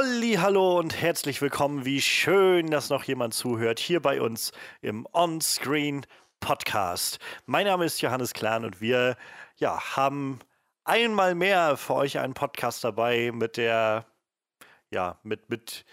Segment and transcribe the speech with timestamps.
[0.00, 1.84] Halli, hallo und herzlich willkommen.
[1.84, 4.50] Wie schön, dass noch jemand zuhört hier bei uns
[4.80, 6.06] im On-Screen
[6.40, 7.18] Podcast.
[7.44, 9.18] Mein Name ist Johannes Klahn und wir
[9.56, 10.38] ja, haben
[10.84, 14.06] einmal mehr für euch einen Podcast dabei mit der
[14.90, 15.84] ja, mit mit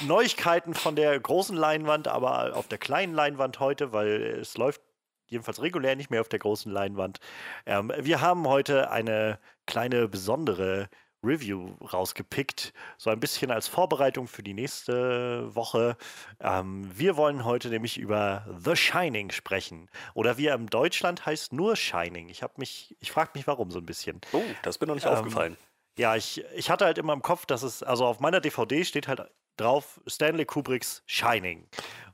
[0.00, 4.80] Neuigkeiten von der großen Leinwand, aber auf der kleinen Leinwand heute, weil es läuft
[5.26, 7.18] jedenfalls regulär nicht mehr auf der großen Leinwand.
[7.66, 10.88] Ähm, wir haben heute eine kleine besondere
[11.22, 15.96] Review rausgepickt, so ein bisschen als Vorbereitung für die nächste Woche.
[16.40, 19.90] Ähm, wir wollen heute nämlich über The Shining sprechen.
[20.14, 22.28] Oder wie er im Deutschland heißt, nur Shining.
[22.28, 24.20] Ich habe mich, ich frage mich warum so ein bisschen.
[24.32, 25.56] Oh, das mir noch nicht ähm, aufgefallen.
[25.98, 29.08] Ja, ich, ich hatte halt immer im Kopf, dass es, also auf meiner DVD steht
[29.08, 29.28] halt
[29.60, 31.66] drauf Stanley Kubricks Shining.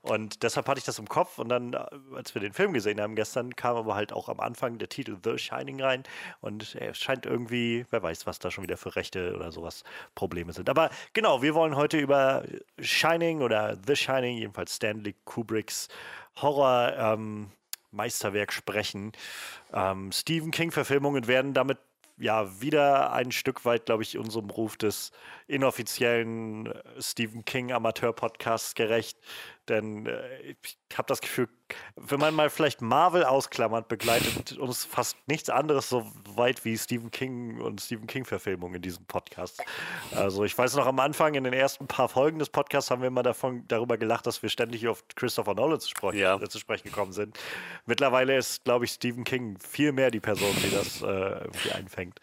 [0.05, 1.39] Und deshalb hatte ich das im Kopf.
[1.39, 1.79] Und dann, äh,
[2.15, 5.17] als wir den Film gesehen haben gestern, kam aber halt auch am Anfang der Titel
[5.23, 6.03] The Shining rein.
[6.41, 9.83] Und es scheint irgendwie, wer weiß, was da schon wieder für Rechte oder sowas
[10.15, 10.69] Probleme sind.
[10.69, 12.45] Aber genau, wir wollen heute über
[12.79, 15.89] Shining oder The Shining, jedenfalls Stanley Kubricks
[16.37, 16.93] Horror.
[16.99, 17.51] Ähm,
[17.95, 19.13] Meisterwerk sprechen.
[19.73, 21.79] Ähm, Stephen King-Verfilmungen werden damit
[22.17, 25.11] ja wieder ein Stück weit, glaube ich, unserem Ruf des
[25.47, 29.19] inoffiziellen äh, Stephen King Amateur-Podcasts gerecht.
[29.69, 31.49] Denn äh, ich habe das Gefühl,
[31.97, 37.11] wenn man mal vielleicht Marvel ausklammert, begleitet uns fast nichts anderes so weit wie Stephen
[37.11, 39.63] King und Stephen King-Verfilmungen in diesem Podcast.
[40.15, 43.09] Also ich weiß noch am Anfang, in den ersten paar Folgen des Podcasts haben wir
[43.09, 46.37] immer davon, darüber gelacht, dass wir ständig auf Christopher Nolan zu sprechen, ja.
[46.41, 47.39] äh, zu sprechen gekommen sind.
[47.87, 52.21] Mittlerweile ist, glaube ich, Stephen King viel mehr die Person, die das äh, irgendwie einfängt.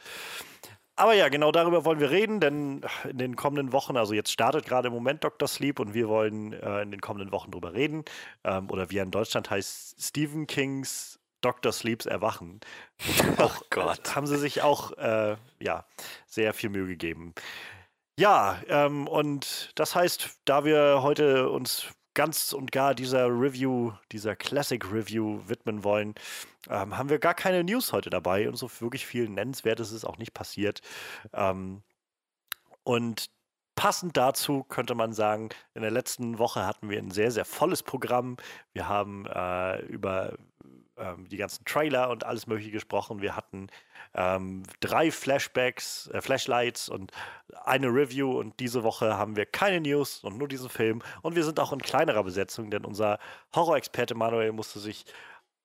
[1.02, 4.66] Aber ja, genau darüber wollen wir reden, denn in den kommenden Wochen, also jetzt startet
[4.66, 5.48] gerade im Moment Dr.
[5.48, 8.06] Sleep und wir wollen äh, in den kommenden Wochen darüber reden.
[8.44, 11.72] Ähm, oder wie er in Deutschland heißt, Stephen Kings Dr.
[11.72, 12.60] Sleeps Erwachen.
[13.40, 14.16] Oh auch, Gott.
[14.16, 15.86] Haben sie sich auch äh, ja,
[16.28, 17.34] sehr viel Mühe gegeben.
[18.20, 24.36] Ja, ähm, und das heißt, da wir heute uns ganz und gar dieser Review, dieser
[24.36, 26.14] Classic Review widmen wollen,
[26.70, 30.18] ähm, haben wir gar keine News heute dabei und so wirklich viel Nennenswertes ist auch
[30.18, 30.82] nicht passiert.
[31.34, 31.84] Ähm,
[32.84, 33.30] und
[33.76, 37.84] passend dazu könnte man sagen, in der letzten Woche hatten wir ein sehr, sehr volles
[37.84, 38.38] Programm.
[38.74, 40.38] Wir haben äh, über
[40.98, 43.22] ähm, die ganzen Trailer und alles Mögliche gesprochen.
[43.22, 43.68] Wir hatten
[44.14, 47.12] ähm, drei Flashbacks, äh, Flashlights und
[47.64, 48.38] eine Review.
[48.40, 51.02] Und diese Woche haben wir keine News und nur diesen Film.
[51.22, 53.20] Und wir sind auch in kleinerer Besetzung, denn unser
[53.56, 55.06] Horror-Experte Manuel musste sich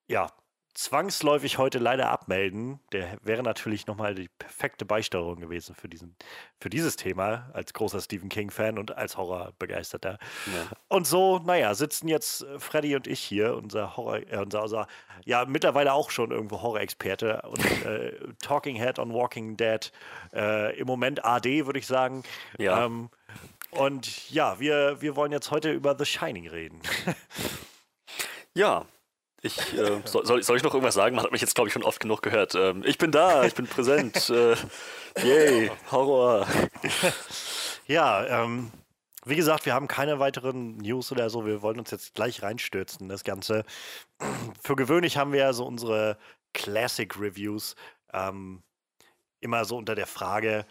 [0.09, 0.31] ja
[0.76, 2.81] zwangsläufig heute leider abmelden.
[2.92, 6.14] Der wäre natürlich nochmal die perfekte Beisteuerung gewesen für, diesen,
[6.60, 10.19] für dieses Thema, als großer Stephen King-Fan und als Horrorbegeisterter.
[10.47, 10.76] Ja.
[10.88, 14.87] Und so, naja, sitzen jetzt Freddy und ich hier, unser Horror, äh, unser, unser,
[15.25, 18.12] ja, mittlerweile auch schon irgendwo Horror-Experte und äh,
[18.43, 19.91] Talking Head on Walking Dead.
[20.34, 22.22] Äh, Im Moment AD, würde ich sagen.
[22.58, 22.84] Ja.
[22.84, 23.08] Ähm,
[23.70, 26.81] und ja, wir, wir wollen jetzt heute über The Shining reden.
[28.54, 28.84] ja,
[29.47, 31.17] ich, äh, soll, soll, ich noch irgendwas sagen?
[31.17, 32.55] Man hat mich jetzt, glaube ich, schon oft genug gehört.
[32.55, 34.31] Ähm, ich bin da, ich bin präsent.
[34.31, 34.57] äh,
[35.23, 36.47] yay, Horror.
[37.87, 38.71] ja, ähm,
[39.25, 41.47] wie gesagt, wir haben keine weiteren News oder so.
[41.47, 43.65] Wir wollen uns jetzt gleich reinstürzen, das Ganze.
[44.62, 46.19] Für gewöhnlich haben wir ja so unsere
[46.53, 47.75] Classic Reviews
[48.12, 48.62] ähm,
[49.41, 50.67] immer so unter der Frage.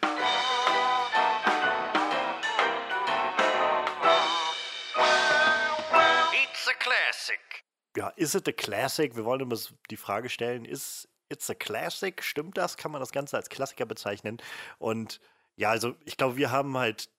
[7.96, 9.16] Ja, is it a classic?
[9.16, 9.58] Wir wollen immer
[9.90, 12.24] die Frage stellen, ist it's a classic?
[12.24, 12.78] Stimmt das?
[12.78, 14.38] Kann man das Ganze als Klassiker bezeichnen?
[14.78, 15.20] Und
[15.56, 17.10] ja, also ich glaube, wir haben halt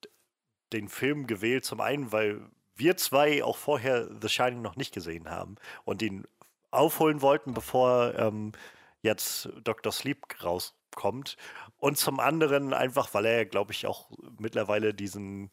[0.72, 2.40] den Film gewählt, zum einen, weil
[2.74, 6.26] wir zwei auch vorher The Shining noch nicht gesehen haben und ihn
[6.70, 8.52] aufholen wollten, bevor ähm,
[9.00, 9.92] jetzt Dr.
[9.92, 11.36] Sleep rauskommt.
[11.78, 15.50] Und zum anderen einfach, weil er, glaube ich, auch mittlerweile diesen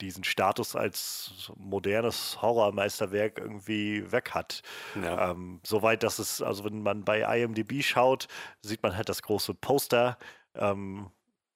[0.00, 4.62] diesen Status als modernes Horrormeisterwerk irgendwie weg hat.
[5.02, 5.30] Ja.
[5.30, 8.28] Ähm, Soweit, dass es, also wenn man bei IMDb schaut,
[8.62, 10.18] sieht man halt das große Poster
[10.54, 11.10] ähm,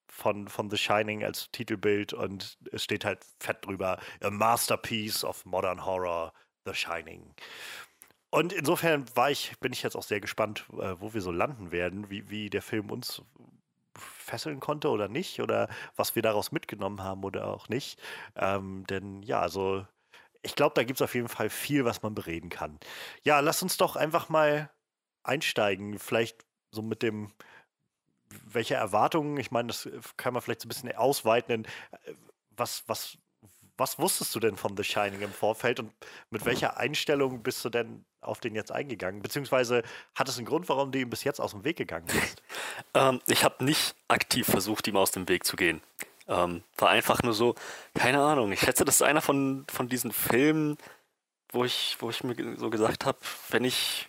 [0.09, 5.45] von, von The Shining als Titelbild und es steht halt fett drüber, A Masterpiece of
[5.45, 6.33] Modern Horror,
[6.65, 7.35] The Shining.
[8.31, 11.71] Und insofern war ich, bin ich jetzt auch sehr gespannt, äh, wo wir so landen
[11.71, 13.23] werden, wie, wie der Film uns
[13.99, 18.01] fesseln konnte oder nicht oder was wir daraus mitgenommen haben oder auch nicht.
[18.37, 19.87] Ähm, denn ja, also
[20.43, 22.79] ich glaube, da gibt es auf jeden Fall viel, was man bereden kann.
[23.23, 24.71] Ja, lass uns doch einfach mal
[25.23, 25.99] einsteigen.
[25.99, 27.33] Vielleicht so mit dem,
[28.29, 31.65] welche Erwartungen, ich meine, das kann man vielleicht so ein bisschen ausweiten.
[31.65, 32.15] Äh,
[32.51, 33.19] was, was,
[33.77, 35.93] was wusstest du denn von The Shining im Vorfeld und
[36.31, 39.23] mit welcher Einstellung bist du denn auf den jetzt eingegangen?
[39.23, 39.83] Beziehungsweise
[40.15, 42.43] hat es einen Grund, warum du ihm bis jetzt aus dem Weg gegangen bist?
[42.95, 45.81] ähm, ich habe nicht aktiv versucht, ihm aus dem Weg zu gehen.
[46.27, 47.55] Ähm, war einfach nur so,
[47.95, 50.79] keine Ahnung, ich schätze, das ist einer von, von diesen Filmen,
[51.51, 53.19] wo ich, wo ich mir so gesagt habe,
[53.51, 54.09] wenn ich,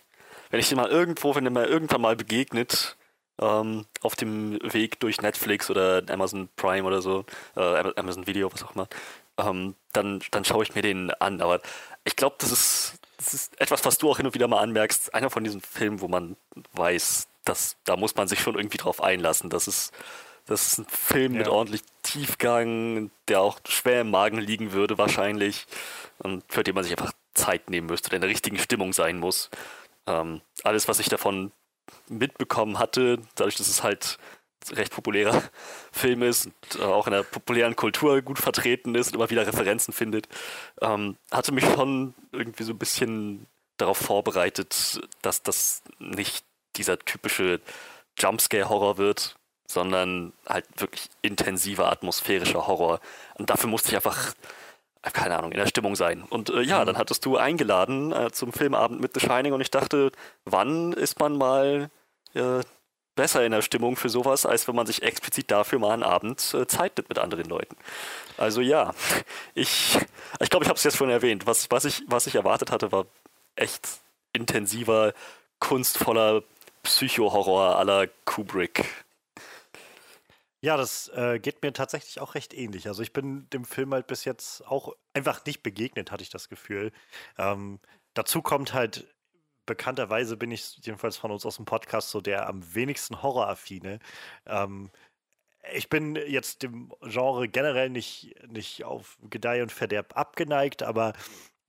[0.50, 2.96] wenn ich mal irgendwo, wenn der mir irgendwann mal begegnet,
[3.40, 7.24] ähm, auf dem Weg durch Netflix oder Amazon Prime oder so,
[7.56, 8.88] äh, Amazon Video, was auch immer,
[9.38, 11.40] ähm, dann, dann schaue ich mir den an.
[11.40, 11.60] Aber
[12.04, 15.14] ich glaube, das ist, das ist etwas, was du auch hin und wieder mal anmerkst,
[15.14, 16.36] einer von diesen Filmen, wo man
[16.72, 19.50] weiß, dass da muss man sich schon irgendwie drauf einlassen.
[19.50, 19.92] Das ist,
[20.46, 21.38] das ist ein Film ja.
[21.40, 25.66] mit ordentlich Tiefgang, der auch schwer im Magen liegen würde wahrscheinlich
[26.18, 29.18] und für den man sich einfach Zeit nehmen müsste, der in der richtigen Stimmung sein
[29.18, 29.50] muss.
[30.06, 31.52] Ähm, alles, was ich davon
[32.08, 34.18] mitbekommen hatte, dadurch, dass es halt
[34.72, 35.42] recht populärer
[35.92, 39.92] Film ist und auch in der populären Kultur gut vertreten ist und immer wieder Referenzen
[39.92, 40.28] findet,
[40.80, 43.46] ähm, hatte mich schon irgendwie so ein bisschen
[43.76, 46.44] darauf vorbereitet, dass das nicht
[46.76, 47.60] dieser typische
[48.18, 49.36] Jumpscare-Horror wird,
[49.66, 53.00] sondern halt wirklich intensiver atmosphärischer Horror.
[53.34, 54.32] Und dafür musste ich einfach,
[55.12, 56.22] keine Ahnung, in der Stimmung sein.
[56.22, 56.86] Und äh, ja, mhm.
[56.86, 60.12] dann hattest du eingeladen äh, zum Filmabend mit The Shining und ich dachte,
[60.44, 61.90] wann ist man mal
[62.34, 62.60] äh,
[63.16, 66.54] besser in der Stimmung für sowas, als wenn man sich explizit dafür mal einen Abend
[66.54, 67.76] äh, Zeit nimmt mit anderen Leuten.
[68.36, 68.94] Also ja,
[69.54, 69.98] ich
[70.40, 71.46] ich, glaube, ich habe es jetzt schon erwähnt.
[71.46, 73.06] Was, was, ich, was ich erwartet hatte, war
[73.56, 73.88] echt
[74.32, 75.14] intensiver,
[75.58, 76.42] kunstvoller
[76.82, 78.84] Psycho-Horror aller Kubrick.
[80.60, 82.88] Ja, das äh, geht mir tatsächlich auch recht ähnlich.
[82.88, 86.48] Also ich bin dem Film halt bis jetzt auch einfach nicht begegnet, hatte ich das
[86.48, 86.92] Gefühl.
[87.38, 87.78] Ähm,
[88.14, 89.06] dazu kommt halt,
[89.66, 93.98] bekannterweise bin ich jedenfalls von uns aus dem Podcast so der am wenigsten horroraffine.
[94.46, 94.90] Ähm,
[95.72, 101.12] ich bin jetzt dem Genre generell nicht, nicht auf Gedeih und Verderb abgeneigt, aber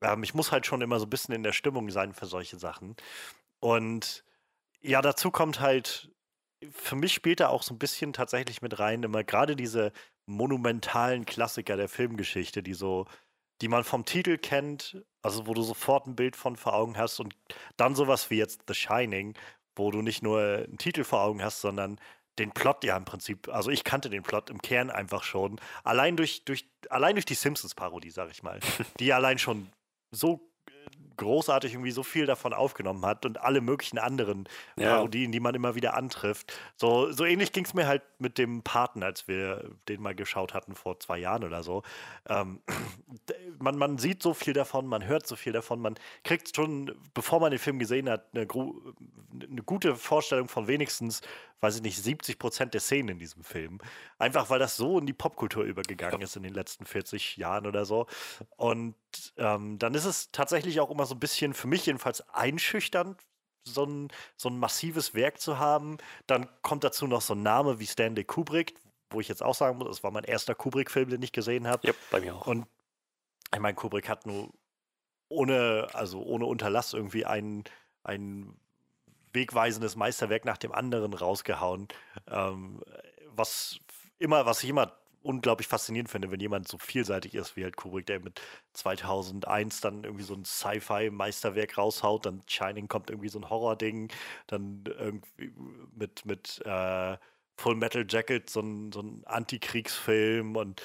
[0.02, 2.60] ähm, ich muss halt schon immer so ein bisschen in der Stimmung sein für solche
[2.60, 2.96] Sachen.
[3.60, 4.24] Und
[4.82, 6.12] ja, dazu kommt halt,
[6.72, 9.92] für mich spielt da auch so ein bisschen tatsächlich mit rein, immer gerade diese
[10.28, 13.06] monumentalen Klassiker der Filmgeschichte, die so,
[13.62, 17.20] die man vom Titel kennt, also wo du sofort ein Bild von vor Augen hast
[17.20, 17.36] und
[17.76, 19.36] dann sowas wie jetzt The Shining,
[19.76, 22.00] wo du nicht nur einen Titel vor Augen hast, sondern
[22.40, 26.18] den Plot ja im Prinzip, also ich kannte den Plot im Kern einfach schon, allein
[26.18, 28.60] durch, durch, allein durch die Simpsons-Parodie, sag ich mal,
[29.00, 29.70] die allein schon
[30.12, 30.52] so
[31.18, 34.48] großartig irgendwie so viel davon aufgenommen hat und alle möglichen anderen
[34.78, 34.96] ja.
[34.96, 36.54] Parodien, die man immer wieder antrifft.
[36.76, 40.54] So, so ähnlich ging es mir halt mit dem Paten, als wir den mal geschaut
[40.54, 41.84] hatten vor zwei Jahren oder so.
[42.30, 42.62] Ähm,
[43.60, 47.40] man, man sieht so viel davon, man hört so viel davon, man kriegt schon, bevor
[47.40, 51.22] man den Film gesehen hat, eine, eine gute Vorstellung von wenigstens,
[51.62, 53.80] weiß ich nicht, 70 Prozent der Szenen in diesem Film.
[54.18, 56.26] Einfach weil das so in die Popkultur übergegangen ja.
[56.26, 58.08] ist in den letzten 40 Jahren oder so.
[58.56, 58.96] Und
[59.38, 63.20] ähm, dann ist es tatsächlich auch immer so ein bisschen, für mich jedenfalls, einschüchternd,
[63.64, 65.98] so ein, so ein massives Werk zu haben.
[66.28, 68.76] Dann kommt dazu noch so ein Name wie Stanley Kubrick,
[69.10, 71.88] wo ich jetzt auch sagen muss, das war mein erster Kubrick-Film, den ich gesehen habe.
[71.88, 72.48] Ja, bei mir auch.
[72.48, 72.68] Und
[73.54, 74.54] ich meine, Kubrick hat nur
[75.30, 77.64] ohne, also ohne Unterlass irgendwie ein,
[78.04, 78.58] ein
[79.38, 81.88] wegweisendes Meisterwerk nach dem anderen rausgehauen.
[82.28, 82.82] Ähm,
[83.36, 83.80] was
[84.18, 88.08] immer, was ich immer unglaublich faszinierend finde, wenn jemand so vielseitig ist wie halt Kubrick,
[88.08, 88.42] der mit
[88.74, 94.12] 2001 dann irgendwie so ein Sci-Fi-Meisterwerk raushaut, dann Shining kommt irgendwie so ein Horror-Ding,
[94.48, 95.52] dann irgendwie
[95.94, 97.18] mit, mit äh,
[97.58, 100.82] Full Metal Jacket so ein, so ein Antikriegsfilm und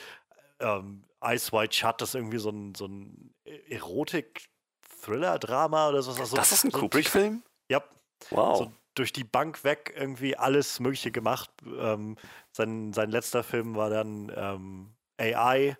[0.58, 3.32] ähm, Ice White Shut ist irgendwie so ein, so ein
[3.68, 6.10] Erotik-Thriller-Drama oder so.
[6.12, 7.42] Also, das ist ein Kubrick-Film?
[7.68, 7.84] Ja.
[8.30, 8.58] Wow.
[8.58, 11.50] So durch die Bank weg irgendwie alles Mögliche gemacht.
[11.64, 12.16] Ähm,
[12.52, 15.76] sein, sein letzter Film war dann ähm, AI,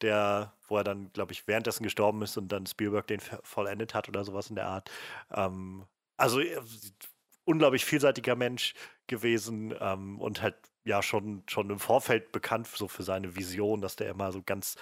[0.00, 4.08] der, wo er dann, glaube ich, währenddessen gestorben ist und dann Spielberg den vollendet hat
[4.08, 4.90] oder sowas in der Art.
[5.30, 6.58] Ähm, also äh,
[7.44, 8.74] unglaublich vielseitiger Mensch
[9.06, 13.96] gewesen ähm, und halt ja schon, schon im Vorfeld bekannt so für seine Vision, dass
[13.96, 14.76] der immer so ganz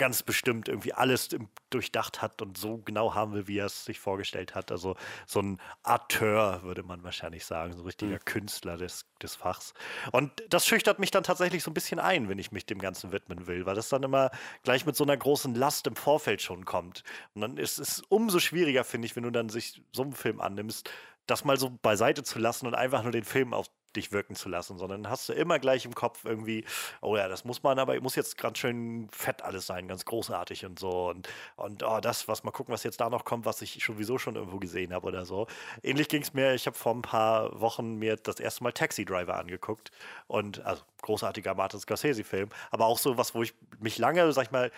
[0.00, 1.28] ganz bestimmt irgendwie alles
[1.68, 4.72] durchdacht hat und so genau haben will, wie er es sich vorgestellt hat.
[4.72, 8.24] Also so ein Arteur, würde man wahrscheinlich sagen, so ein richtiger mhm.
[8.24, 9.74] Künstler des, des Fachs.
[10.10, 13.12] Und das schüchtert mich dann tatsächlich so ein bisschen ein, wenn ich mich dem Ganzen
[13.12, 14.30] widmen will, weil das dann immer
[14.62, 17.04] gleich mit so einer großen Last im Vorfeld schon kommt.
[17.34, 20.40] Und dann ist es umso schwieriger, finde ich, wenn du dann sich so einen Film
[20.40, 20.90] annimmst,
[21.26, 23.66] das mal so beiseite zu lassen und einfach nur den Film auf
[23.96, 26.64] dich wirken zu lassen, sondern hast du immer gleich im Kopf irgendwie,
[27.00, 30.64] oh ja, das muss man, aber muss jetzt ganz schön fett alles sein, ganz großartig
[30.64, 33.62] und so und, und oh, das, was mal gucken, was jetzt da noch kommt, was
[33.62, 35.46] ich sowieso schon irgendwo gesehen habe oder so.
[35.82, 39.04] Ähnlich ging es mir, ich habe vor ein paar Wochen mir das erste Mal Taxi
[39.04, 39.90] Driver angeguckt
[40.26, 44.50] und also großartiger Martin Scorsese-Film, aber auch so was, wo ich mich lange, sag ich
[44.50, 44.70] mal,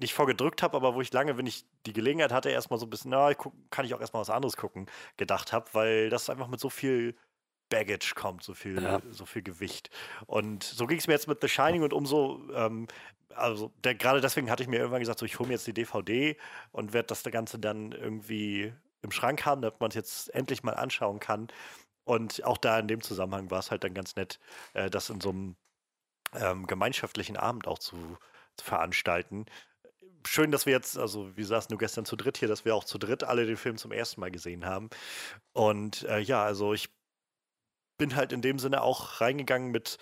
[0.00, 2.90] nicht vorgedrückt habe, aber wo ich lange, wenn ich die Gelegenheit hatte, erstmal so ein
[2.90, 6.48] bisschen, na, guck, kann ich auch erstmal was anderes gucken, gedacht habe, weil das einfach
[6.48, 7.16] mit so viel
[7.68, 9.00] Baggage kommt, so viel, ja.
[9.10, 9.90] so viel Gewicht.
[10.26, 12.88] Und so ging es mir jetzt mit The Shining und umso, ähm,
[13.34, 16.36] also gerade deswegen hatte ich mir irgendwann gesagt, so ich hole mir jetzt die DVD
[16.72, 18.72] und werde das Ganze dann irgendwie
[19.02, 21.48] im Schrank haben, damit man es jetzt endlich mal anschauen kann.
[22.04, 24.40] Und auch da in dem Zusammenhang war es halt dann ganz nett,
[24.72, 25.56] äh, das in so einem
[26.34, 27.96] ähm, gemeinschaftlichen Abend auch zu,
[28.56, 29.46] zu veranstalten
[30.26, 32.84] schön, dass wir jetzt, also wir saßen nur gestern zu dritt hier, dass wir auch
[32.84, 34.90] zu dritt alle den Film zum ersten Mal gesehen haben.
[35.52, 36.90] Und äh, ja, also ich
[37.98, 39.98] bin halt in dem Sinne auch reingegangen mit,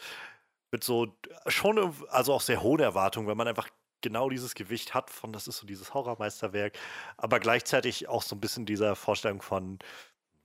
[0.71, 3.69] mit so schon, also auch sehr hohen Erwartungen, weil man einfach
[4.03, 6.79] genau dieses Gewicht hat von, das ist so dieses Horrormeisterwerk,
[7.17, 9.79] aber gleichzeitig auch so ein bisschen dieser Vorstellung von,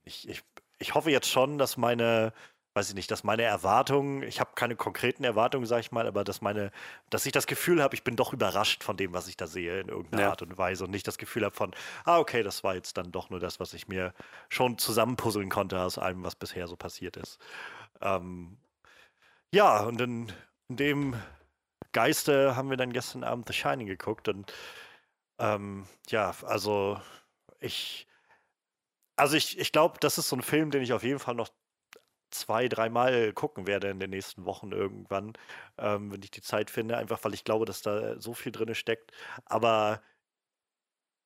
[0.04, 0.42] ich, ich,
[0.78, 2.32] ich hoffe jetzt schon, dass meine,
[2.74, 6.24] weiß ich nicht, dass meine Erwartungen, ich habe keine konkreten Erwartungen, sage ich mal, aber
[6.24, 6.70] dass meine,
[7.10, 9.80] dass ich das Gefühl habe, ich bin doch überrascht von dem, was ich da sehe
[9.80, 10.30] in irgendeiner ja.
[10.30, 11.72] Art und Weise und nicht das Gefühl habe von,
[12.04, 14.14] ah, okay, das war jetzt dann doch nur das, was ich mir
[14.48, 17.38] schon zusammenpuzzeln konnte aus allem, was bisher so passiert ist.
[18.00, 18.56] Ähm,
[19.52, 20.32] ja, und in,
[20.68, 21.22] in, dem
[21.92, 24.50] Geiste haben wir dann gestern Abend The Shining geguckt und
[25.38, 26.98] ähm, ja, also
[27.60, 28.06] ich,
[29.16, 31.50] also ich, ich glaube, das ist so ein Film, den ich auf jeden Fall noch
[32.32, 35.34] zwei, dreimal gucken werde in den nächsten Wochen irgendwann,
[35.78, 38.74] ähm, wenn ich die Zeit finde, einfach weil ich glaube, dass da so viel drin
[38.74, 39.12] steckt.
[39.44, 40.02] Aber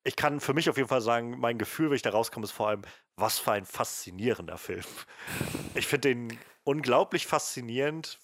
[0.04, 2.52] ich kann für mich auf jeden Fall sagen, mein Gefühl, wenn ich da rauskomme, ist
[2.52, 2.82] vor allem,
[3.16, 4.84] was für ein faszinierender Film.
[5.74, 8.18] Ich finde den unglaublich faszinierend,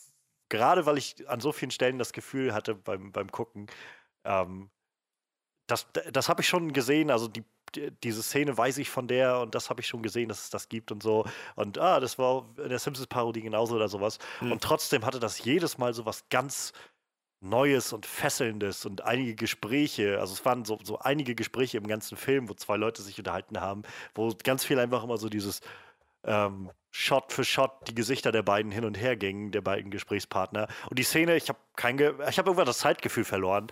[0.49, 3.67] gerade weil ich an so vielen Stellen das Gefühl hatte beim, beim Gucken,
[4.25, 4.71] ähm,
[5.67, 7.45] das, das habe ich schon gesehen, also die
[8.03, 10.69] diese Szene weiß ich von der und das habe ich schon gesehen, dass es das
[10.69, 11.25] gibt und so.
[11.55, 14.19] Und ah, das war in der Simpsons-Parodie genauso oder sowas.
[14.41, 14.53] Mhm.
[14.53, 16.73] Und trotzdem hatte das jedes Mal so was ganz
[17.43, 22.17] Neues und Fesselndes und einige Gespräche, also es waren so, so einige Gespräche im ganzen
[22.17, 23.83] Film, wo zwei Leute sich unterhalten haben,
[24.15, 25.61] wo ganz viel einfach immer so dieses
[26.25, 30.69] ähm, Shot für Shot die Gesichter der beiden hin und her gingen, der beiden Gesprächspartner.
[30.91, 33.69] Und die Szene, ich habe kein, Ge ich habe irgendwann das Zeitgefühl verloren,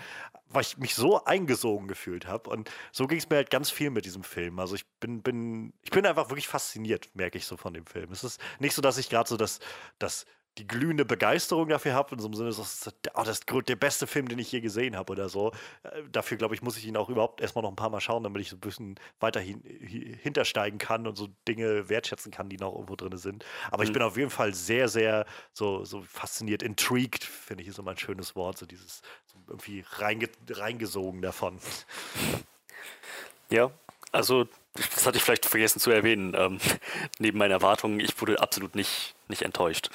[0.49, 2.49] weil ich mich so eingesogen gefühlt habe.
[2.49, 4.59] Und so ging es mir halt ganz viel mit diesem Film.
[4.59, 8.11] Also ich bin, bin, ich bin einfach wirklich fasziniert, merke ich so von dem Film.
[8.11, 9.61] Es ist nicht so, dass ich gerade so das,
[9.99, 10.25] das
[10.59, 13.77] die glühende Begeisterung dafür habe, in so einem Sinne, das ist oh, das ist der
[13.77, 15.53] beste Film, den ich je gesehen habe oder so.
[15.83, 18.25] Äh, dafür, glaube ich, muss ich ihn auch überhaupt erstmal noch ein paar Mal schauen,
[18.25, 19.63] damit ich so ein bisschen weiter hin,
[20.23, 23.45] hintersteigen kann und so Dinge wertschätzen kann, die noch irgendwo drin sind.
[23.71, 23.89] Aber mhm.
[23.89, 27.93] ich bin auf jeden Fall sehr, sehr so, so fasziniert, intrigued, finde ich, ist immer
[27.93, 31.59] ein schönes Wort, so dieses so irgendwie reinge, reingesogen davon.
[33.51, 33.71] Ja,
[34.13, 36.35] also das hatte ich vielleicht vergessen zu erwähnen.
[36.37, 36.59] Ähm,
[37.19, 39.91] neben meinen Erwartungen, ich wurde absolut nicht, nicht enttäuscht.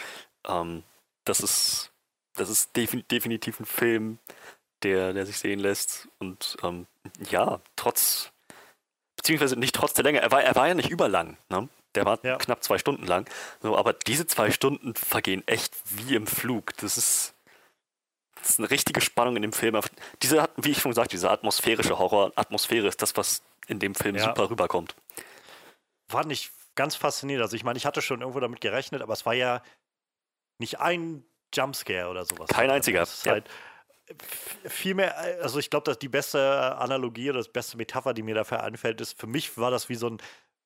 [0.47, 0.83] Ähm,
[1.25, 1.91] das ist,
[2.35, 4.19] das ist defin definitiv ein Film,
[4.83, 6.07] der, der sich sehen lässt.
[6.19, 6.87] Und ähm,
[7.29, 8.31] ja, trotz,
[9.15, 11.37] beziehungsweise nicht trotz der Länge, er war, er war ja nicht überlang.
[11.49, 11.69] Ne?
[11.95, 12.37] Der war ja.
[12.37, 13.29] knapp zwei Stunden lang.
[13.61, 16.75] So, aber diese zwei Stunden vergehen echt wie im Flug.
[16.77, 17.33] Das ist,
[18.35, 19.79] das ist eine richtige Spannung in dem Film.
[20.21, 24.23] Diese, wie ich schon gesagt, diese atmosphärische Horror-Atmosphäre ist das, was in dem Film ja.
[24.23, 24.95] super rüberkommt.
[26.09, 27.41] War nicht ganz fasziniert.
[27.41, 29.63] Also ich meine, ich hatte schon irgendwo damit gerechnet, aber es war ja
[30.59, 32.49] nicht ein Jumpscare oder sowas.
[32.49, 32.99] Kein einziger.
[32.99, 33.33] Das ist ja.
[33.33, 33.49] halt
[34.65, 38.35] viel mehr, also ich glaube, dass die beste Analogie oder das beste Metapher, die mir
[38.35, 40.17] dafür einfällt, ist, für mich war das wie so ein,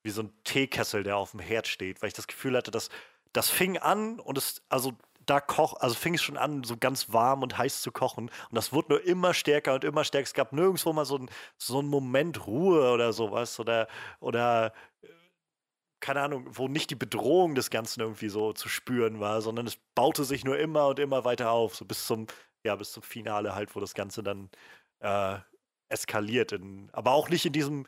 [0.03, 2.89] wie so ein Teekessel, der auf dem Herd steht, weil ich das Gefühl hatte, dass
[3.31, 4.93] das fing an und es, also
[5.25, 8.25] da koch, also fing es schon an, so ganz warm und heiß zu kochen.
[8.25, 10.24] Und das wurde nur immer stärker und immer stärker.
[10.24, 13.88] Es gab nirgendwo mal so ein, so ein Moment Ruhe oder sowas oder,
[14.19, 14.74] oder
[16.00, 19.77] keine Ahnung, wo nicht die Bedrohung des Ganzen irgendwie so zu spüren war, sondern es
[19.96, 22.27] baute sich nur immer und immer weiter auf, so bis zum,
[22.63, 24.50] ja, bis zum Finale halt, wo das Ganze dann
[25.00, 25.39] äh,
[25.89, 26.51] eskaliert.
[26.53, 27.86] In, aber auch nicht in diesem,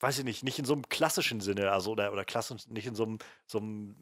[0.00, 2.94] weiß ich nicht, nicht in so einem klassischen Sinne, also oder, oder klassisch, nicht in
[2.94, 3.96] so einem, so einem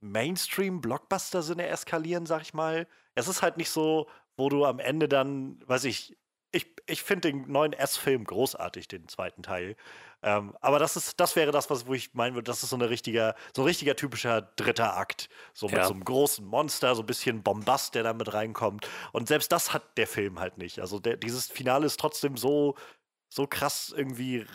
[0.00, 2.86] Mainstream-Blockbuster-Sinne eskalieren, sag ich mal.
[3.14, 6.17] Es ist halt nicht so, wo du am Ende dann, weiß ich,
[6.50, 9.76] ich, ich finde den neuen S-Film großartig, den zweiten Teil.
[10.22, 12.76] Ähm, aber das ist, das wäre das, was wo ich meinen würde, das ist so
[12.76, 15.28] ein richtiger, so ein richtiger typischer dritter Akt.
[15.52, 15.84] So mit ja.
[15.84, 18.88] so einem großen Monster, so ein bisschen Bombast, der da mit reinkommt.
[19.12, 20.80] Und selbst das hat der Film halt nicht.
[20.80, 22.76] Also der, dieses Finale ist trotzdem so,
[23.28, 24.46] so krass irgendwie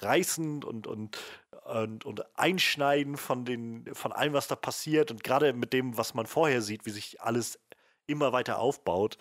[0.00, 1.18] reißend und, und,
[1.64, 5.10] und, und einschneiden von, den, von allem, was da passiert.
[5.10, 7.60] Und gerade mit dem, was man vorher sieht, wie sich alles
[8.06, 9.18] immer weiter aufbaut.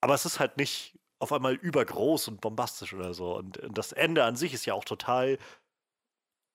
[0.00, 3.36] Aber es ist halt nicht auf einmal übergroß und bombastisch oder so.
[3.36, 5.38] Und, und das Ende an sich ist ja auch total,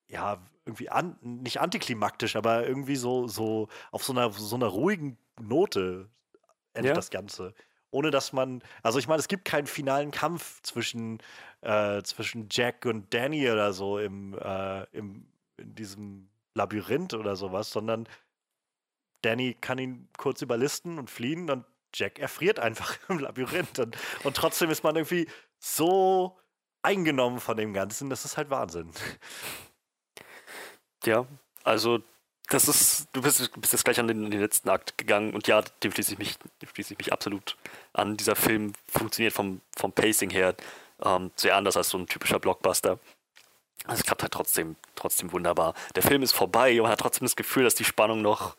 [0.09, 5.17] ja, irgendwie an, nicht antiklimaktisch, aber irgendwie so, so auf so einer, so einer ruhigen
[5.39, 6.09] Note
[6.74, 6.93] endet ja.
[6.95, 7.53] das Ganze.
[7.91, 11.19] Ohne dass man, also ich meine, es gibt keinen finalen Kampf zwischen,
[11.62, 17.71] äh, zwischen Jack und Danny oder so im, äh, im, in diesem Labyrinth oder sowas,
[17.71, 18.05] sondern
[19.21, 21.63] Danny kann ihn kurz überlisten und fliehen und
[21.94, 23.79] Jack erfriert einfach im Labyrinth.
[23.79, 25.27] Und, und trotzdem ist man irgendwie
[25.60, 26.38] so
[26.82, 28.91] eingenommen von dem Ganzen, das ist halt Wahnsinn.
[31.06, 31.25] Ja,
[31.63, 32.01] also
[32.50, 35.62] das ist, du bist, bist jetzt gleich an den, den, letzten Akt gegangen und ja,
[35.84, 36.38] dem schließe ich mich,
[36.74, 37.58] schließe ich mich absolut
[37.94, 38.15] an.
[38.15, 40.56] Dieser Film funktioniert vom, vom Pacing her
[41.03, 43.00] ähm, sehr anders als so ein typischer Blockbuster.
[43.88, 45.74] Es klappt halt trotzdem, trotzdem wunderbar.
[45.96, 48.56] Der Film ist vorbei und man hat trotzdem das Gefühl, dass die Spannung noch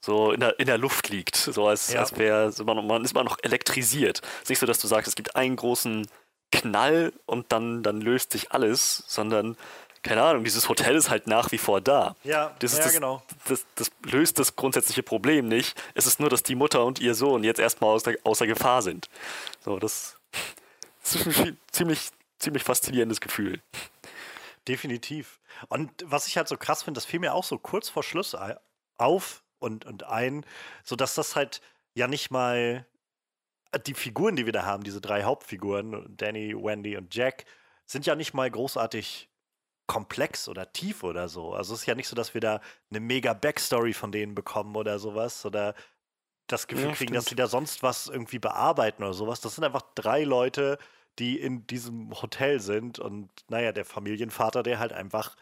[0.00, 1.36] so in der, in der Luft liegt.
[1.36, 2.00] So als, ja.
[2.00, 4.20] als wäre man, man ist man noch elektrisiert.
[4.22, 6.06] Es ist nicht so, dass du sagst, es gibt einen großen
[6.52, 9.56] Knall und dann, dann löst sich alles, sondern
[10.02, 12.16] keine Ahnung, dieses Hotel ist halt nach wie vor da.
[12.24, 13.22] Ja, das, ja das, genau.
[13.46, 15.80] Das, das, löst das grundsätzliche Problem nicht.
[15.94, 19.10] Es ist nur, dass die Mutter und ihr Sohn jetzt erstmal außer, außer Gefahr sind.
[19.60, 20.16] So, das,
[21.02, 23.60] das ist ein ziemlich, ziemlich faszinierendes Gefühl.
[24.66, 25.38] Definitiv.
[25.68, 28.34] Und was ich halt so krass finde, das fiel mir auch so kurz vor Schluss
[28.96, 30.44] auf, und, und ein,
[30.82, 31.60] sodass das halt
[31.94, 32.86] ja nicht mal
[33.72, 37.44] äh, die Figuren, die wir da haben, diese drei Hauptfiguren, Danny, Wendy und Jack,
[37.86, 39.28] sind ja nicht mal großartig
[39.86, 41.52] komplex oder tief oder so.
[41.52, 44.76] Also es ist ja nicht so, dass wir da eine mega Backstory von denen bekommen
[44.76, 45.74] oder sowas oder
[46.46, 49.40] das Gefühl ja, kriegen, dass sie da sonst was irgendwie bearbeiten oder sowas.
[49.40, 50.78] Das sind einfach drei Leute,
[51.18, 55.36] die in diesem Hotel sind und naja, der Familienvater, der halt einfach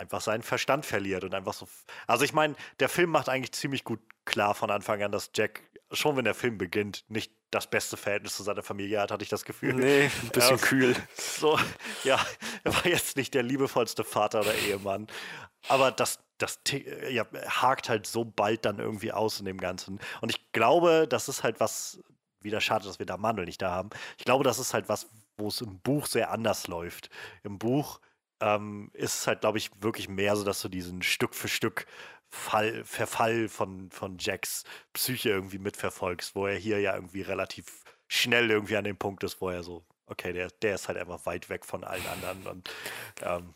[0.00, 1.68] einfach seinen Verstand verliert und einfach so.
[2.06, 5.62] Also ich meine, der Film macht eigentlich ziemlich gut klar von Anfang an, dass Jack
[5.92, 9.28] schon wenn der Film beginnt, nicht das beste Verhältnis zu seiner Familie hat, hatte ich
[9.28, 9.74] das Gefühl.
[9.74, 10.96] Nee, ein bisschen ähm, kühl.
[11.16, 11.58] So,
[12.04, 12.18] ja,
[12.64, 15.08] er war jetzt nicht der liebevollste Vater oder Ehemann.
[15.68, 16.60] Aber das, das
[17.10, 20.00] ja, hakt halt so bald dann irgendwie aus in dem Ganzen.
[20.20, 22.00] Und ich glaube, das ist halt was,
[22.40, 23.90] wieder schade, dass wir da Mandel nicht da haben.
[24.16, 27.10] Ich glaube, das ist halt was, wo es im Buch sehr anders läuft.
[27.42, 28.00] Im Buch
[28.40, 31.86] ähm, ist es halt, glaube ich, wirklich mehr so, dass du diesen Stück für Stück
[32.28, 38.50] Fall, Verfall von, von Jacks Psyche irgendwie mitverfolgst, wo er hier ja irgendwie relativ schnell
[38.50, 41.48] irgendwie an dem Punkt ist, wo er so, okay, der, der ist halt einfach weit
[41.48, 42.70] weg von allen anderen und
[43.22, 43.54] ähm,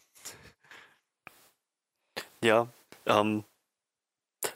[2.43, 2.69] ja,
[3.07, 3.45] ähm,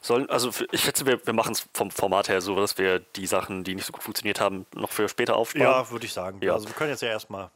[0.01, 3.27] sollen, also ich schätze, wir, wir machen es vom Format her so, dass wir die
[3.27, 5.67] Sachen, die nicht so gut funktioniert haben, noch für später aufsparen.
[5.67, 6.41] Ja, würde ich sagen.
[6.43, 6.55] Ja.
[6.55, 7.51] Also wir können jetzt ja erstmal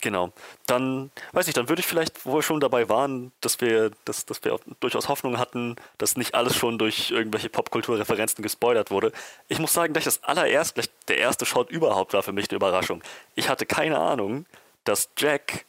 [0.00, 0.32] Genau.
[0.66, 4.26] Dann, weiß ich, dann würde ich vielleicht, wo wir schon dabei waren, dass wir, dass,
[4.26, 9.12] dass wir durchaus Hoffnung hatten, dass nicht alles schon durch irgendwelche Popkulturreferenzen gespoilert wurde.
[9.48, 12.56] Ich muss sagen, gleich das allererste, gleich der erste Shot überhaupt war für mich eine
[12.56, 13.02] Überraschung.
[13.34, 14.46] Ich hatte keine Ahnung,
[14.84, 15.64] dass Jack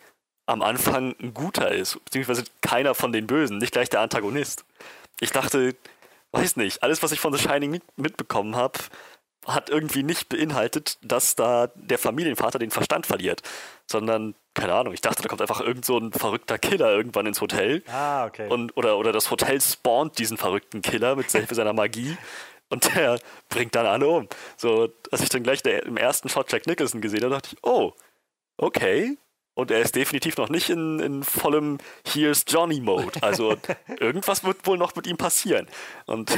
[0.46, 4.64] am Anfang ein guter ist, beziehungsweise keiner von den Bösen, nicht gleich der Antagonist.
[5.20, 5.76] Ich dachte,
[6.32, 8.80] weiß nicht, alles, was ich von The Shining mitbekommen habe,
[9.46, 13.42] hat irgendwie nicht beinhaltet, dass da der Familienvater den Verstand verliert,
[13.86, 17.42] sondern keine Ahnung, ich dachte, da kommt einfach irgend so ein verrückter Killer irgendwann ins
[17.42, 17.84] Hotel.
[17.88, 18.50] Ah, okay.
[18.50, 22.18] Und, oder, oder das Hotel spawnt diesen verrückten Killer mit Hilfe seiner Magie
[22.70, 23.20] und der
[23.50, 24.28] bringt dann alle um.
[24.58, 27.58] So, als ich dann gleich der, im ersten Shot Jack Nicholson gesehen habe, dachte ich,
[27.64, 27.94] oh,
[28.58, 29.18] okay,
[29.58, 33.24] und er ist definitiv noch nicht in, in vollem Here's Johnny-Mode.
[33.24, 33.58] Also
[34.00, 35.66] irgendwas wird wohl noch mit ihm passieren.
[36.06, 36.32] Und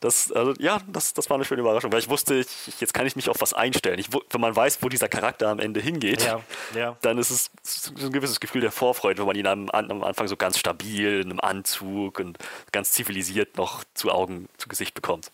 [0.00, 3.06] das, also ja, das, das war eine schöne Überraschung, weil ich wusste, ich, jetzt kann
[3.06, 4.00] ich mich auf was einstellen.
[4.00, 6.40] Ich, wenn man weiß, wo dieser Charakter am Ende hingeht, ja,
[6.74, 6.96] ja.
[7.02, 7.52] dann ist es
[7.96, 11.30] ein gewisses Gefühl der Vorfreude, wenn man ihn am, am Anfang so ganz stabil in
[11.30, 12.38] einem Anzug und
[12.72, 15.30] ganz zivilisiert noch zu Augen, zu Gesicht bekommt.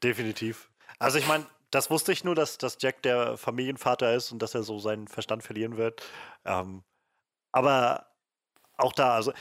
[0.00, 0.68] Definitiv.
[1.00, 1.44] Also ich meine,
[1.76, 5.08] das wusste ich nur, dass, dass Jack der Familienvater ist und dass er so seinen
[5.08, 6.02] Verstand verlieren wird.
[6.46, 6.82] Ähm,
[7.52, 8.06] aber
[8.78, 9.32] auch da, also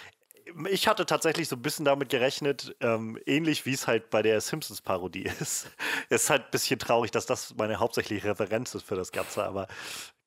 [0.69, 4.41] ich hatte tatsächlich so ein bisschen damit gerechnet, ähm, ähnlich wie es halt bei der
[4.41, 5.71] Simpsons-Parodie ist.
[6.09, 9.45] es ist halt ein bisschen traurig, dass das meine hauptsächliche Referenz ist für das Ganze,
[9.45, 9.67] aber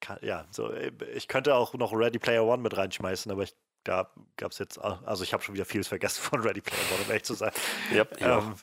[0.01, 0.73] kann, ja, so,
[1.15, 4.79] ich könnte auch noch Ready Player One mit reinschmeißen, aber ich, da gab es jetzt,
[4.79, 7.53] also ich habe schon wieder vieles vergessen von Ready Player One, um ehrlich zu sein.
[7.93, 8.39] Yep, ja.
[8.39, 8.55] Ähm,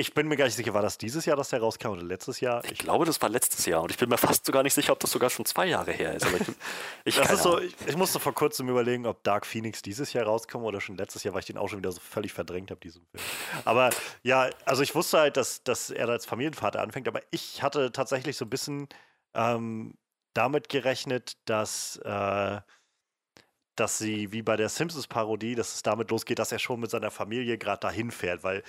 [0.00, 2.40] ich bin mir gar nicht sicher, war das dieses Jahr, dass der rauskam oder letztes
[2.40, 2.64] Jahr?
[2.64, 4.92] Ich, ich glaube, das war letztes Jahr und ich bin mir fast sogar nicht sicher,
[4.92, 6.26] ob das sogar schon zwei Jahre her ist.
[6.26, 6.48] ich,
[7.18, 10.80] ich, ist so, ich, musste vor kurzem überlegen, ob Dark Phoenix dieses Jahr rauskam oder
[10.80, 13.22] schon letztes Jahr, weil ich den auch schon wieder so völlig verdrängt habe, diesen Film.
[13.64, 13.90] Aber
[14.22, 18.36] ja, also ich wusste halt, dass, dass er als Familienvater anfängt, aber ich hatte tatsächlich
[18.36, 18.88] so ein bisschen
[19.34, 19.94] ähm,
[20.34, 21.96] damit gerechnet, dass.
[21.98, 22.60] Äh,
[23.76, 27.10] dass sie, wie bei der Simpsons-Parodie, dass es damit losgeht, dass er schon mit seiner
[27.10, 28.62] Familie gerade dahin fährt, weil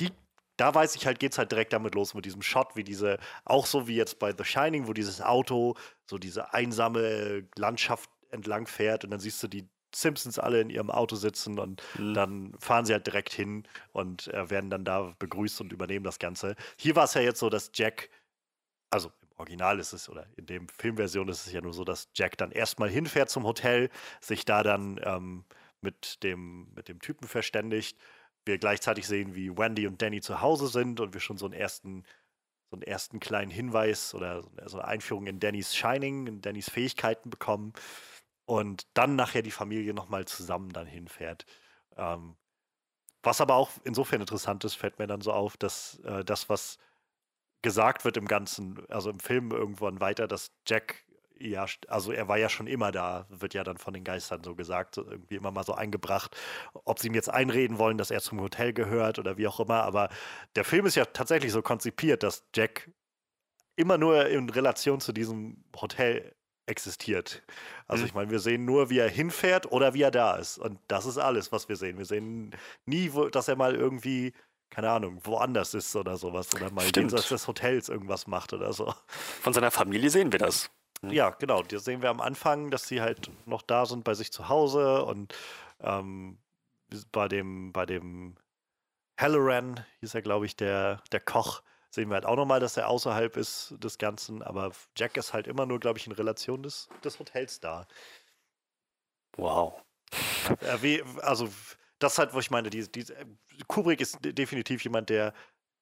[0.00, 0.10] die
[0.56, 3.18] da weiß ich halt, geht es halt direkt damit los mit diesem Shot, wie diese,
[3.44, 5.74] auch so wie jetzt bei The Shining, wo dieses Auto
[6.06, 10.90] so diese einsame Landschaft entlang fährt und dann siehst du die Simpsons alle in ihrem
[10.90, 12.14] Auto sitzen und mhm.
[12.14, 16.18] dann fahren sie halt direkt hin und äh, werden dann da begrüßt und übernehmen das
[16.18, 16.56] Ganze.
[16.76, 18.08] Hier war es ja jetzt so, dass Jack,
[18.90, 22.08] also im Original ist es, oder in dem Filmversion ist es ja nur so, dass
[22.14, 25.44] Jack dann erstmal hinfährt zum Hotel, sich da dann ähm,
[25.82, 27.98] mit dem, mit dem Typen verständigt.
[28.44, 31.54] Wir gleichzeitig sehen, wie Wendy und Danny zu Hause sind und wir schon so einen
[31.54, 32.04] ersten,
[32.70, 37.30] so einen ersten kleinen Hinweis oder so eine Einführung in Dannys Shining, in Dannys Fähigkeiten
[37.30, 37.72] bekommen
[38.44, 41.46] und dann nachher die Familie nochmal zusammen dann hinfährt.
[41.96, 42.36] Ähm,
[43.22, 46.78] was aber auch insofern interessant ist, fällt mir dann so auf, dass äh, das, was
[47.62, 51.04] gesagt wird im Ganzen, also im Film irgendwann weiter, dass Jack
[51.48, 54.54] ja, also er war ja schon immer da, wird ja dann von den Geistern so
[54.54, 56.36] gesagt, irgendwie immer mal so eingebracht,
[56.84, 59.82] ob sie ihm jetzt einreden wollen, dass er zum Hotel gehört oder wie auch immer,
[59.82, 60.08] aber
[60.56, 62.90] der Film ist ja tatsächlich so konzipiert, dass Jack
[63.76, 66.34] immer nur in Relation zu diesem Hotel
[66.66, 67.42] existiert.
[67.88, 68.06] Also mhm.
[68.06, 70.58] ich meine, wir sehen nur, wie er hinfährt oder wie er da ist.
[70.58, 71.98] Und das ist alles, was wir sehen.
[71.98, 72.54] Wir sehen
[72.86, 74.32] nie, dass er mal irgendwie,
[74.70, 76.54] keine Ahnung, woanders ist oder sowas.
[76.54, 78.94] Oder mal jenseits des Hotels irgendwas macht oder so.
[79.08, 80.70] Von seiner Familie sehen wir das.
[81.02, 81.10] Mhm.
[81.10, 81.62] Ja, genau.
[81.62, 85.04] Das sehen wir am Anfang, dass sie halt noch da sind bei sich zu Hause
[85.04, 85.34] und
[85.80, 86.38] ähm,
[87.10, 88.36] bei dem, bei dem
[89.18, 92.88] Halloran hieß er, glaube ich, der, der Koch, sehen wir halt auch nochmal, dass er
[92.88, 96.88] außerhalb ist des Ganzen, aber Jack ist halt immer nur, glaube ich, in Relation des,
[97.04, 97.86] des Hotels da.
[99.36, 99.82] Wow.
[100.60, 101.48] Äh, also,
[101.98, 103.04] das ist halt, wo ich meine, die, die,
[103.68, 105.32] Kubrick ist definitiv jemand, der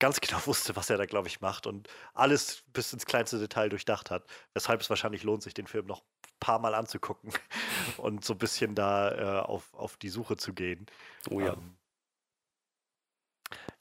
[0.01, 3.69] ganz genau wusste, was er da, glaube ich, macht und alles bis ins kleinste Detail
[3.69, 4.25] durchdacht hat.
[4.55, 7.33] Weshalb es wahrscheinlich lohnt, sich den Film noch ein paar Mal anzugucken
[7.99, 10.87] und so ein bisschen da äh, auf, auf die Suche zu gehen.
[11.31, 11.53] Oh ja.
[11.53, 11.77] Ähm,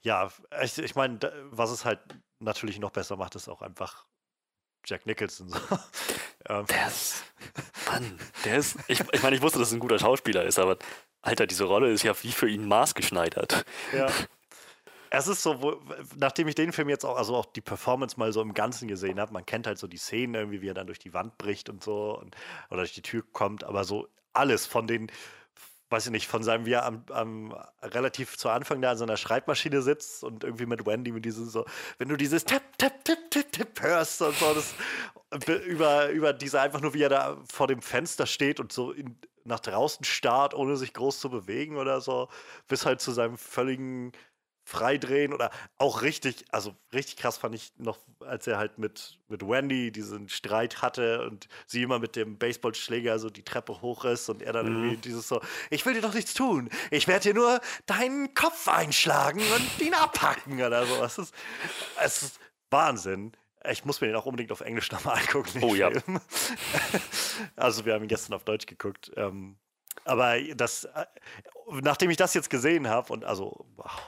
[0.01, 1.19] ja, ich, ich meine,
[1.51, 1.99] was es halt
[2.39, 4.05] natürlich noch besser macht, ist auch einfach
[4.85, 5.53] Jack Nicholson.
[6.49, 6.65] ähm.
[6.67, 7.23] Der ist,
[7.85, 10.77] Mann, der ist, ich, ich meine, ich wusste, dass er ein guter Schauspieler ist, aber
[11.21, 13.65] Alter, diese Rolle ist ja wie für ihn maßgeschneidert.
[13.93, 14.07] Ja.
[15.11, 15.81] Es ist so, wo,
[16.17, 19.19] nachdem ich den Film jetzt auch, also auch die Performance mal so im Ganzen gesehen
[19.19, 21.69] habe, man kennt halt so die Szenen irgendwie, wie er dann durch die Wand bricht
[21.69, 22.35] und so und,
[22.69, 25.11] oder durch die Tür kommt, aber so alles von den,
[25.89, 29.17] weiß ich nicht, von seinem, wie er am, am, relativ zu Anfang da an seiner
[29.17, 31.65] Schreibmaschine sitzt und irgendwie mit Wendy mit diesem so,
[31.97, 34.75] wenn du dieses Tap, Tap, Tap, Tap, Tap hörst und so, das
[35.65, 39.17] über, über diese einfach nur, wie er da vor dem Fenster steht und so in,
[39.43, 42.29] nach draußen starrt, ohne sich groß zu bewegen oder so,
[42.67, 44.11] bis halt zu seinem völligen
[44.69, 49.41] freidrehen oder auch richtig, also richtig krass fand ich noch, als er halt mit, mit
[49.41, 54.29] Wendy diesen Streit hatte und sie immer mit dem Baseballschläger so die Treppe hoch ist
[54.29, 54.83] und er dann mhm.
[54.83, 58.67] irgendwie dieses so, ich will dir doch nichts tun, ich werde dir nur deinen Kopf
[58.67, 61.03] einschlagen und ihn abhacken oder so.
[61.03, 61.33] Es ist,
[62.03, 63.31] es ist Wahnsinn.
[63.69, 65.63] Ich muss mir den auch unbedingt auf Englisch nochmal angucken.
[65.63, 65.89] Oh ja.
[67.55, 69.11] Also wir haben ihn gestern auf Deutsch geguckt.
[69.15, 69.57] Ähm,
[70.05, 71.05] aber das, äh,
[71.81, 73.65] nachdem ich das jetzt gesehen habe und also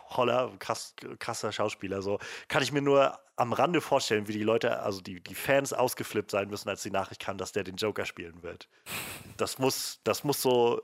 [0.09, 4.79] Holler, krass, krasser Schauspieler, so kann ich mir nur am Rande vorstellen, wie die Leute,
[4.79, 8.05] also die, die Fans ausgeflippt sein müssen, als die Nachricht kam, dass der den Joker
[8.05, 8.69] spielen wird.
[9.37, 10.81] Das muss, das muss so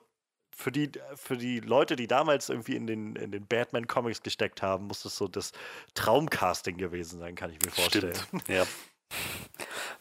[0.56, 4.88] für die, für die Leute, die damals irgendwie in den, in den Batman-Comics gesteckt haben,
[4.88, 5.52] muss das so das
[5.94, 8.16] Traumcasting gewesen sein, kann ich mir vorstellen.
[8.16, 8.50] Stimmt.
[8.50, 8.66] Ja.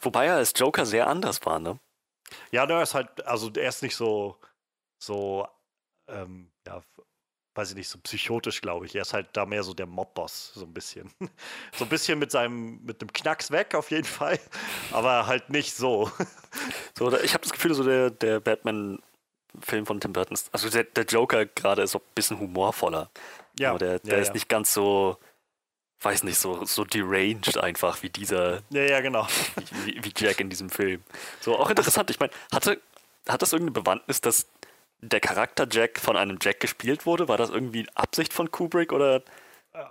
[0.01, 1.79] Wobei er als Joker sehr anders war, ne?
[2.51, 4.41] Ja, der ist halt, also er ist nicht so,
[5.07, 5.47] so,
[6.09, 6.83] ähm, ja,
[7.55, 8.95] weiß ich nicht, so psychotisch, glaube ich.
[8.95, 11.11] Er ist halt da mehr so der Mob-Boss, so ein bisschen.
[11.73, 14.39] so ein bisschen mit seinem, mit dem Knacks weg auf jeden Fall,
[14.93, 16.11] aber halt nicht so.
[16.99, 21.05] so, ich habe das Gefühl, so der, der Batman-Film von Tim Burton, also der, der
[21.05, 23.11] Joker gerade ist so ein bisschen humorvoller.
[23.59, 23.71] Ja.
[23.71, 24.35] Aber der, der ja, ist ja.
[24.35, 25.19] nicht ganz so,
[26.01, 28.63] weiß nicht, so, so deranged einfach wie dieser.
[28.71, 29.27] Ja, ja, genau.
[29.85, 31.03] Wie, wie Jack in diesem Film.
[31.41, 32.11] So, auch interessant.
[32.11, 32.83] Ich meine, hatte,
[33.27, 34.47] hat das irgendeine Bewandtnis, dass
[35.01, 37.29] der Charakter Jack von einem Jack gespielt wurde?
[37.29, 39.23] War das irgendwie Absicht von Kubrick oder?
[39.73, 39.85] Äh,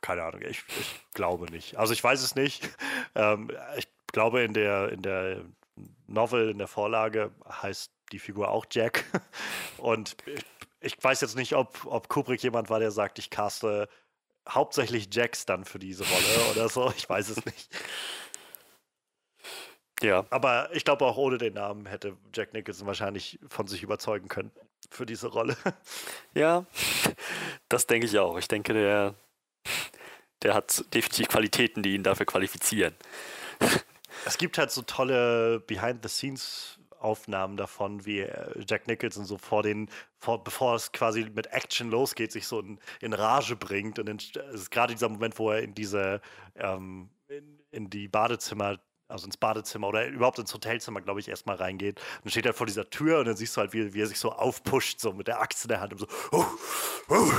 [0.00, 1.76] keine Ahnung, ich, ich glaube nicht.
[1.76, 2.68] Also ich weiß es nicht.
[3.14, 5.42] Ähm, ich glaube in der, in der
[6.06, 9.04] Novel, in der Vorlage heißt die Figur auch Jack.
[9.78, 10.16] Und
[10.80, 13.88] ich, weiß jetzt nicht, ob, ob Kubrick jemand war, der sagt, ich caste
[14.48, 16.92] hauptsächlich Jacks dann für diese Rolle oder so.
[16.96, 17.70] Ich weiß es nicht.
[20.02, 20.24] Ja.
[20.30, 24.52] Aber ich glaube, auch ohne den Namen hätte Jack Nicholson wahrscheinlich von sich überzeugen können
[24.90, 25.56] für diese Rolle.
[26.34, 26.66] Ja,
[27.68, 28.38] das denke ich auch.
[28.38, 29.14] Ich denke, der,
[30.42, 32.94] der hat definitiv Qualitäten, die ihn dafür qualifizieren.
[34.24, 38.24] Es gibt halt so tolle Behind-the-Scenes-Aufnahmen davon, wie
[38.68, 42.78] Jack Nicholson so vor den, vor, bevor es quasi mit Action losgeht, sich so in,
[43.00, 43.98] in Rage bringt.
[43.98, 46.20] Und es ist gerade dieser Moment, wo er in diese
[46.54, 48.78] ähm, in, in die Badezimmer
[49.08, 52.00] also ins Badezimmer oder überhaupt ins Hotelzimmer, glaube ich, erstmal reingeht.
[52.22, 54.18] Dann steht er vor dieser Tür und dann siehst du halt, wie, wie er sich
[54.18, 56.44] so aufpusht, so mit der Axt in der Hand und so, uh,
[57.10, 57.32] uh,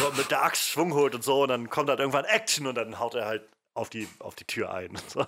[0.00, 1.42] so mit der Axt Schwung holt und so.
[1.42, 4.44] Und dann kommt halt irgendwann Action und dann haut er halt auf die, auf die
[4.44, 4.98] Tür ein.
[5.08, 5.26] So.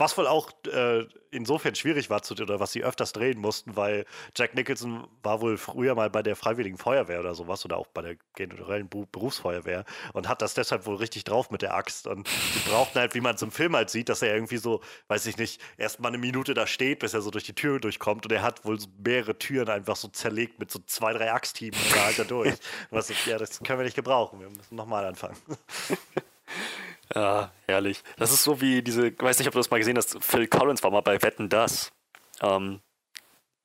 [0.00, 4.06] Was wohl auch äh, insofern schwierig war, zu, oder was sie öfters drehen mussten, weil
[4.34, 8.00] Jack Nicholson war wohl früher mal bei der Freiwilligen Feuerwehr oder sowas oder auch bei
[8.00, 9.84] der generellen Berufsfeuerwehr
[10.14, 12.06] und hat das deshalb wohl richtig drauf mit der Axt.
[12.06, 14.80] Und die brauchten halt, wie man es im Film halt sieht, dass er irgendwie so,
[15.08, 17.78] weiß ich nicht, erst mal eine Minute da steht, bis er so durch die Tür
[17.78, 21.30] durchkommt und er hat wohl so mehrere Türen einfach so zerlegt mit so zwei, drei
[21.30, 22.54] Axthieben da halt er durch.
[22.90, 24.40] Was, ja, das können wir nicht gebrauchen.
[24.40, 25.36] Wir müssen nochmal anfangen.
[27.14, 28.02] Ja, herrlich.
[28.18, 30.46] Das ist so wie diese, ich weiß nicht, ob du das mal gesehen hast, Phil
[30.46, 31.92] Collins war mal bei Wetten Das.
[32.40, 32.80] Ähm,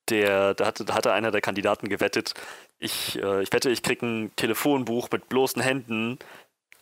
[0.08, 2.34] der, da hatte, da hatte einer der Kandidaten gewettet,
[2.78, 6.18] ich, äh, ich wette, ich kriege ein Telefonbuch mit bloßen Händen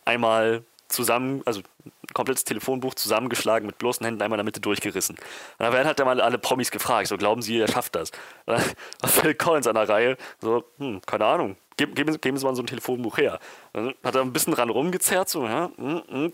[0.05, 5.15] einmal zusammen, also ein komplettes Telefonbuch zusammengeschlagen, mit bloßen Händen einmal in der Mitte durchgerissen.
[5.15, 5.23] Und
[5.57, 8.11] dann werden halt mal alle Promis gefragt, so glauben sie, er schafft das.
[8.45, 8.63] Und dann
[9.01, 12.63] war Phil Collins an der Reihe, so, hm, keine Ahnung, geben, geben, Sie mal so
[12.63, 13.39] ein Telefonbuch her.
[13.73, 16.33] Dann hat er ein bisschen ran rumgezerrt, so, ja, mm, mm,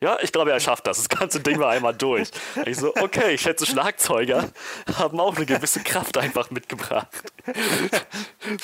[0.00, 0.98] ja, ich glaube, er schafft das.
[0.98, 2.28] Das ganze Ding war einmal durch.
[2.66, 4.50] Ich so, okay, ich schätze, Schlagzeuger
[4.98, 7.08] haben auch eine gewisse Kraft einfach mitgebracht.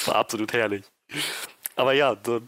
[0.04, 0.84] War absolut herrlich.
[1.74, 2.40] Aber ja, so,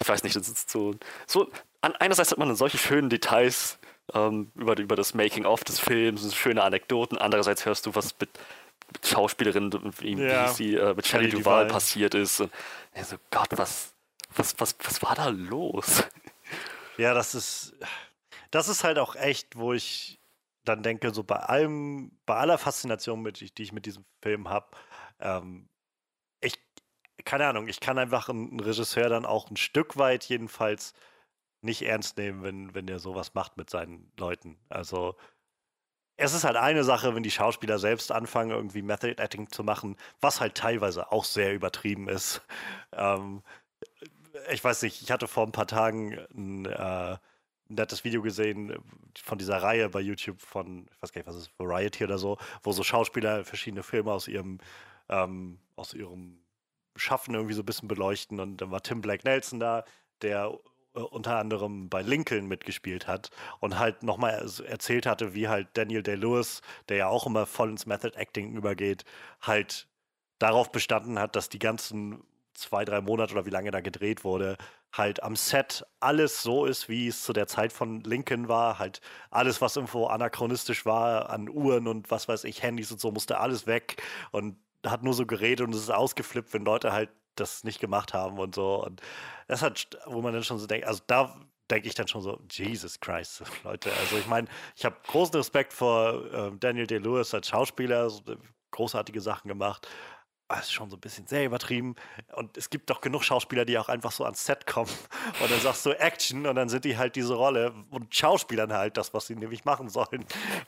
[0.00, 0.94] ich weiß nicht, das ist so,
[1.26, 3.78] so einerseits hat man solche schönen Details
[4.14, 8.30] ähm, über, über das Making-of des Films, schöne Anekdoten, andererseits hörst du, was mit
[9.04, 10.48] Schauspielerin, wie, ja.
[10.48, 12.40] sie äh, mit Shelley Duval passiert ist.
[12.40, 12.52] Und
[12.94, 13.94] ich so, Gott, was,
[14.34, 16.04] was, was, was war da los?
[16.98, 17.74] Ja, das ist,
[18.50, 20.20] das ist halt auch echt, wo ich
[20.64, 24.76] dann denke, so bei allem, bei aller Faszination, mit, die ich mit diesem Film habe,
[25.18, 25.68] ähm,
[26.40, 26.54] ich,
[27.24, 30.92] keine Ahnung, ich kann einfach einen Regisseur dann auch ein Stück weit jedenfalls
[31.62, 34.58] nicht ernst nehmen, wenn, wenn der sowas macht mit seinen Leuten.
[34.68, 35.16] Also
[36.22, 39.96] es ist halt eine Sache, wenn die Schauspieler selbst anfangen, irgendwie Method Acting zu machen,
[40.20, 42.42] was halt teilweise auch sehr übertrieben ist.
[42.92, 43.42] Ähm,
[44.52, 47.16] ich weiß nicht, ich hatte vor ein paar Tagen ein äh,
[47.68, 48.78] nettes Video gesehen
[49.20, 52.38] von dieser Reihe bei YouTube von, ich weiß gar nicht, was ist, Variety oder so,
[52.62, 54.58] wo so Schauspieler verschiedene Filme aus ihrem,
[55.08, 56.38] ähm, aus ihrem
[56.94, 58.38] Schaffen irgendwie so ein bisschen beleuchten.
[58.38, 59.84] Und dann war Tim Black Nelson da,
[60.22, 60.56] der
[60.94, 66.60] unter anderem bei Lincoln mitgespielt hat und halt nochmal erzählt hatte, wie halt Daniel Day-Lewis,
[66.88, 69.04] der ja auch immer voll ins Method Acting übergeht,
[69.40, 69.88] halt
[70.38, 72.24] darauf bestanden hat, dass die ganzen
[72.54, 74.56] zwei, drei Monate oder wie lange da gedreht wurde,
[74.92, 78.78] halt am Set alles so ist, wie es zu der Zeit von Lincoln war.
[78.78, 79.00] Halt
[79.30, 83.38] alles, was irgendwo anachronistisch war, an Uhren und was weiß ich, Handys und so, musste
[83.38, 84.02] alles weg
[84.32, 88.14] und hat nur so geredet und es ist ausgeflippt, wenn Leute halt das nicht gemacht
[88.14, 88.84] haben und so.
[88.84, 89.00] Und
[89.48, 91.34] das hat, wo man dann schon so denkt, also da
[91.70, 93.92] denke ich dann schon so, Jesus Christ, Leute.
[94.00, 98.10] Also ich meine, ich habe großen Respekt vor äh, Daniel Day-Lewis als Schauspieler,
[98.70, 99.88] großartige Sachen gemacht
[100.56, 101.94] das ist schon so ein bisschen sehr übertrieben.
[102.34, 104.90] Und es gibt doch genug Schauspieler, die auch einfach so ans Set kommen
[105.42, 108.96] und dann sagst du Action und dann sind die halt diese Rolle und Schauspielern halt
[108.96, 110.24] das, was sie nämlich machen sollen.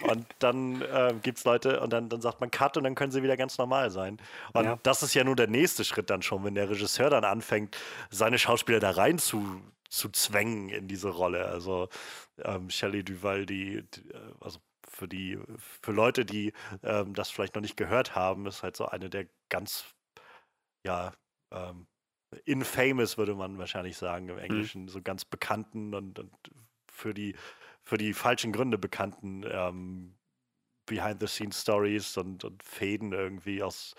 [0.09, 3.12] Und dann äh, gibt es Leute und dann, dann sagt man Cut und dann können
[3.12, 4.18] sie wieder ganz normal sein.
[4.53, 4.79] Und ja.
[4.83, 7.77] das ist ja nur der nächste Schritt dann schon, wenn der Regisseur dann anfängt,
[8.11, 11.47] seine Schauspieler da rein zu, zu zwängen in diese Rolle.
[11.47, 11.88] Also
[12.42, 14.59] ähm, Shelley Duval, die, die äh, also
[14.94, 16.52] für die, für Leute, die
[16.83, 19.85] ähm, das vielleicht noch nicht gehört haben, ist halt so eine der ganz,
[20.85, 21.12] ja,
[21.52, 21.87] ähm,
[22.44, 24.42] infamous würde man wahrscheinlich sagen im mhm.
[24.42, 24.88] Englischen, mhm.
[24.88, 26.33] so ganz bekannten und, und,
[26.90, 27.35] für die
[27.85, 30.14] für die falschen Gründe bekannten ähm,
[30.87, 33.94] Behind-the-Scenes-Stories und, und Fäden irgendwie aus,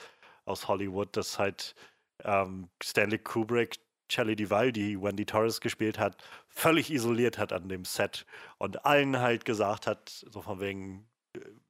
[0.45, 1.75] aus Hollywood, dass halt
[2.23, 3.77] ähm, Stanley Kubrick
[4.10, 8.26] Shelley Duval, die Wendy Torres gespielt hat, völlig isoliert hat an dem Set
[8.58, 11.08] und allen halt gesagt hat, so von wegen,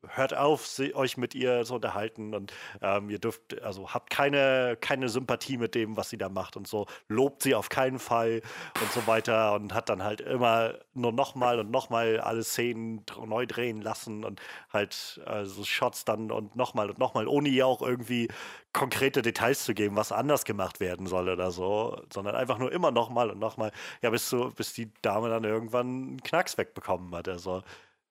[0.07, 4.77] hört auf, sie, euch mit ihr zu unterhalten und ähm, ihr dürft, also habt keine,
[4.79, 8.41] keine Sympathie mit dem, was sie da macht und so, lobt sie auf keinen Fall
[8.81, 13.45] und so weiter und hat dann halt immer nur nochmal und nochmal alle Szenen neu
[13.45, 18.27] drehen lassen und halt also Shots dann und nochmal und nochmal, ohne ihr auch irgendwie
[18.73, 22.91] konkrete Details zu geben, was anders gemacht werden soll oder so, sondern einfach nur immer
[22.91, 27.29] nochmal und nochmal, ja, bis, so, bis die Dame dann irgendwann einen Knacks wegbekommen hat.
[27.29, 27.63] Also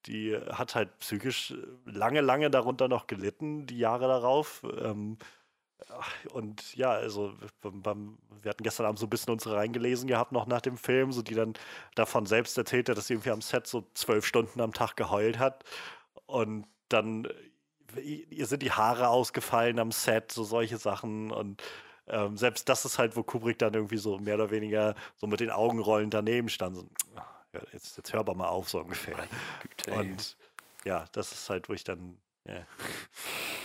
[0.06, 4.62] die hat halt psychisch lange, lange darunter noch gelitten, die Jahre darauf.
[4.80, 5.18] Ähm,
[6.32, 10.46] und ja, also beim, wir hatten gestern Abend so ein bisschen unsere reingelesen gehabt, noch
[10.46, 11.54] nach dem Film, so die dann
[11.94, 15.64] davon selbst erzählte, dass sie irgendwie am Set so zwölf Stunden am Tag geheult hat.
[16.26, 17.28] Und dann
[18.02, 21.30] ihr sind die Haare ausgefallen am Set, so solche Sachen.
[21.30, 21.62] Und
[22.06, 25.40] ähm, selbst das ist halt, wo Kubrick dann irgendwie so mehr oder weniger so mit
[25.40, 26.76] den Augenrollen daneben stand.
[26.76, 26.88] So,
[27.72, 29.16] jetzt, jetzt hör aber mal auf, so ungefähr.
[29.62, 30.36] Güte, und
[30.84, 32.18] ja, das ist halt, wo ich dann.
[32.46, 32.66] Ja.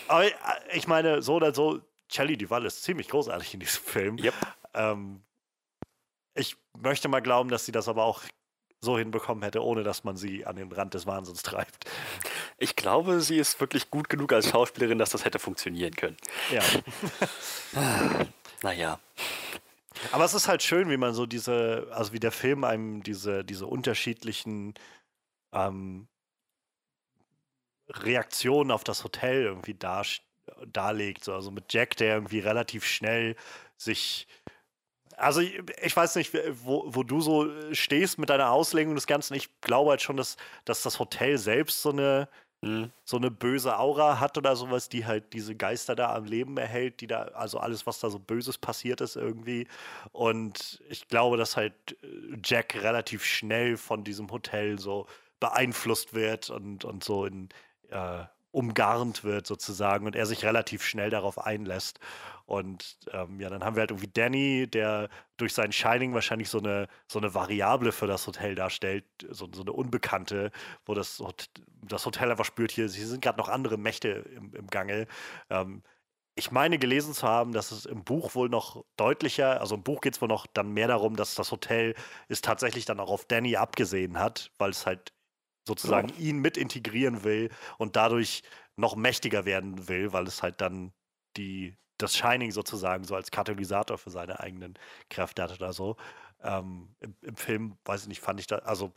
[0.08, 0.32] Aber äh,
[0.73, 4.17] ich meine, so oder so, Charlie Duval ist ziemlich großartig in diesem Film.
[4.17, 4.34] Yep.
[4.73, 5.21] Ähm,
[6.34, 8.23] ich möchte mal glauben, dass sie das aber auch
[8.82, 11.86] so hinbekommen hätte, ohne dass man sie an den Rand des Wahnsinns treibt.
[12.58, 16.17] Ich glaube, sie ist wirklich gut genug als Schauspielerin, dass das hätte funktionieren können.
[16.52, 16.62] Ja.
[18.63, 18.99] naja.
[20.12, 23.43] Aber es ist halt schön, wie man so diese, also wie der Film einem diese,
[23.43, 24.73] diese unterschiedlichen
[25.53, 26.07] ähm,
[27.89, 30.05] Reaktionen auf das Hotel irgendwie dar,
[30.67, 31.23] darlegt.
[31.23, 31.33] So.
[31.33, 33.35] Also mit Jack, der irgendwie relativ schnell
[33.77, 34.27] sich
[35.17, 36.33] also ich, ich, weiß nicht,
[36.63, 39.33] wo, wo, du so stehst mit deiner Auslegung des Ganzen.
[39.33, 42.29] Ich glaube halt schon, dass, dass das Hotel selbst so eine,
[42.62, 42.91] mhm.
[43.04, 47.02] so eine böse Aura hat oder sowas, die halt diese Geister da am Leben erhält,
[47.02, 49.67] die da, also alles, was da so Böses passiert ist irgendwie.
[50.12, 51.74] Und ich glaube, dass halt
[52.43, 55.08] Jack relativ schnell von diesem Hotel so
[55.39, 57.50] beeinflusst wird und, und so in
[57.89, 61.99] äh, umgarnt wird sozusagen und er sich relativ schnell darauf einlässt.
[62.45, 66.57] Und ähm, ja, dann haben wir halt irgendwie Danny, der durch sein Shining wahrscheinlich so
[66.57, 70.51] eine, so eine Variable für das Hotel darstellt, so, so eine Unbekannte,
[70.85, 71.23] wo das,
[71.83, 75.05] das Hotel einfach spürt, hier, hier sind gerade noch andere Mächte im, im Gange.
[75.51, 75.83] Ähm,
[76.39, 80.01] ich meine gelesen zu haben, dass es im Buch wohl noch deutlicher, also im Buch
[80.01, 81.95] geht es wohl noch dann mehr darum, dass das Hotel
[82.29, 85.12] es tatsächlich dann auch auf Danny abgesehen hat, weil es halt
[85.67, 86.15] sozusagen ja.
[86.15, 88.43] ihn mit integrieren will und dadurch
[88.76, 90.93] noch mächtiger werden will, weil es halt dann
[91.38, 94.74] die, das Shining sozusagen so als Katalysator für seine eigenen
[95.10, 95.98] Kräfte hat oder so.
[96.41, 98.93] Ähm, im, im, Film, weiß ich nicht, fand ich da, also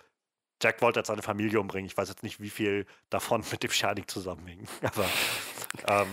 [0.63, 1.87] Jack wollte jetzt seine Familie umbringen.
[1.87, 4.67] Ich weiß jetzt nicht, wie viel davon mit dem Shining zusammenhing.
[4.83, 5.09] Aber
[5.89, 6.11] ähm,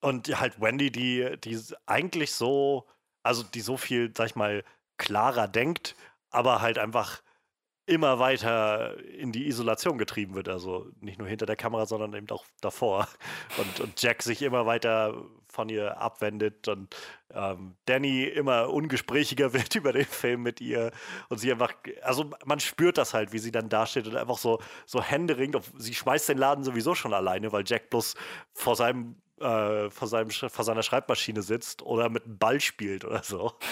[0.00, 2.86] und halt Wendy, die, die eigentlich so,
[3.22, 4.62] also die so viel, sag ich mal,
[4.98, 5.96] klarer denkt,
[6.30, 7.22] aber halt einfach
[7.86, 10.48] immer weiter in die Isolation getrieben wird.
[10.48, 13.08] Also nicht nur hinter der Kamera, sondern eben auch davor.
[13.58, 15.14] Und, und Jack sich immer weiter
[15.54, 16.94] von ihr abwendet und
[17.32, 20.90] ähm, Danny immer ungesprächiger wird über den Film mit ihr
[21.28, 24.60] und sie einfach, also man spürt das halt, wie sie dann dasteht und einfach so,
[24.84, 28.16] so händeringend, sie schmeißt den Laden sowieso schon alleine, weil Jack bloß
[28.52, 33.22] vor seinem, äh, vor, seinem vor seiner Schreibmaschine sitzt oder mit einem Ball spielt oder
[33.22, 33.52] so.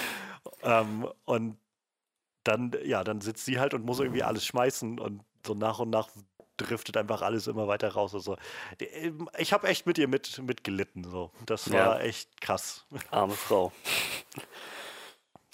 [0.64, 1.57] Ähm, und
[2.45, 5.91] dann, ja, dann sitzt sie halt und muss irgendwie alles schmeißen und so nach und
[5.91, 6.09] nach
[6.57, 8.15] driftet einfach alles immer weiter raus.
[8.15, 8.37] Also,
[9.39, 11.05] ich habe echt mit ihr mit, mitgelitten.
[11.05, 11.31] So.
[11.47, 12.07] Das war ja.
[12.07, 12.87] echt krass.
[13.11, 13.73] Arme Frau.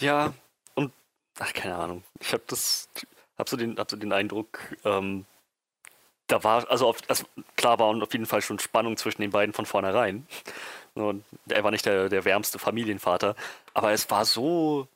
[0.00, 0.34] Ja,
[0.74, 0.92] und
[1.38, 2.04] ach, keine Ahnung.
[2.20, 2.88] Ich habe das,
[3.36, 5.24] hab so den, hab so den Eindruck, ähm,
[6.26, 7.24] da war, also, auf, also
[7.56, 10.26] klar war auf jeden Fall schon Spannung zwischen den beiden von vornherein.
[10.94, 13.34] Und er war nicht der, der wärmste Familienvater,
[13.72, 14.88] aber es war so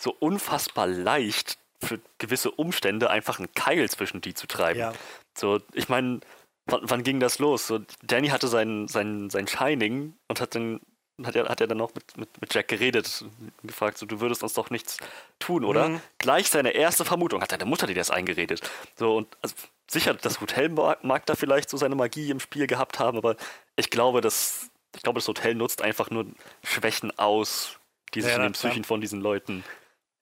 [0.00, 4.80] so unfassbar leicht für gewisse Umstände einfach einen Keil zwischen die zu treiben.
[4.80, 4.92] Ja.
[5.36, 6.20] So, ich meine,
[6.66, 7.66] wann, wann, ging das los?
[7.66, 10.80] So, Danny hatte sein, sein, sein Shining und hat dann
[11.26, 14.20] hat er, hat er dann noch mit, mit, mit Jack geredet und gefragt, so, du
[14.20, 14.96] würdest uns doch nichts
[15.38, 15.90] tun, oder?
[15.90, 16.00] Mhm.
[16.18, 18.62] Gleich seine erste Vermutung, hat deine Mutter dir das eingeredet.
[18.96, 19.54] So, und also,
[19.86, 23.36] sicher, das Hotel mag, mag, da vielleicht so seine Magie im Spiel gehabt haben, aber
[23.76, 26.26] ich glaube, das, ich glaube, das Hotel nutzt einfach nur
[26.64, 27.78] Schwächen aus,
[28.14, 28.86] die sich ja, in den Psychen ja.
[28.86, 29.62] von diesen Leuten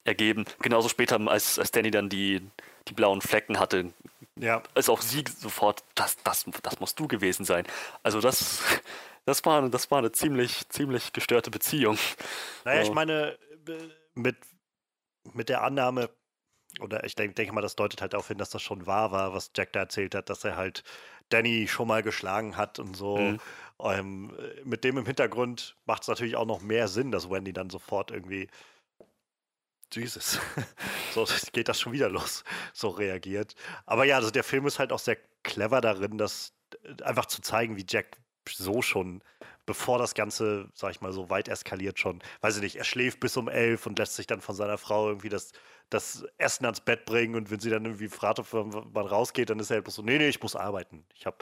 [0.08, 0.44] ergeben.
[0.60, 2.42] Genauso später, als, als Danny dann die,
[2.88, 3.92] die blauen Flecken hatte,
[4.36, 4.62] ja.
[4.74, 7.64] ist auch sie sofort, das, das, das musst du gewesen sein.
[8.02, 8.62] Also das,
[9.24, 11.98] das, war, das war eine ziemlich, ziemlich gestörte Beziehung.
[12.64, 12.88] Naja, so.
[12.88, 13.38] ich meine,
[14.14, 14.36] mit,
[15.32, 16.10] mit der Annahme,
[16.80, 19.32] oder ich denke denk mal, das deutet halt darauf hin, dass das schon wahr war,
[19.32, 20.84] was Jack da erzählt hat, dass er halt
[21.28, 23.16] Danny schon mal geschlagen hat und so.
[23.16, 23.40] Mhm.
[23.80, 27.70] Ähm, mit dem im Hintergrund macht es natürlich auch noch mehr Sinn, dass Wendy dann
[27.70, 28.48] sofort irgendwie
[29.92, 30.38] Jesus,
[31.14, 33.54] so geht das schon wieder los, so reagiert.
[33.86, 37.40] Aber ja, also der Film ist halt auch sehr clever darin, das äh, einfach zu
[37.40, 39.22] zeigen, wie Jack so schon,
[39.66, 43.20] bevor das Ganze, sag ich mal, so weit eskaliert schon, weiß ich nicht, er schläft
[43.20, 45.52] bis um elf und lässt sich dann von seiner Frau irgendwie das,
[45.90, 49.60] das Essen ans Bett bringen und wenn sie dann irgendwie fragt, ob man rausgeht, dann
[49.60, 51.04] ist er halt bloß so, nee, nee, ich muss arbeiten.
[51.14, 51.38] Ich habe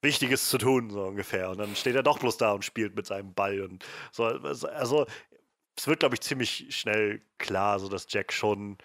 [0.00, 1.50] Wichtiges zu tun, so ungefähr.
[1.50, 4.24] Und dann steht er doch bloß da und spielt mit seinem Ball und so.
[4.24, 5.06] Also
[5.76, 8.78] es wird, glaube ich, ziemlich schnell klar, so dass Jack schon,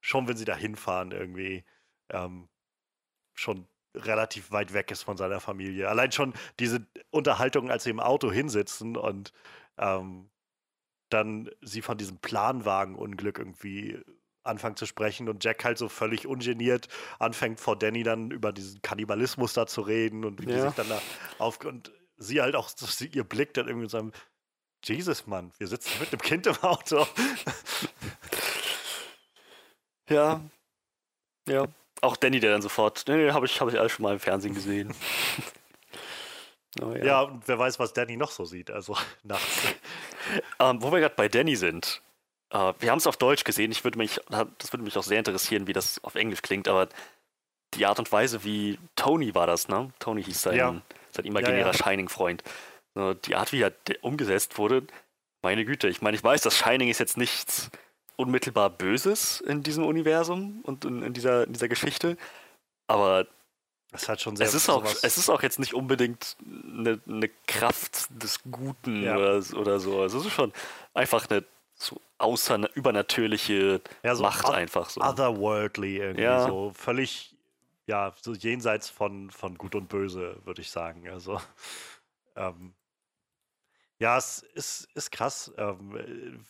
[0.00, 1.64] schon wenn sie da hinfahren, irgendwie
[2.10, 2.48] ähm,
[3.34, 5.88] schon relativ weit weg ist von seiner Familie.
[5.88, 9.32] Allein schon diese Unterhaltung, als sie im Auto hinsitzen und
[9.78, 10.30] ähm,
[11.08, 13.98] dann sie von diesem Planwagenunglück irgendwie
[14.42, 18.80] anfangen zu sprechen und Jack halt so völlig ungeniert anfängt vor Danny dann über diesen
[18.80, 20.56] Kannibalismus da zu reden und wie ja.
[20.56, 21.02] die sich dann da
[21.38, 24.10] auf und sie halt auch so, ihr Blick dann irgendwie so
[24.84, 27.06] Jesus, Mann, wir sitzen mit dem Kind im Auto.
[30.08, 30.40] ja.
[31.48, 31.66] Ja.
[32.02, 34.54] Auch Danny, der dann sofort, nee, habe ich, hab ich alles schon mal im Fernsehen
[34.54, 34.94] gesehen.
[36.82, 37.04] oh, ja.
[37.04, 39.62] ja, und wer weiß, was Danny noch so sieht, also nachts.
[40.58, 42.02] Ähm, wo wir gerade bei Danny sind.
[42.50, 43.72] äh, wir haben es auf Deutsch gesehen.
[43.72, 46.88] Ich würde mich, das würde mich auch sehr interessieren, wie das auf Englisch klingt, aber
[47.74, 49.92] die Art und Weise, wie Tony war das, ne?
[49.98, 50.82] Tony hieß sein, ja.
[51.10, 51.72] sein imaginärer ja, ja.
[51.72, 52.42] Shining-Freund.
[52.96, 54.86] Die Art, wie er umgesetzt wurde,
[55.42, 55.88] meine Güte.
[55.88, 57.70] Ich meine, ich weiß, das Shining ist jetzt nichts
[58.16, 62.16] unmittelbar Böses in diesem Universum und in, in dieser, in dieser Geschichte,
[62.86, 63.26] aber
[63.92, 67.28] es, hat schon sehr es, ist auch, es ist auch jetzt nicht unbedingt eine, eine
[67.46, 69.16] Kraft des Guten ja.
[69.16, 70.00] oder, oder so.
[70.00, 70.52] Also es ist schon
[70.94, 71.44] einfach eine
[71.74, 75.02] so außer übernatürliche ja, so Macht einfach so.
[75.02, 76.46] Otherworldly irgendwie ja.
[76.46, 76.72] so.
[76.74, 77.34] Völlig,
[77.86, 81.08] ja, so jenseits von, von Gut und Böse, würde ich sagen.
[81.08, 81.40] Also,
[82.34, 82.72] ähm,
[83.98, 85.52] ja, es ist, ist krass.
[85.56, 86.44] Ähm,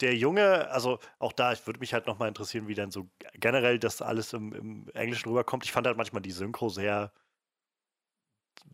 [0.00, 3.78] der Junge, also auch da, ich würde mich halt nochmal interessieren, wie dann so generell
[3.78, 5.64] das alles im, im Englischen rüberkommt.
[5.64, 7.12] Ich fand halt manchmal die Synchro sehr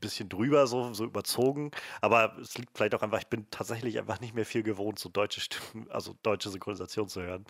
[0.01, 1.71] bisschen drüber, so, so überzogen.
[2.01, 5.09] Aber es liegt vielleicht auch einfach, ich bin tatsächlich einfach nicht mehr viel gewohnt, so
[5.09, 7.45] deutsche Stimmen, also deutsche Synchronisation zu hören.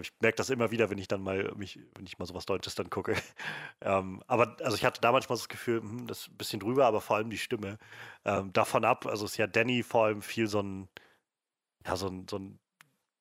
[0.00, 2.74] Ich merke das immer wieder, wenn ich dann mal mich, wenn ich mal sowas Deutsches
[2.74, 3.14] dann gucke.
[3.80, 6.86] ähm, aber also ich hatte da manchmal das Gefühl, hm, das ist ein bisschen drüber,
[6.86, 7.78] aber vor allem die Stimme.
[8.24, 10.88] Ähm, davon ab, also ist ja Danny vor allem viel so ein,
[11.86, 12.58] ja, so ein, so ein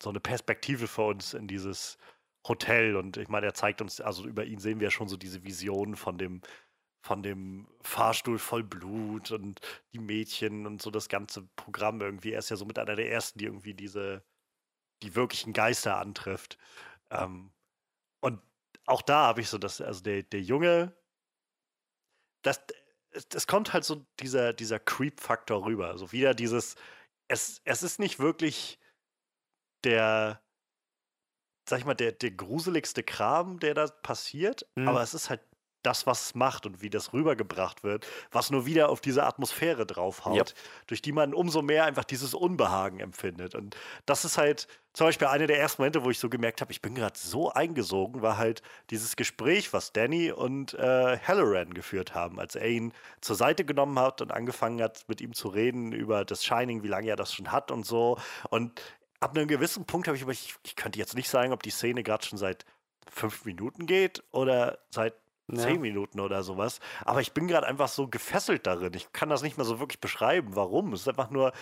[0.02, 1.98] so eine Perspektive für uns in dieses
[2.48, 2.96] Hotel.
[2.96, 5.96] Und ich meine, er zeigt uns, also über ihn sehen wir schon so diese Vision
[5.96, 6.42] von dem,
[7.02, 9.62] von dem Fahrstuhl voll Blut und
[9.94, 12.34] die Mädchen und so das ganze Programm irgendwie.
[12.34, 14.24] Er ist ja so mit einer der ersten, die irgendwie diese,
[15.02, 16.58] die wirklichen Geister antrifft.
[17.10, 17.52] Ähm,
[18.22, 18.42] und
[18.86, 20.96] auch da habe ich so das, also der, der Junge,
[22.42, 22.62] das,
[23.12, 25.88] es kommt halt so dieser, dieser Creep-Faktor rüber.
[25.88, 26.76] Also wieder dieses,
[27.28, 28.80] es, es ist nicht wirklich
[29.84, 30.42] der,
[31.68, 34.88] sag ich mal, der, der gruseligste Kram, der da passiert, mhm.
[34.88, 35.42] aber es ist halt
[35.84, 39.86] das, was es macht und wie das rübergebracht wird, was nur wieder auf diese Atmosphäre
[39.86, 40.54] draufhaut, yep.
[40.88, 43.56] durch die man umso mehr einfach dieses Unbehagen empfindet.
[43.56, 43.76] Und
[44.06, 46.82] das ist halt zum Beispiel einer der ersten Momente, wo ich so gemerkt habe, ich
[46.82, 52.40] bin gerade so eingesogen, war halt dieses Gespräch, was Danny und äh, Halloran geführt haben,
[52.40, 56.26] als er ihn zur Seite genommen hat und angefangen hat, mit ihm zu reden über
[56.26, 58.18] das Shining, wie lange er das schon hat und so.
[58.50, 58.82] Und
[59.20, 62.04] ab einem gewissen Punkt habe ich ich, ich könnte jetzt nicht sagen, ob die Szene
[62.04, 62.66] gerade schon seit
[63.10, 65.14] fünf Minuten geht oder seit
[65.56, 65.64] ja.
[65.64, 66.80] zehn Minuten oder sowas.
[67.06, 68.94] Aber ich bin gerade einfach so gefesselt darin.
[68.94, 70.94] Ich kann das nicht mehr so wirklich beschreiben, warum.
[70.94, 71.54] Es ist einfach nur,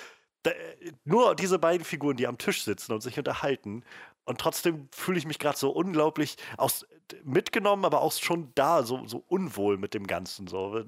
[1.06, 3.84] nur diese beiden Figuren, die am Tisch sitzen und sich unterhalten.
[4.26, 6.86] Und trotzdem fühle ich mich gerade so unglaublich aus,
[7.24, 10.48] mitgenommen, aber auch schon da, so, so unwohl mit dem Ganzen.
[10.48, 10.84] So.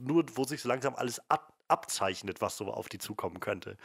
[0.00, 3.76] Nur, wo sich so langsam alles ab, abzeichnet, was so auf die zukommen könnte.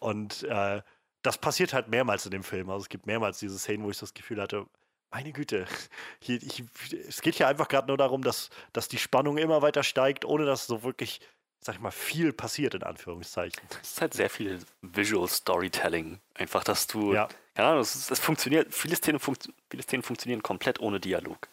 [0.00, 0.82] Und äh,
[1.22, 2.70] das passiert halt mehrmals in dem Film.
[2.70, 4.66] Also es gibt mehrmals diese Szenen, wo ich das Gefühl hatte,
[5.10, 5.66] meine Güte,
[6.20, 6.64] hier, ich,
[7.08, 10.44] es geht hier einfach gerade nur darum, dass, dass die Spannung immer weiter steigt, ohne
[10.44, 11.20] dass so wirklich,
[11.60, 13.62] sag ich mal, viel passiert, in Anführungszeichen.
[13.82, 16.20] Es ist halt sehr viel Visual Storytelling.
[16.34, 17.28] Einfach, dass du, ja.
[17.54, 21.48] keine Ahnung, es, es funktioniert, viele Szenen, funkt, viele Szenen funktionieren komplett ohne Dialog.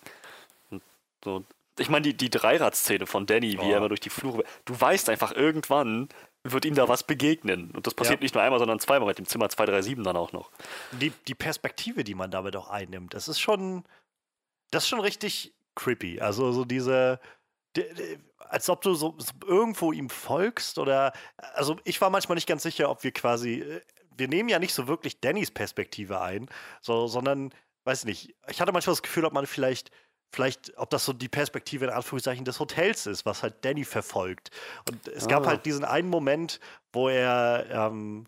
[0.70, 0.82] Und
[1.24, 1.44] so,
[1.78, 3.72] ich meine, die, die Dreirad-Szene von Danny, wie oh.
[3.72, 6.08] er immer durch die Flure, du weißt einfach irgendwann,
[6.52, 7.72] wird ihm da was begegnen.
[7.72, 8.24] Und das passiert ja.
[8.24, 10.52] nicht nur einmal, sondern zweimal mit dem Zimmer 237 dann auch noch.
[10.92, 13.84] Die, die Perspektive, die man damit auch einnimmt, das ist schon,
[14.72, 16.22] das ist schon richtig creepy.
[16.22, 17.20] Also so diese,
[17.76, 22.36] die, die, als ob du so, so, irgendwo ihm folgst oder, also ich war manchmal
[22.36, 23.82] nicht ganz sicher, ob wir quasi, äh,
[24.18, 26.48] wir nehmen ja nicht so wirklich Dannys Perspektive ein,
[26.82, 29.92] so, sondern, weiß nicht, ich hatte manchmal das Gefühl, ob man vielleicht
[30.36, 34.52] vielleicht, ob das so die Perspektive in Anführungszeichen des Hotels ist, was halt Danny verfolgt.
[34.90, 35.28] Und es ah.
[35.28, 36.60] gab halt diesen einen Moment,
[36.92, 38.28] wo er ähm,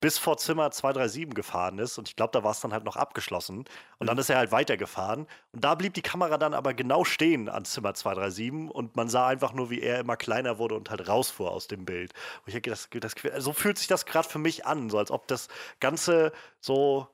[0.00, 2.96] bis vor Zimmer 237 gefahren ist und ich glaube, da war es dann halt noch
[2.96, 3.64] abgeschlossen
[3.98, 4.20] und dann mhm.
[4.20, 7.94] ist er halt weitergefahren und da blieb die Kamera dann aber genau stehen an Zimmer
[7.94, 11.66] 237 und man sah einfach nur, wie er immer kleiner wurde und halt rausfuhr aus
[11.66, 12.12] dem Bild.
[12.44, 15.10] Und ich denke, das, das, so fühlt sich das gerade für mich an, so als
[15.10, 15.48] ob das
[15.80, 17.08] Ganze so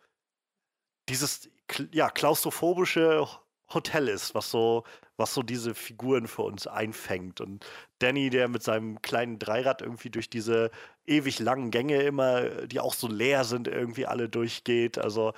[1.08, 1.48] dieses
[1.90, 3.26] ja, klaustrophobische
[3.74, 4.84] Hotel ist, was so,
[5.16, 7.40] was so diese Figuren für uns einfängt.
[7.40, 7.66] Und
[7.98, 10.70] Danny, der mit seinem kleinen Dreirad irgendwie durch diese
[11.06, 14.98] ewig langen Gänge immer, die auch so leer sind, irgendwie alle durchgeht.
[14.98, 15.34] Also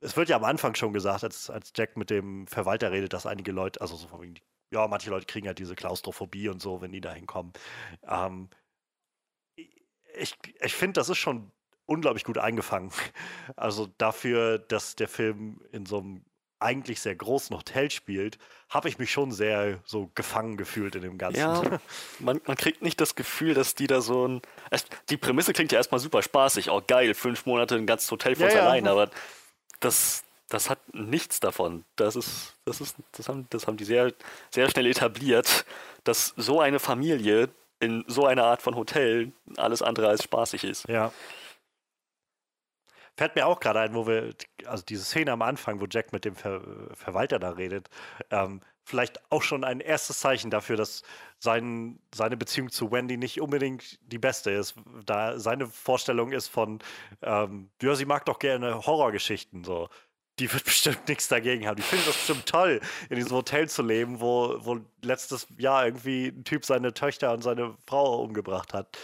[0.00, 3.26] es wird ja am Anfang schon gesagt, als, als Jack mit dem Verwalter redet, dass
[3.26, 4.34] einige Leute, also so von
[4.72, 7.52] ja, manche Leute kriegen halt diese Klaustrophobie und so, wenn die da hinkommen.
[8.08, 8.48] Ähm,
[10.14, 11.52] ich ich finde, das ist schon
[11.86, 12.90] unglaublich gut eingefangen.
[13.56, 16.24] Also dafür, dass der Film in so einem
[16.62, 18.38] eigentlich sehr großen Hotel spielt,
[18.68, 21.40] habe ich mich schon sehr so gefangen gefühlt in dem Ganzen.
[21.40, 21.62] Ja,
[22.18, 24.42] man, man kriegt nicht das Gefühl, dass die da so ein.
[25.10, 28.44] Die Prämisse klingt ja erstmal super spaßig, auch geil, fünf Monate ein ganzes Hotel für
[28.44, 28.92] uns ja, allein, ja.
[28.92, 29.10] aber
[29.80, 31.84] das, das hat nichts davon.
[31.96, 34.12] Das ist, das ist, das haben, das haben die sehr,
[34.50, 35.64] sehr schnell etabliert,
[36.04, 37.48] dass so eine Familie
[37.80, 40.88] in so einer Art von Hotel alles andere als spaßig ist.
[40.88, 41.12] Ja.
[43.16, 44.34] Fällt mir auch gerade ein, wo wir,
[44.66, 46.62] also diese Szene am Anfang, wo Jack mit dem Ver
[46.94, 47.88] Verwalter da redet,
[48.30, 51.02] ähm, vielleicht auch schon ein erstes Zeichen dafür, dass
[51.38, 54.74] sein, seine Beziehung zu Wendy nicht unbedingt die beste ist.
[55.06, 56.80] Da seine Vorstellung ist von,
[57.22, 59.88] ähm, ja, sie mag doch gerne Horrorgeschichten, so.
[60.38, 61.76] Die wird bestimmt nichts dagegen haben.
[61.76, 66.28] Die finden das bestimmt toll, in diesem Hotel zu leben, wo, wo letztes Jahr irgendwie
[66.28, 68.96] ein Typ seine Töchter und seine Frau umgebracht hat.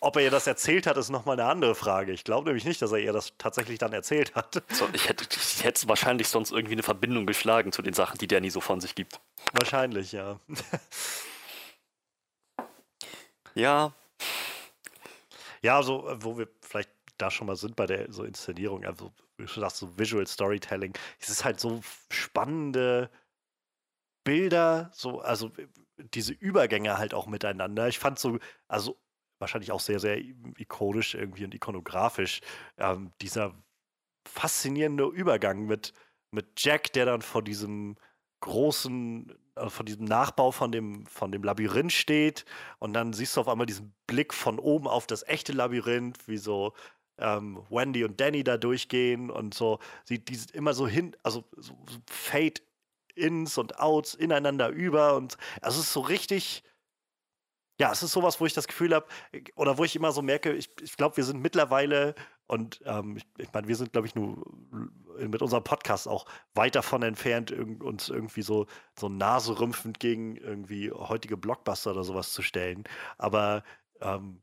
[0.00, 2.12] Ob er ihr das erzählt hat, ist nochmal eine andere Frage.
[2.12, 4.62] Ich glaube nämlich nicht, dass er ihr das tatsächlich dann erzählt hat.
[4.70, 8.28] So, ich, hätte, ich hätte wahrscheinlich sonst irgendwie eine Verbindung geschlagen zu den Sachen, die
[8.28, 9.20] Danny so von sich gibt.
[9.52, 10.38] Wahrscheinlich, ja.
[13.54, 13.92] ja.
[15.62, 19.46] Ja, also, wo wir vielleicht da schon mal sind bei der so Inszenierung, also, wie
[19.46, 21.80] du sagst, so Visual Storytelling, es ist halt so
[22.10, 23.10] spannende
[24.22, 25.50] Bilder, so, also
[25.96, 27.88] diese Übergänge halt auch miteinander.
[27.88, 28.38] Ich fand so,
[28.68, 28.96] also
[29.38, 30.18] wahrscheinlich auch sehr, sehr
[30.58, 32.40] ikonisch irgendwie und ikonografisch.
[32.76, 33.54] Ähm, dieser
[34.26, 35.92] faszinierende Übergang mit,
[36.30, 37.96] mit Jack, der dann vor diesem
[38.40, 42.44] großen, äh, von diesem Nachbau von dem, von dem Labyrinth steht
[42.78, 46.36] und dann siehst du auf einmal diesen Blick von oben auf das echte Labyrinth, wie
[46.36, 46.74] so
[47.18, 51.76] ähm, Wendy und Danny da durchgehen und so, sie die immer so hin, also so,
[51.88, 52.60] so Fade
[53.14, 56.62] ins und outs ineinander über und also es ist so richtig
[57.78, 59.06] ja, es ist sowas, wo ich das Gefühl habe,
[59.54, 62.14] oder wo ich immer so merke, ich, ich glaube, wir sind mittlerweile,
[62.46, 64.44] und ähm, ich, ich meine, wir sind, glaube ich, nur
[65.18, 68.66] mit unserem Podcast auch weit davon entfernt, irg uns irgendwie so,
[68.98, 72.84] so naserümpfend gegen irgendwie heutige Blockbuster oder sowas zu stellen.
[73.16, 73.62] Aber
[74.00, 74.42] ähm,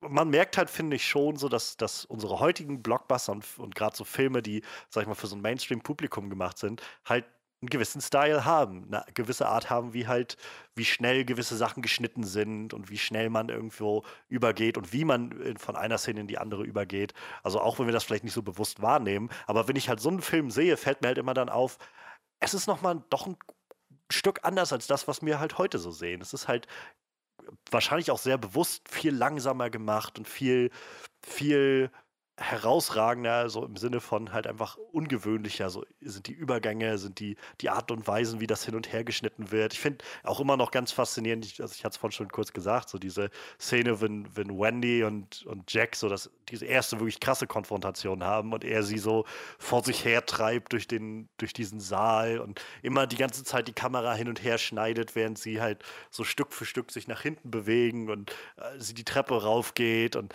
[0.00, 3.96] man merkt halt, finde ich, schon so, dass, dass unsere heutigen Blockbuster und, und gerade
[3.96, 7.24] so Filme, die, sag ich mal, für so ein Mainstream-Publikum gemacht sind, halt
[7.60, 10.36] einen gewissen Style haben, eine gewisse Art haben, wie halt,
[10.76, 15.56] wie schnell gewisse Sachen geschnitten sind und wie schnell man irgendwo übergeht und wie man
[15.58, 17.14] von einer Szene in die andere übergeht.
[17.42, 20.08] Also auch wenn wir das vielleicht nicht so bewusst wahrnehmen, aber wenn ich halt so
[20.08, 21.78] einen Film sehe, fällt mir halt immer dann auf,
[22.38, 23.36] es ist nochmal doch ein
[24.10, 26.20] Stück anders als das, was wir halt heute so sehen.
[26.20, 26.68] Es ist halt
[27.70, 30.70] wahrscheinlich auch sehr bewusst viel langsamer gemacht und viel,
[31.26, 31.90] viel
[32.38, 37.68] herausragender, so im Sinne von halt einfach ungewöhnlicher, so sind die Übergänge, sind die, die
[37.68, 39.72] Art und Weisen, wie das hin und her geschnitten wird.
[39.72, 42.52] Ich finde auch immer noch ganz faszinierend, ich, also ich hatte es vorhin schon kurz
[42.52, 43.30] gesagt, so diese
[43.60, 48.52] Szene, wenn, wenn Wendy und, und Jack so das, diese erste wirklich krasse Konfrontation haben
[48.52, 49.24] und er sie so
[49.58, 53.72] vor sich her treibt durch, den, durch diesen Saal und immer die ganze Zeit die
[53.72, 57.50] Kamera hin und her schneidet, während sie halt so Stück für Stück sich nach hinten
[57.50, 60.32] bewegen und äh, sie die Treppe raufgeht und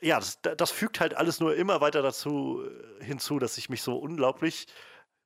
[0.00, 2.62] ja, das, das, fügt halt alles nur immer weiter dazu
[3.00, 4.66] äh, hinzu, dass ich mich so unglaublich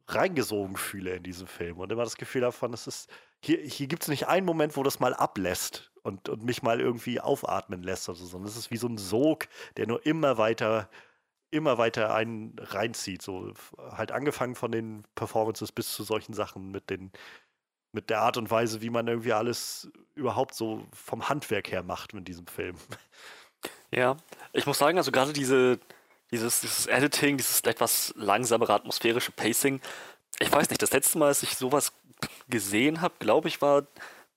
[0.09, 3.07] reingesogen fühle in diesem Film und immer das Gefühl davon, es
[3.45, 6.81] hier, hier gibt es nicht einen Moment, wo das mal ablässt und, und mich mal
[6.81, 10.39] irgendwie aufatmen lässt oder so, sondern es ist wie so ein Sog, der nur immer
[10.39, 10.89] weiter,
[11.51, 13.23] immer weiter einen reinzieht.
[13.23, 17.13] So halt angefangen von den Performances bis zu solchen Sachen mit den,
[17.93, 22.15] mit der Art und Weise, wie man irgendwie alles überhaupt so vom Handwerk her macht
[22.15, 22.77] mit diesem Film.
[23.91, 24.17] Ja,
[24.53, 25.79] ich muss sagen, also gerade diese,
[26.31, 29.81] dieses, dieses Editing, dieses etwas langsamere atmosphärische Pacing,
[30.39, 31.93] ich weiß nicht, das letzte Mal, als ich sowas
[32.49, 33.87] gesehen habe, glaube ich, war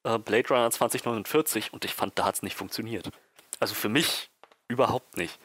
[0.03, 3.09] äh, Blade Runner 2049 und ich fand, da hat es nicht funktioniert.
[3.59, 4.29] Also für mich
[4.67, 5.39] überhaupt nicht.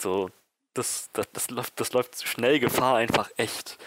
[0.00, 0.30] So,
[0.74, 3.78] das, das, das, läuft, das läuft schnell Gefahr, einfach echt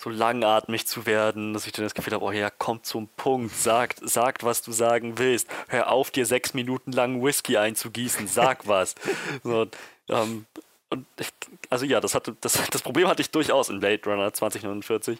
[0.00, 3.54] so langatmig zu werden, dass ich dann das Gefühl habe, oh ja, komm zum Punkt,
[3.54, 5.48] sagt, sagt, was du sagen willst.
[5.66, 8.94] Hör auf, dir sechs Minuten lang Whisky einzugießen, sag was.
[9.42, 9.66] so,
[10.08, 10.46] ähm,
[10.90, 11.28] und ich,
[11.68, 15.18] also ja, das, hatte, das, das Problem hatte ich durchaus in Blade Runner 2049.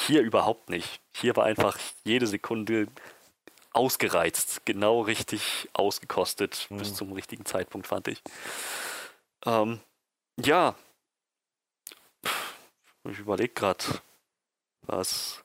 [0.00, 1.00] Hier überhaupt nicht.
[1.14, 2.88] Hier war einfach jede Sekunde
[3.72, 6.78] ausgereizt, genau richtig ausgekostet mhm.
[6.78, 8.22] bis zum richtigen Zeitpunkt, fand ich.
[9.44, 9.80] Ähm,
[10.38, 10.74] ja.
[13.08, 13.84] Ich überlege gerade,
[14.86, 15.44] was?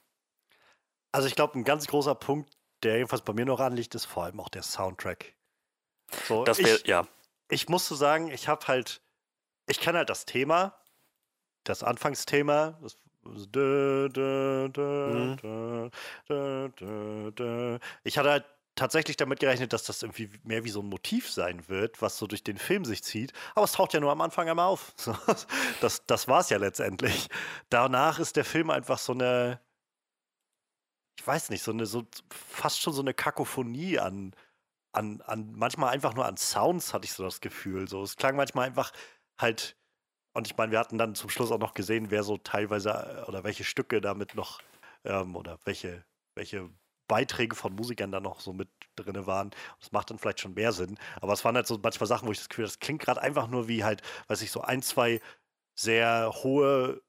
[1.12, 4.24] Also ich glaube, ein ganz großer Punkt, der jedenfalls bei mir noch anliegt, ist vor
[4.24, 5.36] allem auch der Soundtrack.
[6.28, 7.08] So, das wäre, ja.
[7.50, 9.02] Ich musste sagen, ich habe halt,
[9.68, 10.78] ich kenne halt das Thema,
[11.64, 12.96] das Anfangsthema, das
[18.04, 21.68] ich hatte halt tatsächlich damit gerechnet, dass das irgendwie mehr wie so ein Motiv sein
[21.68, 23.34] wird, was so durch den Film sich zieht.
[23.56, 24.94] Aber es taucht ja nur am Anfang einmal auf.
[25.82, 27.28] Das, das war es ja letztendlich.
[27.70, 29.60] Danach ist der Film einfach so eine,
[31.18, 34.36] ich weiß nicht, so eine, so fast schon so eine Kakophonie an,
[34.94, 37.88] an, an, manchmal einfach nur an Sounds, hatte ich so das Gefühl.
[37.88, 38.92] So, es klang manchmal einfach
[39.40, 39.78] halt,
[40.34, 43.44] und ich meine, wir hatten dann zum Schluss auch noch gesehen, wer so teilweise oder
[43.44, 44.62] welche Stücke damit noch
[45.04, 46.06] ähm, oder welche,
[46.36, 46.70] welche
[47.12, 49.52] Beiträge von Musikern da noch so mit drin waren.
[49.82, 50.98] Das macht dann vielleicht schon mehr Sinn.
[51.20, 53.48] Aber es waren halt so manchmal Sachen, wo ich das Gefühl das klingt gerade einfach
[53.50, 55.20] nur wie halt, weiß ich, so ein, zwei
[55.76, 57.02] sehr hohe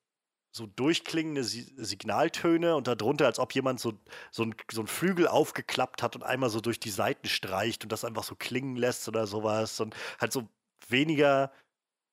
[0.54, 3.94] so durchklingende Signaltöne und darunter, als ob jemand so,
[4.32, 7.92] so, ein, so einen Flügel aufgeklappt hat und einmal so durch die Seiten streicht und
[7.92, 9.80] das einfach so klingen lässt oder sowas.
[9.80, 10.48] Und halt so
[10.88, 11.52] weniger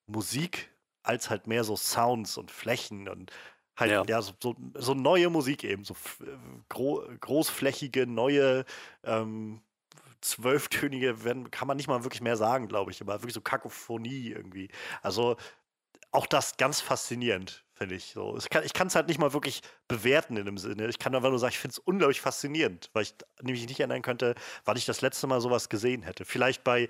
[0.07, 0.69] Musik
[1.03, 3.31] als halt mehr so Sounds und Flächen und
[3.80, 5.95] halt ja, ja so, so, so, neue Musik eben, so
[6.69, 8.65] gro großflächige, neue
[9.03, 9.61] ähm,
[10.21, 14.32] zwölftönige, wenn, kann man nicht mal wirklich mehr sagen, glaube ich, aber wirklich so Kakophonie
[14.32, 14.69] irgendwie.
[15.01, 15.38] Also
[16.11, 18.11] auch das ganz faszinierend, finde ich.
[18.13, 20.88] So, ich kann es halt nicht mal wirklich bewerten in dem Sinne.
[20.88, 24.01] Ich kann einfach nur sagen, ich finde es unglaublich faszinierend, weil ich nämlich nicht erinnern
[24.01, 26.25] könnte, wann ich das letzte Mal sowas gesehen hätte.
[26.25, 26.89] Vielleicht bei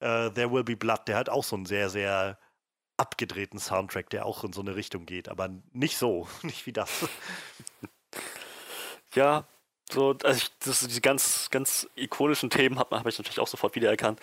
[0.00, 2.38] äh, There Will Be Blood, der hat auch so einen sehr, sehr
[3.00, 7.08] abgedrehten Soundtrack, der auch in so eine Richtung geht, aber nicht so, nicht wie das.
[9.14, 9.44] Ja,
[9.90, 13.74] so, also ich, das, diese ganz, ganz ikonischen Themen habe hab ich natürlich auch sofort
[13.74, 14.20] wiedererkannt.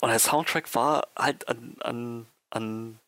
[0.00, 2.98] Und der Soundtrack war halt an, an, an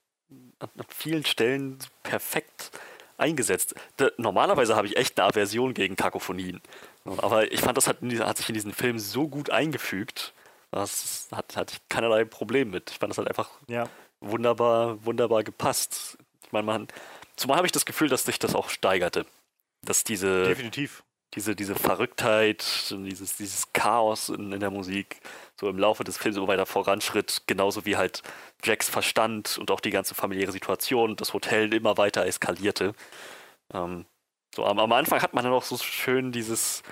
[0.58, 2.70] an, vielen Stellen perfekt
[3.16, 3.74] eingesetzt.
[3.96, 6.60] Da, normalerweise habe ich echt eine Aversion gegen Kakophonien.
[7.04, 10.32] Aber ich fand, das hat, hat sich in diesen Film so gut eingefügt,
[10.70, 12.90] das hat, hatte ich keinerlei Problem mit.
[12.90, 13.88] Ich fand das halt einfach ja.
[14.30, 16.18] Wunderbar, wunderbar gepasst.
[16.44, 16.88] Ich meine, man,
[17.36, 19.26] zumal habe ich das Gefühl, dass sich das auch steigerte.
[19.82, 20.44] Dass diese.
[20.44, 21.02] Definitiv
[21.34, 25.20] diese, diese Verrücktheit, dieses, dieses Chaos in, in der Musik
[25.58, 28.22] so im Laufe des Films so weiter voranschritt, genauso wie halt
[28.62, 32.94] Jacks Verstand und auch die ganze familiäre Situation, das Hotel immer weiter eskalierte.
[33.72, 34.06] Ähm,
[34.54, 36.82] so am, am Anfang hat man dann auch so schön dieses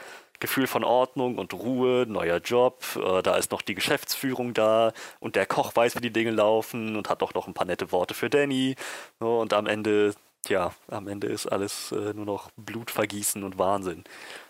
[0.42, 5.36] Gefühl von Ordnung und Ruhe, neuer Job, äh, da ist noch die Geschäftsführung da und
[5.36, 8.12] der Koch weiß, wie die Dinge laufen und hat auch noch ein paar nette Worte
[8.12, 8.74] für Danny.
[9.20, 10.14] So, und am Ende
[10.44, 14.02] Tja, am Ende ist alles äh, nur noch Blutvergießen und Wahnsinn.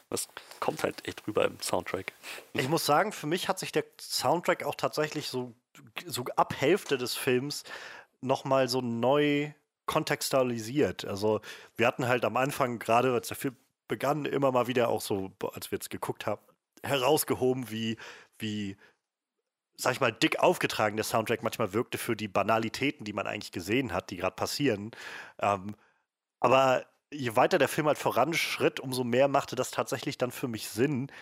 [0.09, 0.27] Das
[0.59, 2.15] kommt halt echt rüber im Soundtrack.
[2.55, 5.53] Ich muss sagen, für mich hat sich der Soundtrack auch tatsächlich so,
[6.07, 7.65] so ab Hälfte des Films
[8.23, 9.53] nochmal so neu
[9.85, 11.05] kontextualisiert.
[11.05, 11.43] Also
[11.77, 13.57] wir hatten halt am Anfang, gerade als der Film
[13.93, 16.41] begann, immer mal wieder auch so, als wir jetzt geguckt haben,
[16.83, 17.99] herausgehoben, wie,
[18.39, 18.79] wie
[19.77, 23.53] sag ich mal, dick aufgetragen der Soundtrack manchmal wirkte für die Banalitäten, die man eigentlich
[23.53, 24.93] gesehen hat, die gerade passieren.
[25.41, 25.77] Ähm,
[26.41, 30.71] aber je weiter der Film halt voranschritt, umso mehr machte das tatsächlich dann für mich
[30.71, 31.13] Sinn,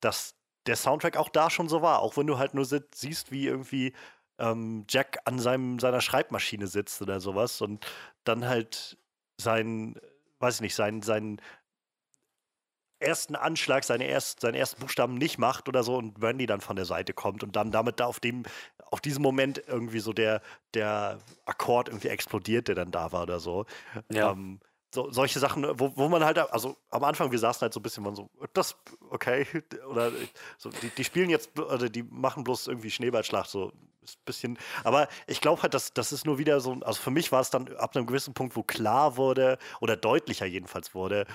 [0.00, 0.34] dass
[0.66, 2.00] der Soundtrack auch da schon so war.
[2.00, 3.92] Auch wenn du halt nur siehst, wie irgendwie
[4.40, 7.86] ähm, Jack an seinem, seiner Schreibmaschine sitzt oder sowas und
[8.24, 8.98] dann halt
[9.40, 9.94] sein,
[10.40, 11.40] weiß ich nicht, sein, sein
[12.98, 16.76] ersten Anschlag, seine erst, seinen ersten Buchstaben nicht macht oder so und Randy dann von
[16.76, 18.44] der Seite kommt und dann damit da auf dem,
[18.90, 20.40] auf diesem Moment irgendwie so der,
[20.74, 23.66] der Akkord irgendwie explodiert, der dann da war oder so.
[24.10, 24.32] Ja.
[24.32, 24.60] Ähm,
[24.94, 27.82] so, solche Sachen, wo, wo man halt, also am Anfang, wir saßen halt so ein
[27.82, 28.76] bisschen, man so, das,
[29.10, 29.46] okay,
[29.90, 30.10] oder
[30.56, 33.72] so, die, die spielen jetzt, oder die machen bloß irgendwie Schneeballschlacht, so
[34.02, 37.10] ist ein bisschen, aber ich glaube halt, dass das ist nur wieder so, also für
[37.10, 41.26] mich war es dann ab einem gewissen Punkt, wo klar wurde, oder deutlicher jedenfalls wurde,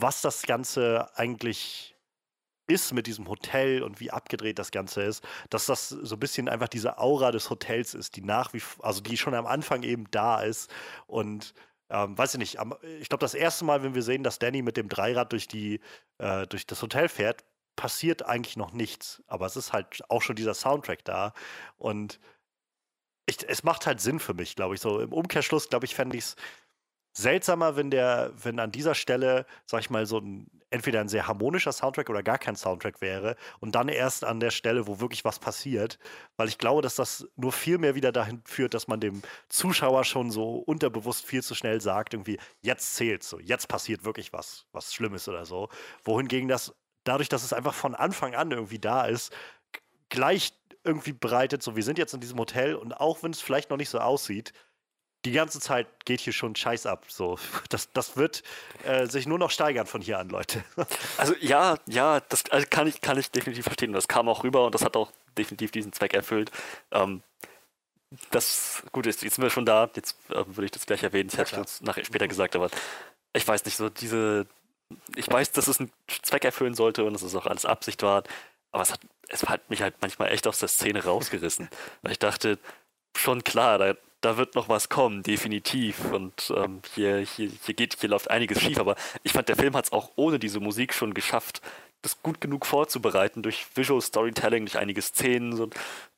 [0.00, 1.96] was das Ganze eigentlich
[2.68, 6.48] ist mit diesem Hotel und wie abgedreht das Ganze ist, dass das so ein bisschen
[6.48, 10.10] einfach diese Aura des Hotels ist, die nach wie, also die schon am Anfang eben
[10.10, 10.72] da ist
[11.06, 11.54] und
[11.88, 12.58] ähm, weiß ich nicht,
[13.00, 15.80] ich glaube, das erste Mal, wenn wir sehen, dass Danny mit dem Dreirad durch die,
[16.18, 17.44] äh, durch das Hotel fährt,
[17.76, 19.22] passiert eigentlich noch nichts.
[19.28, 21.32] Aber es ist halt auch schon dieser Soundtrack da.
[21.76, 22.18] Und
[23.26, 24.80] ich, es macht halt Sinn für mich, glaube ich.
[24.80, 26.36] So im Umkehrschluss, glaube ich, fände ich es
[27.16, 31.26] seltsamer, wenn der, wenn an dieser Stelle, sag ich mal, so ein entweder ein sehr
[31.26, 35.24] harmonischer Soundtrack oder gar kein Soundtrack wäre und dann erst an der Stelle, wo wirklich
[35.24, 35.98] was passiert,
[36.36, 40.04] weil ich glaube, dass das nur viel mehr wieder dahin führt, dass man dem Zuschauer
[40.04, 44.66] schon so unterbewusst viel zu schnell sagt, irgendwie, jetzt zählt so, jetzt passiert wirklich was,
[44.72, 45.68] was Schlimmes oder so.
[46.04, 49.32] Wohingegen das, dadurch, dass es einfach von Anfang an irgendwie da ist,
[50.08, 50.52] gleich
[50.84, 53.76] irgendwie bereitet, so wir sind jetzt in diesem Hotel und auch wenn es vielleicht noch
[53.76, 54.52] nicht so aussieht,
[55.26, 57.04] die ganze Zeit geht hier schon Scheiß ab.
[57.08, 58.44] So, das, das wird
[58.84, 60.64] äh, sich nur noch steigern von hier an, Leute.
[61.18, 63.92] Also ja, ja, das also kann ich, kann ich definitiv verstehen.
[63.92, 66.50] Das kam auch rüber und das hat auch definitiv diesen Zweck erfüllt.
[66.92, 67.22] Ähm,
[68.30, 69.90] das gut ist, jetzt sind wir schon da.
[69.96, 71.28] Jetzt äh, würde ich das gleich erwähnen.
[71.28, 72.70] Das hätte ich uns nachher später gesagt, aber
[73.32, 74.46] ich weiß nicht, so diese.
[75.16, 75.90] Ich weiß, dass es einen
[76.22, 78.22] Zweck erfüllen sollte und dass es auch alles Absicht war,
[78.70, 81.68] aber es hat, es hat mich halt manchmal echt aus der Szene rausgerissen.
[82.02, 82.60] Weil ich dachte,
[83.16, 86.12] schon klar, da, da wird noch was kommen, definitiv.
[86.12, 89.76] Und ähm, hier, hier, hier geht, hier läuft einiges schief, aber ich fand, der Film
[89.76, 91.60] hat es auch ohne diese Musik schon geschafft,
[92.02, 95.68] das gut genug vorzubereiten, durch Visual Storytelling, durch einige Szenen, so,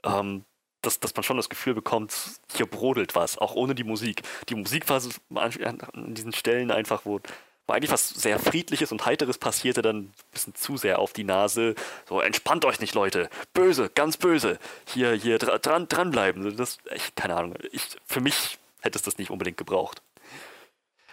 [0.04, 0.44] ähm,
[0.82, 2.14] dass, dass man schon das Gefühl bekommt,
[2.54, 4.22] hier brodelt was, auch ohne die Musik.
[4.48, 7.20] Die Musik war so an diesen Stellen einfach, wo,
[7.68, 11.22] wo eigentlich was sehr Friedliches und Heiteres passierte, dann ein bisschen zu sehr auf die
[11.22, 11.74] Nase.
[12.08, 13.28] So, entspannt euch nicht, Leute.
[13.52, 14.58] Böse, ganz böse.
[14.86, 16.56] Hier, hier dran, dranbleiben.
[16.56, 17.54] Das, ich, keine Ahnung.
[17.70, 20.02] Ich, für mich hätte es das nicht unbedingt gebraucht.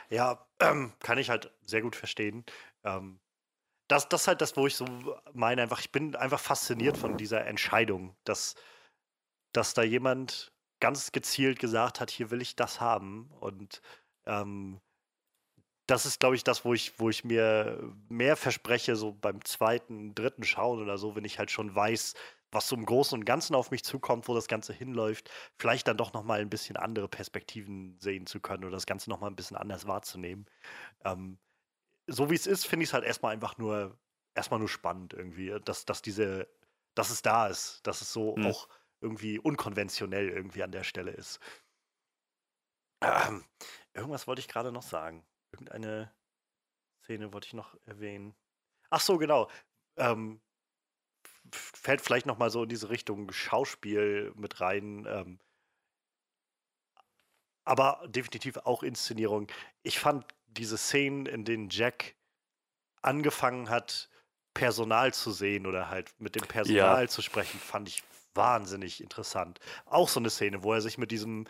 [0.10, 2.46] Ja, ähm, kann ich halt sehr gut verstehen.
[2.86, 3.20] Ähm,
[3.90, 4.86] das, das ist halt das, wo ich so
[5.34, 8.56] meine, einfach, ich bin einfach fasziniert von dieser Entscheidung, dass,
[9.52, 13.30] dass da jemand ganz gezielt gesagt hat, hier will ich das haben.
[13.42, 13.82] Und
[14.26, 14.80] ähm,
[15.88, 20.16] das ist, glaube ich, das, wo ich, wo ich mir mehr verspreche, so beim zweiten,
[20.16, 22.14] dritten Schauen oder so, wenn ich halt schon weiß,
[22.52, 25.30] was so im Großen und Ganzen auf mich zukommt, wo das Ganze hinläuft,
[25.60, 29.30] vielleicht dann doch nochmal ein bisschen andere Perspektiven sehen zu können oder das Ganze nochmal
[29.30, 30.46] ein bisschen anders wahrzunehmen.
[31.04, 31.38] Ähm,
[32.08, 33.98] so wie es ist, finde ich es halt erstmal einfach nur,
[34.36, 36.48] erstmal nur spannend irgendwie, dass, dass diese,
[36.96, 38.48] dass es da ist, dass es so mhm.
[38.48, 38.70] auch
[39.02, 41.40] irgendwie unkonventionell irgendwie an der Stelle ist.
[43.02, 43.44] Ähm,
[43.94, 45.26] irgendwas wollte ich gerade noch sagen.
[45.56, 46.12] Irgendeine
[47.04, 48.36] Szene wollte ich noch erwähnen.
[48.90, 49.50] Ach so, genau.
[49.96, 50.42] Ähm,
[51.50, 55.06] fällt vielleicht noch mal so in diese Richtung Schauspiel mit rein.
[55.08, 55.40] Ähm,
[57.64, 59.48] aber definitiv auch Inszenierung.
[59.82, 62.16] Ich fand diese Szenen, in denen Jack
[63.02, 64.10] angefangen hat,
[64.54, 67.08] Personal zu sehen oder halt mit dem Personal ja.
[67.08, 68.04] zu sprechen, fand ich
[68.34, 69.60] wahnsinnig interessant.
[69.86, 71.46] Auch so eine Szene, wo er sich mit diesem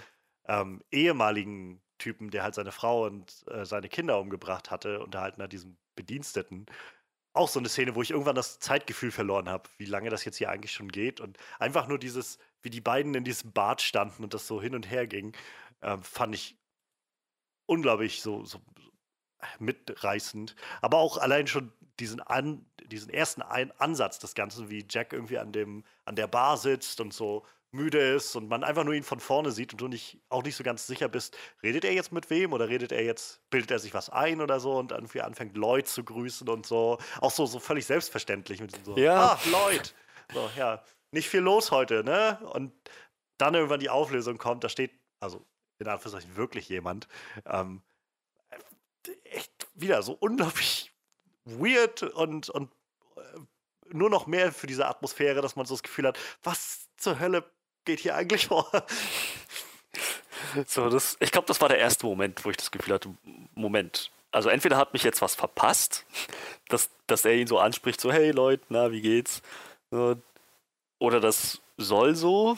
[0.47, 5.53] ähm, ehemaligen Typen, der halt seine Frau und äh, seine Kinder umgebracht hatte, unterhalten hat,
[5.53, 6.65] diesem Bediensteten.
[7.33, 10.37] Auch so eine Szene, wo ich irgendwann das Zeitgefühl verloren habe, wie lange das jetzt
[10.37, 11.19] hier eigentlich schon geht.
[11.19, 14.75] Und einfach nur dieses, wie die beiden in diesem Bad standen und das so hin
[14.75, 15.35] und her ging,
[15.81, 16.57] äh, fand ich
[17.65, 18.61] unglaublich so, so,
[19.59, 20.55] mitreißend.
[20.81, 25.37] Aber auch allein schon diesen, an, diesen ersten Ein Ansatz des Ganzen, wie Jack irgendwie
[25.37, 27.45] an, dem, an der Bar sitzt und so
[27.75, 30.55] müde ist und man einfach nur ihn von vorne sieht und du nicht, auch nicht
[30.55, 33.79] so ganz sicher bist, redet er jetzt mit wem oder redet er jetzt, bildet er
[33.79, 36.97] sich was ein oder so und irgendwie anfängt Lloyd zu grüßen und so.
[37.21, 39.33] Auch so, so völlig selbstverständlich mit so, ja.
[39.33, 39.93] ah, Lloyd.
[40.33, 42.39] So, ja, nicht viel los heute, ne?
[42.53, 42.73] Und
[43.37, 45.45] dann irgendwann die Auflösung kommt, da steht, also
[45.77, 47.07] in Anführungszeichen wirklich jemand,
[47.45, 47.83] ähm,
[49.23, 50.91] echt wieder so unglaublich
[51.43, 52.71] weird und, und
[53.17, 53.39] äh,
[53.93, 57.49] nur noch mehr für diese Atmosphäre, dass man so das Gefühl hat, was zur Hölle
[57.85, 58.69] geht hier eigentlich vor?
[60.67, 63.09] So, das, ich glaube, das war der erste Moment, wo ich das Gefühl hatte,
[63.55, 64.11] Moment.
[64.31, 66.05] Also entweder hat mich jetzt was verpasst,
[66.69, 69.41] dass, dass er ihn so anspricht, so, hey Leute, na, wie geht's?
[70.99, 72.57] Oder das soll so.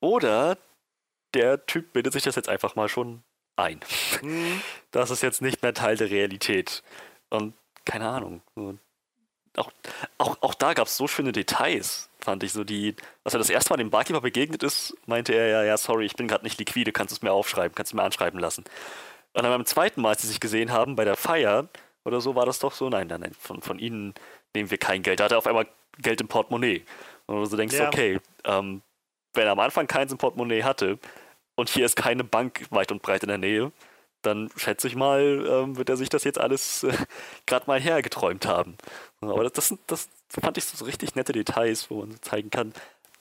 [0.00, 0.56] Oder
[1.34, 3.22] der Typ bildet sich das jetzt einfach mal schon
[3.56, 3.80] ein.
[4.22, 4.62] Mhm.
[4.90, 6.82] Das ist jetzt nicht mehr Teil der Realität.
[7.30, 7.54] Und
[7.84, 8.42] keine Ahnung.
[9.56, 9.70] Auch,
[10.18, 12.52] auch, auch da gab es so schöne Details, fand ich.
[12.52, 12.94] So die,
[13.24, 16.16] als er das erste Mal dem Barkeeper begegnet ist, meinte er ja, ja, sorry, ich
[16.16, 18.64] bin gerade nicht liquide, kannst du es mir aufschreiben, kannst du mir anschreiben lassen.
[19.34, 21.68] Und dann beim zweiten Mal, als sie sich gesehen haben, bei der Feier
[22.04, 24.14] oder so, war das doch so, nein, nein, nein, von, von ihnen
[24.54, 25.20] nehmen wir kein Geld.
[25.20, 25.66] Da hat er auf einmal
[25.98, 26.84] Geld im Portemonnaie.
[27.26, 27.86] Und du so denkst, ja.
[27.86, 28.82] okay, ähm,
[29.34, 30.98] wenn er am Anfang keins im Portemonnaie hatte
[31.54, 33.72] und hier ist keine Bank weit und breit in der Nähe,
[34.22, 36.92] dann schätze ich mal, ähm, wird er sich das jetzt alles äh,
[37.46, 38.76] gerade mal hergeträumt haben.
[39.30, 42.72] Aber das, das, das fand ich so richtig nette Details, wo man zeigen kann,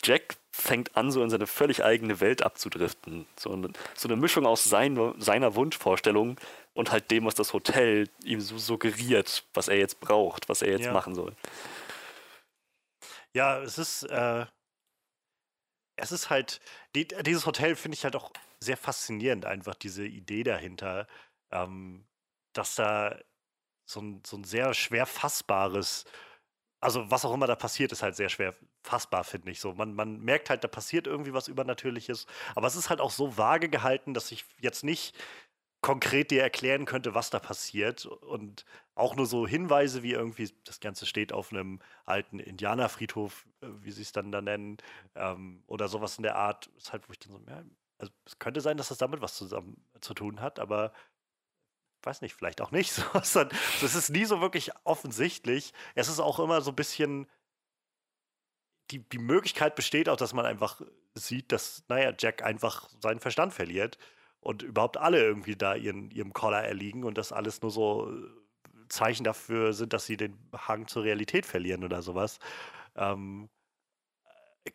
[0.03, 3.25] Jack fängt an, so in seine völlig eigene Welt abzudriften.
[3.37, 6.37] So eine, so eine Mischung aus sein, seiner Wunschvorstellung
[6.73, 10.71] und halt dem, was das Hotel ihm so suggeriert, was er jetzt braucht, was er
[10.71, 10.93] jetzt ja.
[10.93, 11.35] machen soll.
[13.33, 14.45] Ja, es ist, äh,
[15.95, 16.59] es ist halt,
[16.95, 21.07] die, dieses Hotel finde ich halt auch sehr faszinierend, einfach diese Idee dahinter,
[21.51, 22.05] ähm,
[22.53, 23.17] dass da
[23.91, 26.05] so ein, so ein sehr schwer fassbares,
[26.81, 29.73] also was auch immer da passiert, ist halt sehr schwer fassbar, finde ich so.
[29.73, 32.25] Man, man merkt halt, da passiert irgendwie was Übernatürliches,
[32.55, 35.15] aber es ist halt auch so vage gehalten, dass ich jetzt nicht
[35.81, 38.05] konkret dir erklären könnte, was da passiert.
[38.05, 38.65] Und
[38.95, 43.91] auch nur so Hinweise, wie irgendwie das Ganze steht auf einem alten Indianerfriedhof, äh, wie
[43.91, 44.77] sie es dann da nennen,
[45.15, 47.63] ähm, oder sowas in der Art, ist halt, wo ich dann so, ja,
[47.97, 50.91] also es könnte sein, dass das damit was zusammen zu tun hat, aber
[52.03, 53.03] weiß nicht, vielleicht auch nicht.
[53.13, 55.73] Es ist nie so wirklich offensichtlich.
[55.95, 57.27] Es ist auch immer so ein bisschen.
[58.91, 60.81] Die, die Möglichkeit besteht auch, dass man einfach
[61.15, 63.97] sieht, dass, naja, Jack einfach seinen Verstand verliert
[64.41, 68.87] und überhaupt alle irgendwie da ihren, ihrem Collar erliegen und das alles nur so äh,
[68.89, 72.39] Zeichen dafür sind, dass sie den Hang zur Realität verlieren oder sowas.
[72.95, 73.49] Ähm,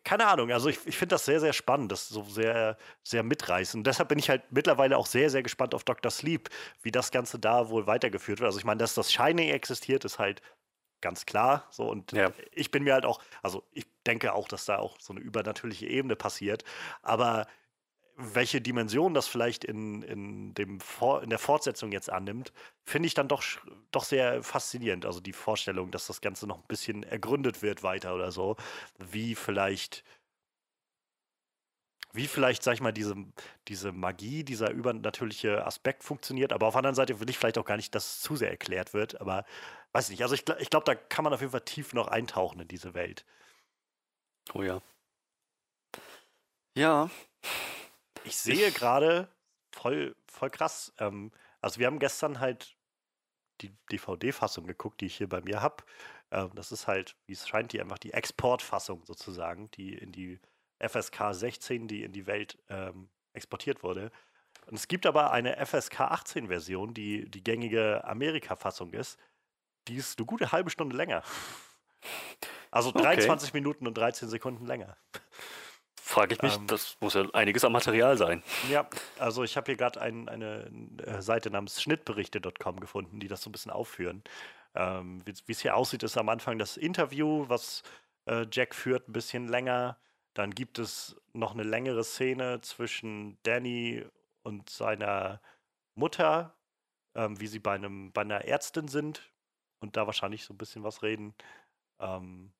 [0.03, 3.87] keine Ahnung, also ich, ich finde das sehr, sehr spannend, das so sehr, sehr mitreißend.
[3.87, 6.11] Deshalb bin ich halt mittlerweile auch sehr, sehr gespannt auf Dr.
[6.11, 6.49] Sleep,
[6.81, 8.47] wie das Ganze da wohl weitergeführt wird.
[8.47, 10.41] Also ich meine, dass das Shining existiert, ist halt
[11.01, 11.67] ganz klar.
[11.69, 12.31] So, und ja.
[12.51, 15.87] ich bin mir halt auch, also ich denke auch, dass da auch so eine übernatürliche
[15.87, 16.63] Ebene passiert.
[17.01, 17.47] Aber
[18.17, 22.51] welche Dimension das vielleicht in, in, dem Vor in der Fortsetzung jetzt annimmt,
[22.83, 23.43] finde ich dann doch,
[23.91, 25.05] doch sehr faszinierend.
[25.05, 28.57] Also die Vorstellung, dass das Ganze noch ein bisschen ergründet wird weiter oder so,
[28.97, 30.03] wie vielleicht
[32.13, 33.15] wie vielleicht, sag ich mal, diese,
[33.67, 36.51] diese Magie, dieser übernatürliche Aspekt funktioniert.
[36.51, 38.49] Aber auf der anderen Seite will ich vielleicht auch gar nicht, dass es zu sehr
[38.49, 39.21] erklärt wird.
[39.21, 39.45] Aber
[39.91, 40.23] weiß nicht.
[40.23, 42.95] Also ich, ich glaube, da kann man auf jeden Fall tief noch eintauchen in diese
[42.95, 43.23] Welt.
[44.53, 44.81] Oh ja.
[46.75, 47.11] Ja.
[48.27, 49.29] Ich sehe gerade
[49.71, 50.93] voll, voll krass.
[50.99, 52.75] Ähm, also wir haben gestern halt
[53.61, 55.83] die DVD-Fassung geguckt, die ich hier bei mir habe.
[56.31, 60.39] Ähm, das ist halt, wie es scheint, die einfach die Exportfassung sozusagen, die in die
[60.79, 64.11] FSK 16, die in die Welt ähm, exportiert wurde.
[64.65, 69.17] Und es gibt aber eine FSK 18 Version, die die gängige Amerika-Fassung ist.
[69.87, 71.23] Die ist eine gute halbe Stunde länger.
[72.69, 73.57] Also 23 okay.
[73.57, 74.97] Minuten und 13 Sekunden länger.
[76.17, 78.41] Frage ich mich, ähm, das muss ja einiges am Material sein.
[78.71, 78.89] Ja,
[79.19, 80.71] also ich habe hier gerade ein, eine
[81.05, 84.23] äh, Seite namens schnittberichte.com gefunden, die das so ein bisschen aufführen.
[84.73, 87.83] Ähm, Wie es hier aussieht, ist am Anfang das Interview, was
[88.25, 89.99] äh, Jack führt, ein bisschen länger.
[90.33, 94.03] Dann gibt es noch eine längere Szene zwischen Danny
[94.41, 95.39] und seiner
[95.93, 96.55] Mutter,
[97.13, 99.31] ähm, wie sie bei, einem, bei einer Ärztin sind
[99.81, 101.35] und da wahrscheinlich so ein bisschen was reden.
[101.99, 102.53] Ähm,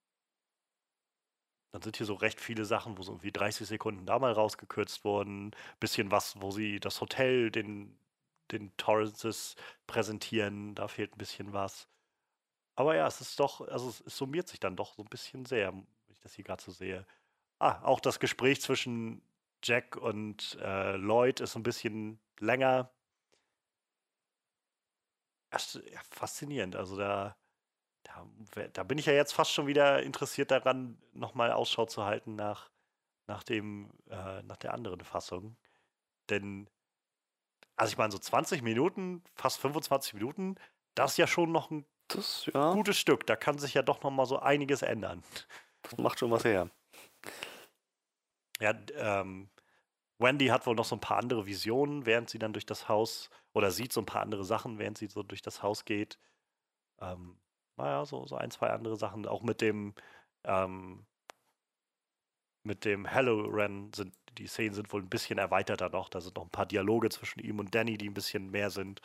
[1.72, 5.04] dann sind hier so recht viele Sachen, wo so irgendwie 30 Sekunden da mal rausgekürzt
[5.04, 5.52] wurden.
[5.80, 8.00] Bisschen was, wo sie das Hotel den,
[8.52, 9.56] den Torrances
[9.86, 10.76] präsentieren.
[10.76, 11.90] Da fehlt ein bisschen was.
[12.76, 15.46] Aber ja, es ist doch, also es, es summiert sich dann doch so ein bisschen
[15.46, 17.06] sehr, wenn ich das hier gerade so sehe.
[17.60, 19.22] Ah, auch das Gespräch zwischen
[19.64, 22.92] Jack und äh, Lloyd ist ein bisschen länger.
[25.52, 26.76] Ist ja, faszinierend.
[26.76, 27.36] Also da,
[28.54, 32.36] da, da, bin ich ja jetzt fast schon wieder interessiert daran, nochmal Ausschau zu halten
[32.36, 32.70] nach,
[33.28, 35.58] nach, dem, äh, nach der anderen Fassung.
[36.30, 36.70] Denn,
[37.76, 40.56] also ich meine, so 20 Minuten, fast 25 Minuten,
[40.96, 42.74] das ist ja schon noch ein das, ja.
[42.74, 43.26] gutes Stück.
[43.28, 45.24] Da kann sich ja doch nochmal so einiges ändern.
[45.84, 46.70] Das macht schon was her.
[48.60, 49.50] Ja, ähm,
[50.20, 53.30] Wendy hat wohl noch so ein paar andere Visionen, während sie dann durch das Haus
[53.54, 56.18] oder sieht so ein paar andere Sachen, während sie so durch das Haus geht.
[57.00, 57.38] Ähm,
[57.78, 59.26] naja, so, so ein, zwei andere Sachen.
[59.28, 59.94] Auch mit dem,
[60.46, 61.06] ähm,
[62.64, 66.10] mit dem Halloran sind die Szenen sind wohl ein bisschen erweiterter noch.
[66.10, 69.02] Da sind noch ein paar Dialoge zwischen ihm und Danny, die ein bisschen mehr sind.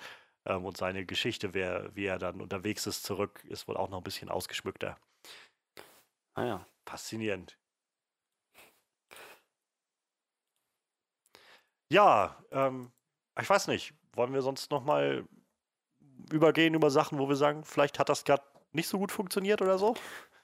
[0.47, 3.99] Ähm, und seine Geschichte, wer, wie er dann unterwegs ist, zurück, ist wohl auch noch
[3.99, 4.99] ein bisschen ausgeschmückter.
[6.35, 6.67] Ah ja.
[6.87, 7.57] Faszinierend.
[11.91, 12.91] Ja, ähm,
[13.41, 13.95] ich weiß nicht.
[14.15, 15.25] Wollen wir sonst noch mal
[16.31, 18.43] übergehen über Sachen, wo wir sagen, vielleicht hat das gerade
[18.73, 19.95] nicht so gut funktioniert oder so?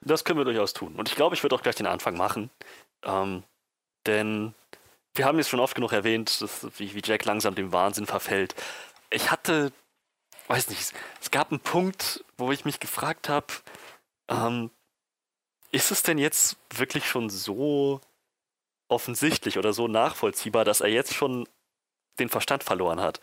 [0.01, 0.95] Das können wir durchaus tun.
[0.97, 2.51] Und ich glaube, ich würde auch gleich den Anfang machen.
[3.03, 3.43] Ähm,
[4.07, 4.55] denn
[5.15, 8.55] wir haben jetzt schon oft genug erwähnt, dass, wie, wie Jack langsam dem Wahnsinn verfällt.
[9.11, 9.73] Ich hatte,
[10.47, 13.47] weiß nicht, es gab einen Punkt, wo ich mich gefragt habe,
[14.29, 14.71] ähm,
[15.73, 18.01] ist es denn jetzt wirklich schon so
[18.89, 21.47] offensichtlich oder so nachvollziehbar, dass er jetzt schon
[22.19, 23.21] den Verstand verloren hat.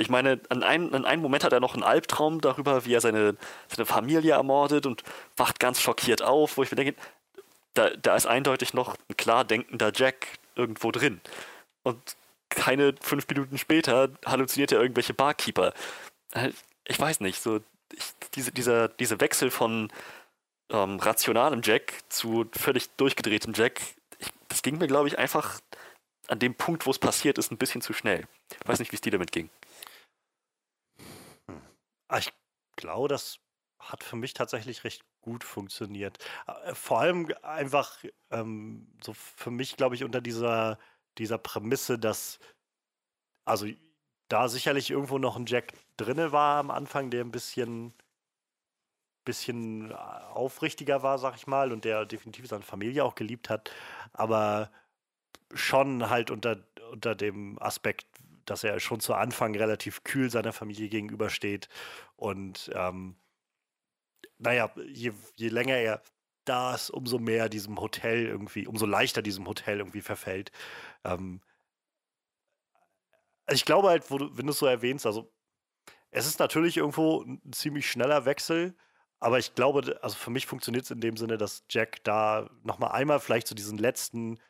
[0.00, 3.00] Ich meine, an einem, an einem Moment hat er noch einen Albtraum darüber, wie er
[3.00, 3.36] seine,
[3.68, 5.02] seine Familie ermordet und
[5.36, 7.00] wacht ganz schockiert auf, wo ich mir denke,
[7.74, 10.26] da, da ist eindeutig noch ein klar denkender Jack
[10.56, 11.20] irgendwo drin.
[11.82, 11.98] Und
[12.48, 15.72] keine fünf Minuten später halluziniert er irgendwelche Barkeeper.
[16.32, 16.50] Äh,
[16.84, 17.60] ich weiß nicht, so
[17.92, 19.92] ich, diese, dieser, dieser Wechsel von
[20.70, 23.80] ähm, rationalem Jack zu völlig durchgedrehtem Jack
[24.50, 25.60] das ging mir, glaube ich, einfach
[26.28, 28.24] an dem Punkt, wo es passiert ist, ein bisschen zu schnell.
[28.60, 29.48] Ich weiß nicht, wie es dir damit ging.
[32.10, 32.32] Ah, ich
[32.76, 33.38] glaube, das
[33.78, 36.18] hat für mich tatsächlich recht gut funktioniert.
[36.46, 37.96] Äh, vor allem einfach
[38.30, 40.78] ähm, so für mich, glaube ich, unter dieser,
[41.18, 42.38] dieser Prämisse, dass
[43.44, 43.66] also
[44.28, 47.92] da sicherlich irgendwo noch ein Jack drinne war am Anfang, der ein bisschen
[49.24, 53.70] bisschen aufrichtiger war, sag ich mal, und der definitiv seine Familie auch geliebt hat,
[54.12, 54.70] aber
[55.54, 56.58] schon halt unter,
[56.92, 58.06] unter dem Aspekt,
[58.50, 61.68] dass er schon zu Anfang relativ kühl seiner Familie gegenübersteht
[62.16, 63.16] und ähm,
[64.38, 66.02] naja, je, je länger er
[66.44, 70.50] da ist, umso mehr diesem Hotel irgendwie, umso leichter diesem Hotel irgendwie verfällt.
[71.04, 71.42] Ähm,
[73.50, 75.32] ich glaube halt, du, wenn du es so erwähnst, also
[76.10, 78.74] es ist natürlich irgendwo ein ziemlich schneller Wechsel,
[79.20, 82.92] aber ich glaube, also für mich funktioniert es in dem Sinne, dass Jack da nochmal
[82.92, 84.40] einmal vielleicht so diesen letzten,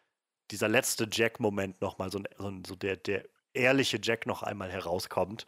[0.51, 3.25] dieser letzte Jack-Moment nochmal, so, so, so der, der
[3.55, 5.47] ehrliche Jack noch einmal herauskommt,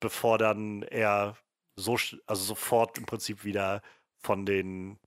[0.00, 1.36] bevor dann er
[1.76, 3.82] so, also sofort im Prinzip wieder
[4.18, 4.98] von den,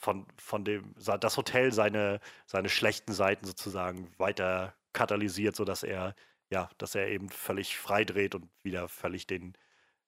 [0.00, 6.14] von, von dem, das Hotel seine, seine schlechten Seiten sozusagen weiter katalysiert, sodass er,
[6.50, 9.56] ja, dass er eben völlig frei dreht und wieder völlig den,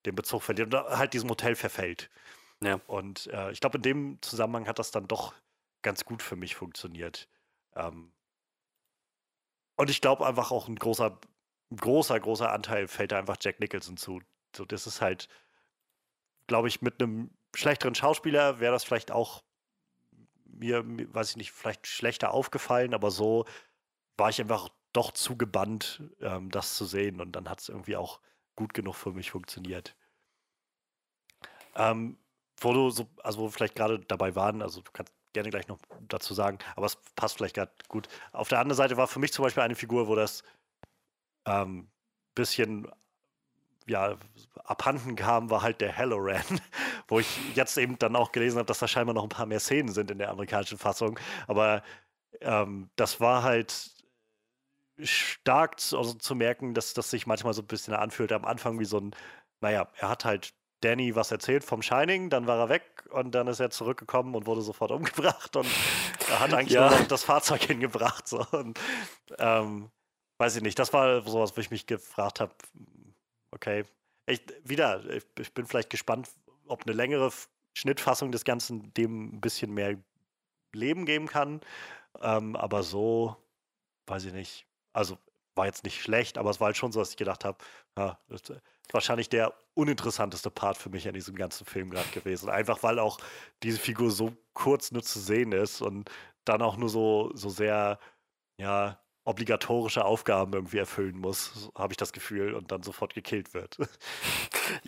[0.05, 2.11] den Bezug verliert und halt diesem Hotel verfällt.
[2.63, 2.81] Ja.
[2.87, 5.35] Und äh, ich glaube, in dem Zusammenhang hat das dann doch
[5.83, 7.29] ganz gut für mich funktioniert.
[7.75, 8.13] Ähm,
[9.77, 11.19] und ich glaube einfach auch ein großer,
[11.75, 14.21] großer, großer Anteil fällt da einfach Jack Nicholson zu.
[14.55, 15.29] So, das ist halt,
[16.47, 19.43] glaube ich, mit einem schlechteren Schauspieler wäre das vielleicht auch
[20.47, 23.45] mir, weiß ich nicht, vielleicht schlechter aufgefallen, aber so
[24.17, 27.97] war ich einfach doch zu gebannt, ähm, das zu sehen und dann hat es irgendwie
[27.97, 28.21] auch
[28.55, 29.97] gut genug für mich funktioniert.
[31.75, 32.17] Ähm,
[32.61, 35.67] wo du so, also wo wir vielleicht gerade dabei waren, also du kannst gerne gleich
[35.67, 38.09] noch dazu sagen, aber es passt vielleicht gerade gut.
[38.33, 40.45] Auf der anderen Seite war für mich zum Beispiel eine Figur, wo das
[41.47, 41.89] ähm,
[42.35, 42.89] bisschen
[43.87, 44.17] ja,
[44.65, 46.43] abhanden kam, war halt der Halloran,
[47.09, 49.61] wo ich jetzt eben dann auch gelesen habe, dass da scheinbar noch ein paar mehr
[49.61, 51.19] Szenen sind in der amerikanischen Fassung.
[51.47, 51.83] Aber
[52.41, 53.91] ähm, das war halt
[55.03, 58.79] stark zu, also zu merken, dass das sich manchmal so ein bisschen anfühlt am Anfang
[58.79, 59.15] wie so ein,
[59.61, 63.49] naja, er hat halt Danny was erzählt vom Shining, dann war er weg und dann
[63.49, 65.67] ist er zurückgekommen und wurde sofort umgebracht und
[66.31, 66.91] er hat eigentlich ja.
[66.91, 68.29] nur das Fahrzeug hingebracht.
[68.29, 68.47] So.
[68.53, 68.79] Und,
[69.39, 69.91] ähm,
[70.39, 72.53] weiß ich nicht, das war sowas, wo ich mich gefragt habe,
[73.51, 73.85] okay,
[74.27, 76.29] ich, wieder, ich, ich, bin vielleicht gespannt,
[76.67, 77.31] ob eine längere
[77.75, 79.97] Schnittfassung des Ganzen dem ein bisschen mehr
[80.73, 81.61] Leben geben kann.
[82.21, 83.37] Ähm, aber so,
[84.07, 84.67] weiß ich nicht.
[84.93, 85.19] Also
[85.55, 87.59] war jetzt nicht schlecht, aber es war halt schon so, dass ich gedacht habe,
[87.97, 88.19] ja,
[88.93, 92.49] wahrscheinlich der uninteressanteste Part für mich an diesem ganzen Film gerade gewesen.
[92.49, 93.19] Einfach weil auch
[93.63, 96.11] diese Figur so kurz nur zu sehen ist und
[96.45, 97.99] dann auch nur so, so sehr,
[98.59, 103.79] ja, obligatorische Aufgaben irgendwie erfüllen muss, habe ich das Gefühl, und dann sofort gekillt wird.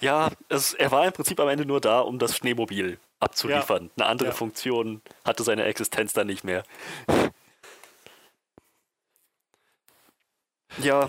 [0.00, 3.84] Ja, es, er war im Prinzip am Ende nur da, um das Schneemobil abzuliefern.
[3.84, 3.90] Ja.
[3.96, 4.34] Eine andere ja.
[4.34, 6.62] Funktion hatte seine Existenz dann nicht mehr.
[10.78, 11.08] Ja,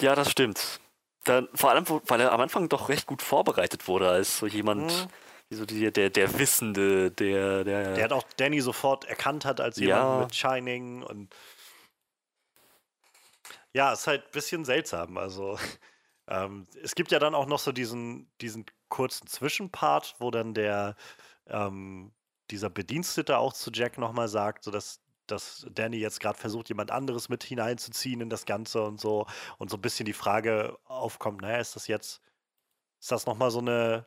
[0.00, 0.80] ja, das stimmt.
[1.24, 4.86] Dann, vor allem, weil er am Anfang doch recht gut vorbereitet wurde, als so jemand,
[4.86, 5.06] mhm.
[5.50, 7.94] wie so die, der, der Wissende, der, der.
[7.94, 10.20] Der hat auch Danny sofort erkannt hat als jemand ja.
[10.20, 11.34] mit Shining und.
[13.74, 15.16] Ja, ist halt ein bisschen seltsam.
[15.18, 15.58] Also,
[16.28, 20.96] ähm, es gibt ja dann auch noch so diesen, diesen kurzen Zwischenpart, wo dann der,
[21.46, 22.12] ähm,
[22.50, 25.00] dieser Bedienstete auch zu Jack nochmal sagt, so dass
[25.30, 29.26] dass Danny jetzt gerade versucht, jemand anderes mit hineinzuziehen in das Ganze und so.
[29.58, 32.20] Und so ein bisschen die Frage aufkommt, naja, ist das jetzt,
[33.00, 34.06] ist das nochmal so eine,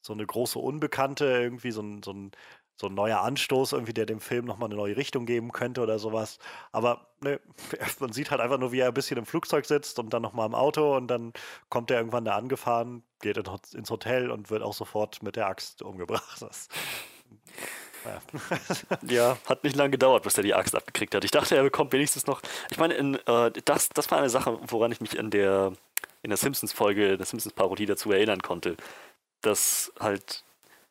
[0.00, 2.32] so eine große Unbekannte, irgendwie so ein, so ein,
[2.78, 5.98] so ein neuer Anstoß, irgendwie, der dem Film nochmal eine neue Richtung geben könnte oder
[5.98, 6.38] sowas.
[6.70, 7.40] Aber ne,
[8.00, 10.46] man sieht halt einfach nur, wie er ein bisschen im Flugzeug sitzt und dann nochmal
[10.46, 11.32] im Auto und dann
[11.70, 15.82] kommt er irgendwann da angefahren, geht ins Hotel und wird auch sofort mit der Axt
[15.88, 16.40] umgebracht.
[16.40, 16.68] Das,
[19.02, 21.24] ja, hat nicht lange gedauert, bis er die Axt abgekriegt hat.
[21.24, 22.40] Ich dachte, er bekommt wenigstens noch.
[22.70, 25.72] Ich meine, in, äh, das, das war eine Sache, woran ich mich in der,
[26.22, 28.76] in der Simpsons-Folge, der Simpsons-Parodie dazu erinnern konnte.
[29.40, 30.44] Dass halt,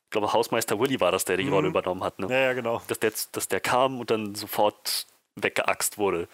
[0.08, 1.54] ich glaube, Hausmeister Willy war das, der die mhm.
[1.54, 2.18] Rolle übernommen hat.
[2.18, 2.28] Ne?
[2.30, 2.82] Ja, ja, genau.
[2.88, 5.06] Dass der, dass der kam und dann sofort
[5.36, 6.30] weggeaxt wurde.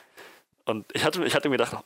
[0.66, 1.84] Und ich hatte, ich hatte mir gedacht,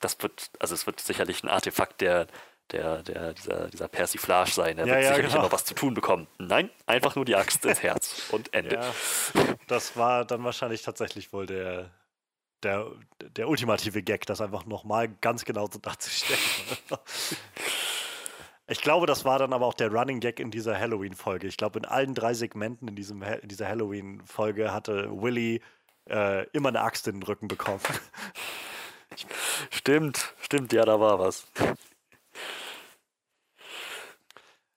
[0.00, 2.26] das wird, also es wird sicherlich ein Artefakt der
[2.72, 4.78] der, der, dieser, dieser Persiflage sein.
[4.78, 5.44] Er ja, wird ja, sicherlich genau.
[5.44, 6.28] noch was zu tun bekommen.
[6.38, 8.76] Nein, einfach nur die Axt ins Herz und Ende.
[8.76, 8.92] Ja,
[9.66, 11.90] das war dann wahrscheinlich tatsächlich wohl der,
[12.62, 12.86] der,
[13.36, 16.40] der ultimative Gag, das einfach nochmal ganz genau so darzustellen.
[18.70, 21.48] Ich glaube, das war dann aber auch der Running Gag in dieser Halloween-Folge.
[21.48, 25.60] Ich glaube, in allen drei Segmenten in, diesem, in dieser Halloween-Folge hatte Willy
[26.08, 27.80] äh, immer eine Axt in den Rücken bekommen.
[29.70, 31.44] Stimmt, stimmt, ja, da war was.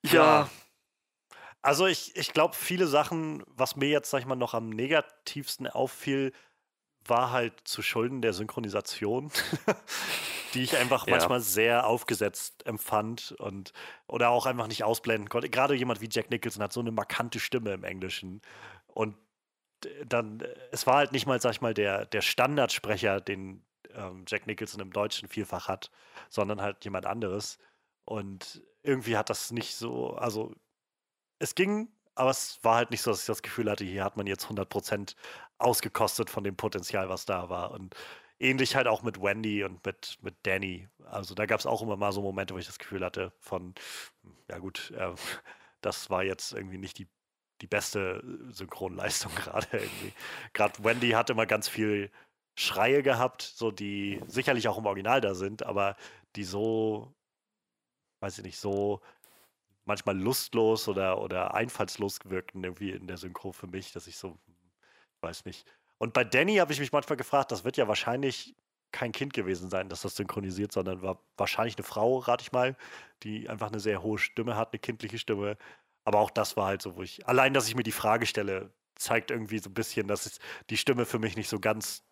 [0.02, 0.50] Ja.
[1.62, 5.68] Also ich, ich glaube, viele Sachen, was mir jetzt, sag ich mal, noch am negativsten
[5.68, 6.34] auffiel,
[7.06, 9.32] war halt zu Schulden der Synchronisation,
[10.54, 11.12] die ich einfach ja.
[11.12, 13.74] manchmal sehr aufgesetzt empfand und
[14.08, 15.50] oder auch einfach nicht ausblenden konnte.
[15.50, 18.42] Gerade jemand wie Jack Nicholson hat so eine markante Stimme im Englischen.
[18.88, 19.16] Und
[20.06, 24.48] dann, es war halt nicht mal, sag ich mal, der, der Standardsprecher, den ähm, Jack
[24.48, 25.92] Nicholson im Deutschen vielfach hat,
[26.30, 27.58] sondern halt jemand anderes.
[28.06, 30.54] Und irgendwie hat das nicht so, also
[31.40, 34.18] es ging, aber es war halt nicht so, dass ich das Gefühl hatte, hier hat
[34.18, 35.16] man jetzt 100%
[35.58, 37.72] ausgekostet von dem Potenzial, was da war.
[37.72, 37.96] Und
[38.44, 40.88] ähnlich halt auch mit Wendy und mit, mit Danny.
[41.06, 43.74] Also da gab es auch immer mal so Momente, wo ich das Gefühl hatte von,
[44.50, 45.14] ja gut, äh,
[45.82, 47.08] das war jetzt irgendwie nicht die,
[47.62, 50.14] die beste Synchronleistung gerade irgendwie.
[50.54, 52.12] Gerade Wendy hat immer ganz viel
[52.56, 55.96] Schreie gehabt, so die sicherlich auch im Original da sind, aber
[56.36, 57.14] die so
[58.24, 59.02] weiß ich nicht, so
[59.84, 64.40] manchmal lustlos oder, oder einfallslos wirkten irgendwie in der Synchro für mich, dass ich so,
[65.20, 65.68] weiß nicht.
[65.98, 68.56] Und bei Danny habe ich mich manchmal gefragt, das wird ja wahrscheinlich
[68.92, 72.76] kein Kind gewesen sein, das das synchronisiert, sondern war wahrscheinlich eine Frau, rate ich mal,
[73.24, 75.58] die einfach eine sehr hohe Stimme hat, eine kindliche Stimme.
[76.06, 78.72] Aber auch das war halt so, wo ich, allein, dass ich mir die Frage stelle,
[78.96, 80.40] zeigt irgendwie so ein bisschen, dass es
[80.70, 82.04] die Stimme für mich nicht so ganz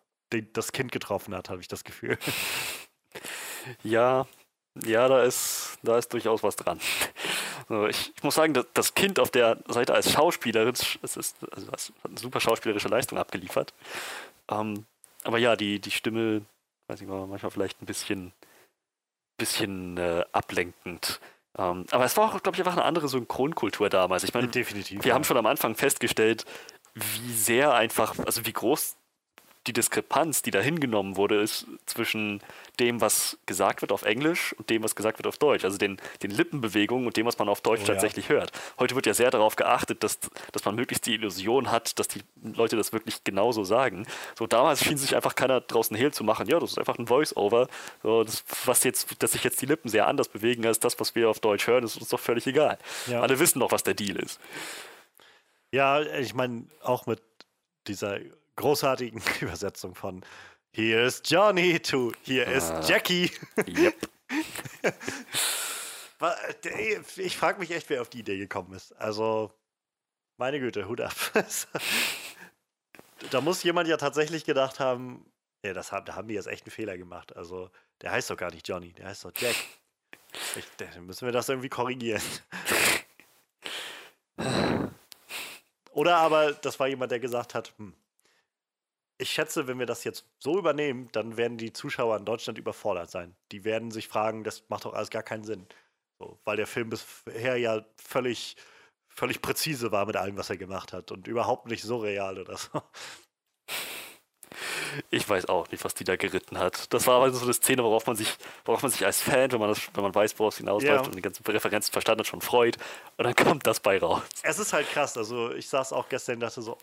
[0.54, 2.18] das Kind getroffen hat, habe ich das Gefühl.
[3.84, 4.26] Ja,
[4.84, 6.80] ja, da ist, da ist durchaus was dran.
[7.72, 11.72] Also ich, ich, muss sagen, das Kind auf der Seite als Schauspielerin, es ist also
[11.72, 13.72] hat eine super schauspielerische Leistung abgeliefert.
[14.50, 14.84] Ähm,
[15.24, 16.42] aber ja, die, die Stimme,
[16.88, 18.32] weiß ich mal, manchmal vielleicht ein bisschen,
[19.38, 21.18] bisschen äh, ablenkend.
[21.56, 24.22] Ähm, aber es war auch, glaube ich, einfach eine andere Synchronkultur damals.
[24.24, 25.02] Ich meine, definitiv.
[25.02, 25.14] Wir ja.
[25.14, 26.44] haben schon am Anfang festgestellt,
[26.94, 28.96] wie sehr einfach, also wie groß
[29.66, 32.40] die Diskrepanz, die da hingenommen wurde, ist zwischen
[32.80, 35.64] dem, was gesagt wird auf Englisch und dem, was gesagt wird auf Deutsch.
[35.64, 38.36] Also den, den Lippenbewegungen und dem, was man auf Deutsch oh, tatsächlich ja.
[38.36, 38.52] hört.
[38.80, 40.18] Heute wird ja sehr darauf geachtet, dass,
[40.50, 44.06] dass man möglichst die Illusion hat, dass die Leute das wirklich genauso sagen.
[44.36, 46.48] So damals schien sich einfach keiner draußen hehl zu machen.
[46.48, 47.68] Ja, das ist einfach ein Voice-Over.
[48.02, 51.14] So, das, was jetzt, dass sich jetzt die Lippen sehr anders bewegen als das, was
[51.14, 52.78] wir auf Deutsch hören, ist uns doch völlig egal.
[53.06, 53.20] Ja.
[53.20, 54.40] Alle wissen doch, was der Deal ist.
[55.70, 57.22] Ja, ich meine, auch mit
[57.86, 58.18] dieser
[58.56, 60.24] großartigen Übersetzung von
[60.74, 62.80] Here is Johnny to Here is ah.
[62.86, 63.30] Jackie.
[63.66, 64.08] Yep.
[67.16, 68.92] ich frage mich echt, wer auf die Idee gekommen ist.
[68.92, 69.52] Also,
[70.38, 71.14] meine Güte, Hut ab.
[73.30, 75.26] da muss jemand ja tatsächlich gedacht haben,
[75.62, 77.36] ja, das haben, da haben die jetzt echt einen Fehler gemacht.
[77.36, 79.56] Also, der heißt doch gar nicht Johnny, der heißt doch Jack.
[80.56, 82.22] Ich, dann müssen wir das irgendwie korrigieren.
[85.92, 87.92] Oder aber das war jemand, der gesagt hat, hm,
[89.22, 93.10] ich schätze, wenn wir das jetzt so übernehmen, dann werden die Zuschauer in Deutschland überfordert
[93.10, 93.34] sein.
[93.52, 95.66] Die werden sich fragen, das macht doch alles gar keinen Sinn.
[96.18, 98.56] So, weil der Film bisher ja völlig,
[99.08, 102.56] völlig präzise war mit allem, was er gemacht hat und überhaupt nicht so real oder
[102.56, 102.82] so.
[105.10, 106.92] Ich weiß auch nicht, was die da geritten hat.
[106.92, 109.60] Das war aber so eine Szene, worauf man sich, worauf man sich als Fan, wenn
[109.60, 111.08] man, das, wenn man weiß, worauf es hinausläuft ja.
[111.08, 112.76] und die ganzen Referenzen verstanden hat, schon freut.
[113.16, 114.22] Und dann kommt das bei raus.
[114.42, 115.16] Es ist halt krass.
[115.16, 116.76] Also ich saß auch gestern und dachte so,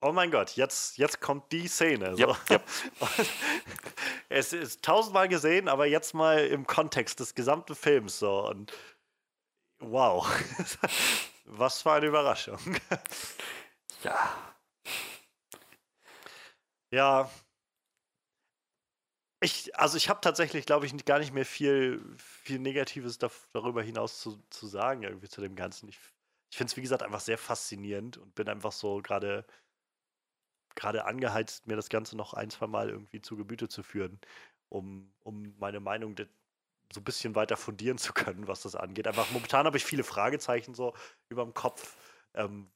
[0.00, 2.16] oh mein Gott, jetzt, jetzt kommt die Szene.
[2.16, 2.28] So.
[2.28, 2.62] Yep, yep.
[4.28, 8.48] es ist tausendmal gesehen, aber jetzt mal im Kontext des gesamten Films so.
[8.48, 8.72] Und
[9.78, 10.26] wow,
[11.44, 12.58] was für eine Überraschung.
[14.02, 14.36] ja.
[16.90, 17.30] Ja.
[19.42, 23.18] Ich, also ich habe tatsächlich, glaube ich, gar nicht mehr viel, viel Negatives
[23.52, 25.88] darüber hinaus zu, zu sagen, irgendwie zu dem Ganzen.
[25.88, 25.98] Ich,
[26.50, 29.44] ich finde es, wie gesagt, einfach sehr faszinierend und bin einfach so gerade
[30.76, 34.20] gerade angeheizt, mir das Ganze noch ein, zwei Mal irgendwie zu Gebüte zu führen,
[34.68, 36.14] um, um meine Meinung
[36.92, 39.08] so ein bisschen weiter fundieren zu können, was das angeht.
[39.08, 40.94] Einfach momentan habe ich viele Fragezeichen so
[41.28, 41.96] über dem Kopf,
[42.34, 42.70] ähm,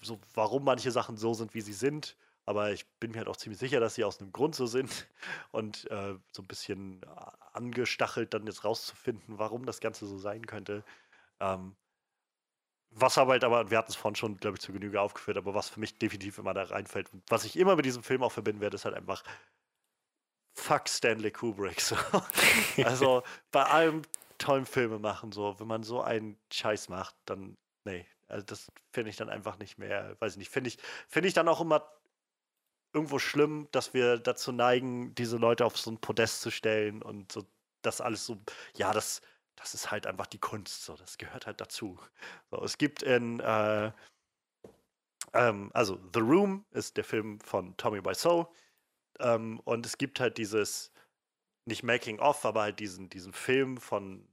[0.00, 2.16] so warum manche Sachen so sind, wie sie sind.
[2.46, 5.06] Aber ich bin mir halt auch ziemlich sicher, dass sie aus einem Grund so sind
[5.52, 7.00] und äh, so ein bisschen
[7.52, 10.84] angestachelt, dann jetzt rauszufinden, warum das Ganze so sein könnte.
[11.40, 11.76] Ähm,
[12.94, 15.54] was aber halt aber, wir hatten es vorhin schon, glaube ich, zu Genüge aufgeführt, aber
[15.54, 18.60] was für mich definitiv immer da reinfällt, was ich immer mit diesem Film auch verbinden
[18.60, 19.22] werde, ist halt einfach
[20.54, 21.80] fuck Stanley Kubrick.
[21.80, 21.96] So.
[22.84, 24.02] also bei allem
[24.38, 29.10] tollen Filme machen, so, wenn man so einen Scheiß macht, dann, nee, also das finde
[29.10, 30.78] ich dann einfach nicht mehr, weiß ich nicht, finde ich,
[31.08, 31.88] finde ich dann auch immer
[32.92, 37.32] irgendwo schlimm, dass wir dazu neigen, diese Leute auf so ein Podest zu stellen und
[37.32, 37.44] so
[37.82, 38.38] das alles so,
[38.76, 39.20] ja, das,
[39.56, 41.98] das ist halt einfach die Kunst, so, das gehört halt dazu.
[42.50, 43.92] So, es gibt in, äh,
[45.32, 48.52] ähm, also The Room ist der Film von Tommy Wiseau
[49.20, 50.92] ähm, und es gibt halt dieses,
[51.66, 54.26] nicht Making of, aber halt diesen, diesen Film von,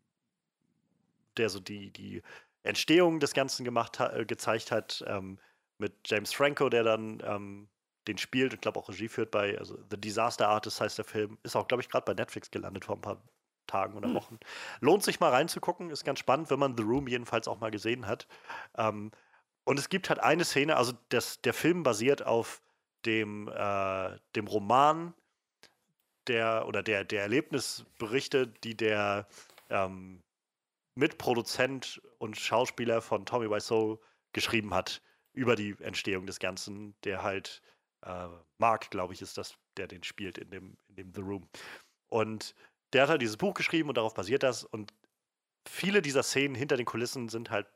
[1.38, 2.22] der so die, die
[2.64, 5.40] Entstehung des Ganzen gemacht hat, äh, gezeigt hat, ähm,
[5.78, 7.68] mit James Franco, der dann ähm,
[8.08, 11.38] den spielt und glaube auch Regie führt bei, also The Disaster Artist heißt der Film,
[11.44, 13.24] ist auch, glaube ich, gerade bei Netflix gelandet vor ein paar
[13.72, 14.16] Tagen oder hm.
[14.16, 14.40] Wochen.
[14.82, 18.08] Lohnt sich mal reinzugucken, ist ganz spannend, wenn man The Room jedenfalls auch mal gesehen
[18.08, 18.28] hat.
[18.78, 19.12] Ähm,
[19.64, 22.62] und es gibt halt eine Szene, also das, der Film basiert auf
[23.06, 25.14] dem, äh, dem Roman
[26.28, 29.28] der oder der, der Erlebnisberichte, die der
[29.70, 30.22] ähm,
[30.96, 34.00] Mitproduzent und Schauspieler von Tommy Wiseau
[34.34, 35.02] geschrieben hat
[35.34, 37.62] über die Entstehung des Ganzen, der halt
[38.04, 38.28] äh,
[38.58, 41.48] Mark, glaube ich, ist das, der den spielt in dem, in dem The Room.
[42.10, 42.54] Und
[42.94, 44.64] der hat halt dieses Buch geschrieben und darauf basiert das.
[44.64, 44.94] Und
[45.68, 47.68] viele dieser Szenen hinter den Kulissen sind halt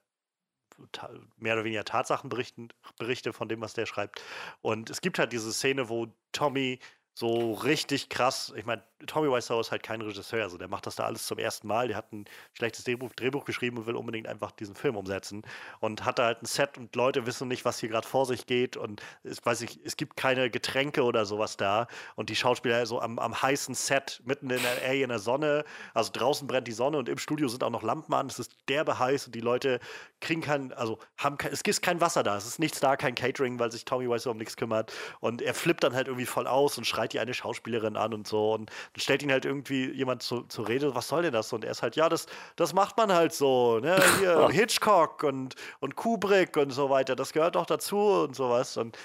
[1.37, 4.21] mehr oder weniger Tatsachenberichte von dem, was der schreibt.
[4.61, 6.79] Und es gibt halt diese Szene, wo Tommy
[7.13, 10.95] so richtig krass, ich meine, Tommy Wiseau ist halt kein Regisseur, also der macht das
[10.95, 11.87] da alles zum ersten Mal.
[11.87, 15.43] Der hat ein schlechtes Drehbuch, Drehbuch geschrieben und will unbedingt einfach diesen Film umsetzen.
[15.79, 18.45] Und hat da halt ein Set und Leute wissen nicht, was hier gerade vor sich
[18.45, 18.77] geht.
[18.77, 21.87] Und es, weiß ich, es gibt keine Getränke oder sowas da.
[22.15, 25.65] Und die Schauspieler so am, am heißen Set, mitten in der in der Sonne.
[25.93, 28.27] Also draußen brennt die Sonne und im Studio sind auch noch Lampen an.
[28.27, 29.79] Es ist derbe heiß und die Leute
[30.21, 32.37] kriegen kein, also haben kein, es gibt kein Wasser da.
[32.37, 34.93] Es ist nichts da, kein Catering, weil sich Tommy Wiseau um nichts kümmert.
[35.19, 38.27] Und er flippt dann halt irgendwie voll aus und schreit die eine Schauspielerin an und
[38.27, 38.53] so.
[38.53, 41.51] Und dann stellt ihn halt irgendwie jemand zur zu Rede, was soll denn das?
[41.51, 43.79] Und er ist halt, ja, das, das macht man halt so.
[43.79, 44.01] Ne?
[44.19, 48.77] Hier, Hitchcock und, und Kubrick und so weiter, das gehört doch dazu und sowas.
[48.77, 48.97] Und,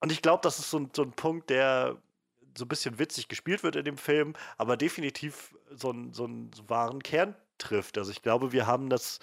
[0.00, 1.96] und ich glaube, das ist so, so ein Punkt, der
[2.58, 6.50] so ein bisschen witzig gespielt wird in dem Film, aber definitiv so, ein, so einen
[6.66, 7.96] wahren Kern trifft.
[7.96, 9.18] Also ich glaube, wir haben das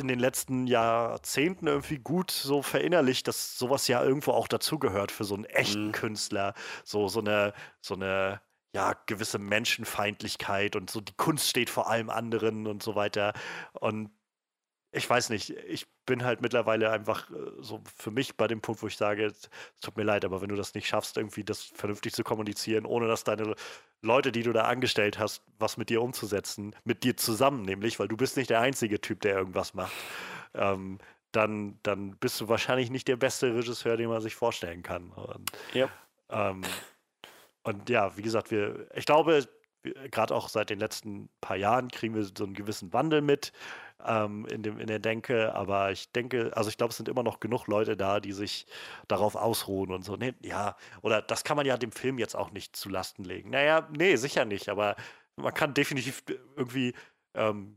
[0.00, 5.24] in den letzten Jahrzehnten irgendwie gut so verinnerlicht, dass sowas ja irgendwo auch dazugehört für
[5.24, 5.92] so einen echten mhm.
[5.92, 6.54] Künstler.
[6.84, 8.40] So, so eine, so eine,
[8.74, 13.32] ja, gewisse Menschenfeindlichkeit und so die Kunst steht vor allem anderen und so weiter.
[13.72, 14.10] Und
[14.90, 18.82] ich weiß nicht, ich bin halt mittlerweile einfach äh, so für mich bei dem Punkt,
[18.82, 19.48] wo ich sage, es
[19.80, 23.06] tut mir leid, aber wenn du das nicht schaffst, irgendwie das vernünftig zu kommunizieren, ohne
[23.08, 23.54] dass deine
[24.02, 28.08] Leute, die du da angestellt hast, was mit dir umzusetzen, mit dir zusammen nämlich, weil
[28.08, 29.92] du bist nicht der einzige Typ, der irgendwas macht,
[30.54, 30.98] ähm,
[31.32, 35.10] dann, dann bist du wahrscheinlich nicht der beste Regisseur, den man sich vorstellen kann.
[35.10, 35.88] Und, ja.
[36.30, 36.62] Ähm,
[37.62, 39.46] und ja, wie gesagt, wir, ich glaube,
[40.10, 43.52] gerade auch seit den letzten paar Jahren kriegen wir so einen gewissen Wandel mit
[44.04, 45.54] ähm, in, dem, in der Denke.
[45.54, 48.66] Aber ich denke, also ich glaube, es sind immer noch genug Leute da, die sich
[49.08, 50.16] darauf ausruhen und so.
[50.16, 53.50] Nee, ja, oder das kann man ja dem Film jetzt auch nicht zu Lasten legen.
[53.50, 54.68] Naja, nee, sicher nicht.
[54.68, 54.96] Aber
[55.36, 56.22] man kann definitiv
[56.56, 56.94] irgendwie.
[57.34, 57.76] Ähm,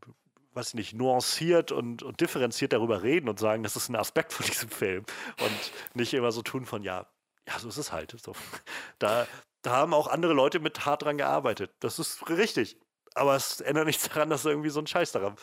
[0.53, 4.34] weiß ich nicht, nuanciert und, und differenziert darüber reden und sagen, das ist ein Aspekt
[4.34, 5.05] von diesem Film.
[5.39, 7.05] Und nicht immer so tun von, ja,
[7.47, 8.15] ja, so ist es halt.
[8.19, 8.34] So.
[8.99, 9.27] Da,
[9.68, 11.72] da haben auch andere Leute mit hart dran gearbeitet.
[11.81, 12.77] Das ist richtig.
[13.15, 15.35] Aber es ändert nichts daran, dass irgendwie so ein Scheiß daran,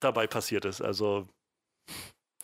[0.00, 0.82] dabei passiert ist.
[0.82, 1.28] Also.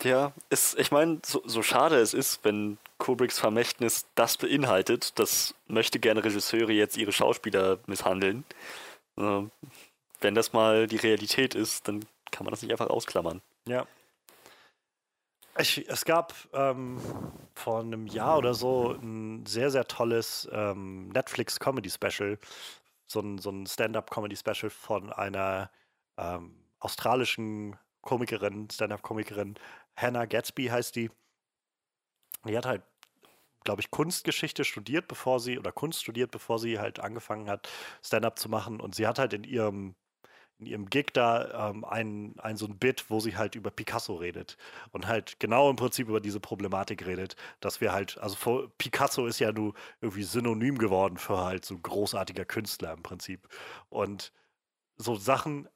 [0.04, 5.54] Ja, ist, ich meine, so, so, schade es ist, wenn Kubricks Vermächtnis das beinhaltet, das
[5.66, 8.44] möchte gerne Regisseure jetzt ihre Schauspieler misshandeln.
[9.16, 9.42] Äh,
[10.20, 13.42] wenn das mal die Realität ist, dann kann man das nicht einfach ausklammern.
[13.66, 13.88] Ja.
[15.58, 16.98] Ich, es gab ähm,
[17.54, 22.38] vor einem Jahr oder so ein sehr, sehr tolles ähm, Netflix-Comedy-Special
[23.12, 25.70] so ein, so ein Stand-up-Comedy-Special von einer
[26.16, 29.54] ähm, australischen Komikerin, Stand-up-Komikerin,
[29.96, 31.10] Hannah Gatsby heißt die.
[32.44, 32.82] Die hat halt,
[33.62, 37.68] glaube ich, Kunstgeschichte studiert, bevor sie, oder Kunst studiert, bevor sie halt angefangen hat,
[38.02, 38.80] Stand-up zu machen.
[38.80, 39.94] Und sie hat halt in ihrem
[40.62, 44.14] in ihrem Gig da ähm, ein, ein so ein Bit, wo sie halt über Picasso
[44.14, 44.56] redet
[44.92, 49.26] und halt genau im Prinzip über diese Problematik redet, dass wir halt, also vor, Picasso
[49.26, 53.48] ist ja nur irgendwie synonym geworden für halt so großartiger Künstler im Prinzip.
[53.88, 54.32] Und
[54.96, 55.68] so Sachen,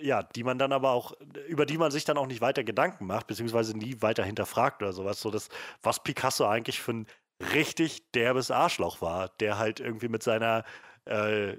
[0.00, 1.12] ja, die man dann aber auch,
[1.46, 4.92] über die man sich dann auch nicht weiter Gedanken macht, beziehungsweise nie weiter hinterfragt oder
[4.92, 5.48] sowas, so dass,
[5.82, 7.06] was Picasso eigentlich für ein
[7.52, 10.64] richtig derbes Arschloch war, der halt irgendwie mit seiner
[11.04, 11.56] äh,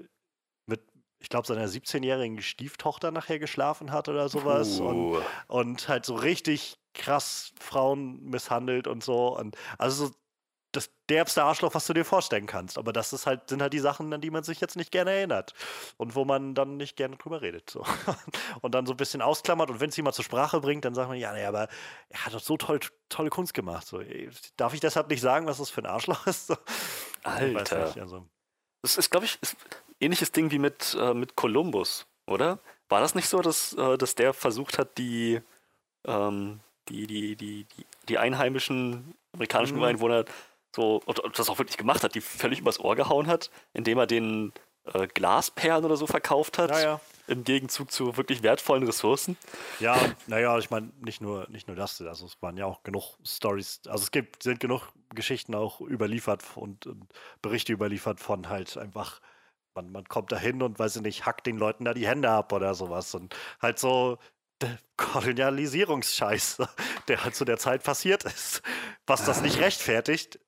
[1.20, 4.78] ich glaube, seiner 17-jährigen Stieftochter nachher geschlafen hat oder sowas.
[4.80, 9.36] Und, und, halt so richtig krass Frauen misshandelt und so.
[9.36, 10.14] Und also so
[10.72, 12.78] das derbste Arschloch, was du dir vorstellen kannst.
[12.78, 15.12] Aber das ist halt, sind halt die Sachen, an die man sich jetzt nicht gerne
[15.12, 15.54] erinnert.
[15.96, 17.70] Und wo man dann nicht gerne drüber redet.
[17.70, 17.84] So.
[18.60, 19.70] Und dann so ein bisschen ausklammert.
[19.70, 21.68] Und wenn es jemand zur Sprache bringt, dann sagt man, ja, nee, aber
[22.10, 23.86] er hat doch so toll, tolle Kunst gemacht.
[23.86, 24.02] So,
[24.56, 26.48] darf ich deshalb nicht sagen, was das für ein Arschloch ist?
[26.48, 26.56] So.
[27.24, 27.86] Alter.
[27.86, 28.26] Nicht, also.
[28.82, 29.56] Das ist, glaube ich, ist,
[30.00, 32.58] ähnliches Ding wie mit, äh, mit Columbus, oder?
[32.88, 35.40] War das nicht so, dass, äh, dass der versucht hat, die,
[36.06, 39.82] ähm, die, die, die, die, die einheimischen amerikanischen mhm.
[39.82, 40.24] Ureinwohner
[40.74, 43.98] so, und, und, das auch wirklich gemacht hat, die völlig übers Ohr gehauen hat, indem
[43.98, 44.52] er den
[44.94, 47.00] äh, Glasperlen oder so verkauft hat, ja, ja.
[47.26, 49.36] im Gegenzug zu wirklich wertvollen Ressourcen.
[49.80, 49.96] Ja,
[50.26, 53.80] naja, ich meine, nicht nur, nicht nur das, also es waren ja auch genug Stories,
[53.86, 54.82] also es gibt, sind genug
[55.14, 57.06] Geschichten auch überliefert und, und
[57.42, 59.20] Berichte überliefert von halt einfach
[59.74, 62.30] man, man kommt da hin und weiß ich nicht, hackt den Leuten da die Hände
[62.30, 63.14] ab oder sowas.
[63.14, 64.18] Und halt so
[64.96, 66.58] Kolonialisierungsscheiß,
[67.08, 68.62] der halt zu der Zeit passiert ist.
[69.06, 70.40] Was das nicht rechtfertigt,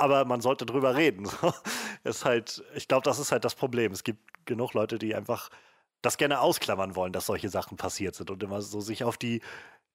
[0.00, 1.28] aber man sollte drüber reden.
[2.04, 3.92] ist halt, ich glaube, das ist halt das Problem.
[3.92, 5.50] Es gibt genug Leute, die einfach
[6.02, 9.40] das gerne ausklammern wollen, dass solche Sachen passiert sind und immer so sich auf die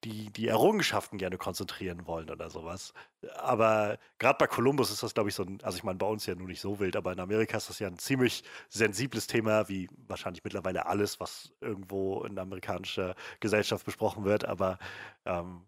[0.06, 2.94] die, die Errungenschaften gerne konzentrieren wollen oder sowas.
[3.38, 6.26] Aber gerade bei Kolumbus ist das, glaube ich, so ein, also ich meine, bei uns
[6.28, 9.68] ja nur nicht so wild, aber in Amerika ist das ja ein ziemlich sensibles Thema,
[9.68, 14.46] wie wahrscheinlich mittlerweile alles, was irgendwo in amerikanischer Gesellschaft besprochen wird.
[14.46, 14.78] Aber
[15.26, 15.66] ähm,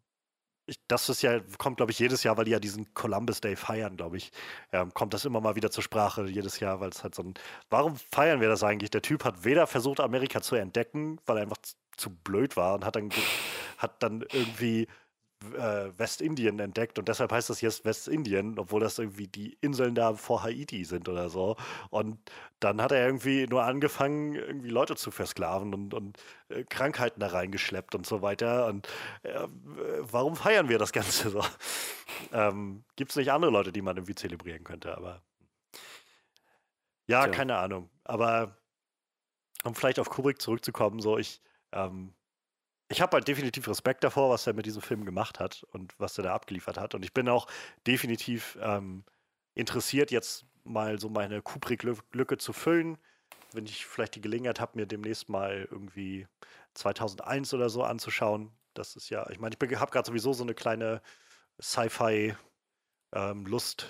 [0.68, 3.56] ich, das ist ja, kommt, glaube ich, jedes Jahr, weil die ja diesen Columbus Day
[3.56, 4.32] feiern, glaube ich,
[4.72, 7.34] ähm, kommt das immer mal wieder zur Sprache, jedes Jahr, weil es halt so ein.
[7.70, 8.92] Warum feiern wir das eigentlich?
[8.92, 11.58] Der Typ hat weder versucht, Amerika zu entdecken, weil er einfach
[11.96, 13.12] zu blöd war und hat dann,
[13.78, 14.88] hat dann irgendwie
[15.56, 20.16] äh, Westindien entdeckt und deshalb heißt das jetzt Westindien, obwohl das irgendwie die Inseln da
[20.16, 21.56] vor Haiti sind oder so.
[21.90, 22.20] Und
[22.60, 26.18] dann hat er irgendwie nur angefangen, irgendwie Leute zu versklaven und, und
[26.50, 28.68] äh, Krankheiten da reingeschleppt und so weiter.
[28.68, 28.88] Und
[29.24, 29.48] äh,
[30.02, 31.44] warum feiern wir das Ganze so?
[32.32, 35.22] Ähm, Gibt es nicht andere Leute, die man irgendwie zelebrieren könnte, aber
[37.06, 37.32] ja, Tja.
[37.32, 37.90] keine Ahnung.
[38.04, 38.58] Aber
[39.64, 41.42] um vielleicht auf Kubrick zurückzukommen, so ich
[41.72, 42.17] ähm,
[42.90, 46.18] ich habe halt definitiv Respekt davor, was er mit diesem Film gemacht hat und was
[46.18, 46.96] er da abgeliefert hat.
[46.96, 47.48] Und ich bin auch
[47.86, 49.04] definitiv ähm,
[49.54, 52.98] interessiert, jetzt mal so meine Kubrick-Lücke zu füllen.
[53.54, 56.28] Wenn ich vielleicht die Gelegenheit habe, mir demnächst mal irgendwie
[56.76, 58.52] 2001 oder so anzuschauen.
[58.74, 61.02] Das ist ja, ich meine, ich habe gerade sowieso so eine kleine
[61.62, 62.38] Sci-Fi-Lust
[63.14, 63.90] ähm,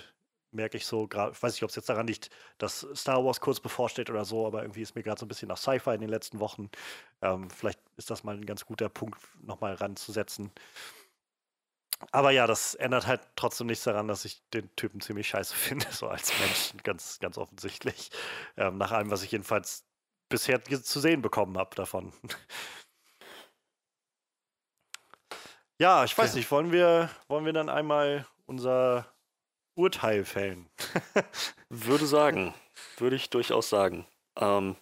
[0.58, 3.40] merke ich so gerade, ich weiß nicht, ob es jetzt daran liegt, dass Star Wars
[3.40, 6.00] kurz bevorsteht oder so, aber irgendwie ist mir gerade so ein bisschen nach Sci-Fi in
[6.00, 6.68] den letzten Wochen.
[7.22, 10.50] Ähm, vielleicht ist das mal ein ganz guter Punkt, nochmal ranzusetzen.
[12.10, 15.86] Aber ja, das ändert halt trotzdem nichts daran, dass ich den Typen ziemlich scheiße finde,
[15.90, 18.10] so als Mensch, ganz, ganz offensichtlich.
[18.56, 19.84] Ähm, nach allem, was ich jedenfalls
[20.28, 22.12] bisher zu sehen bekommen habe davon.
[25.78, 26.38] ja, ich weiß ja.
[26.38, 29.06] nicht, wollen wir, wollen wir dann einmal unser
[29.78, 30.66] Urteil fällen.
[31.68, 32.52] Würde sagen.
[32.96, 34.06] Würde ich durchaus sagen.
[34.36, 34.76] Ähm,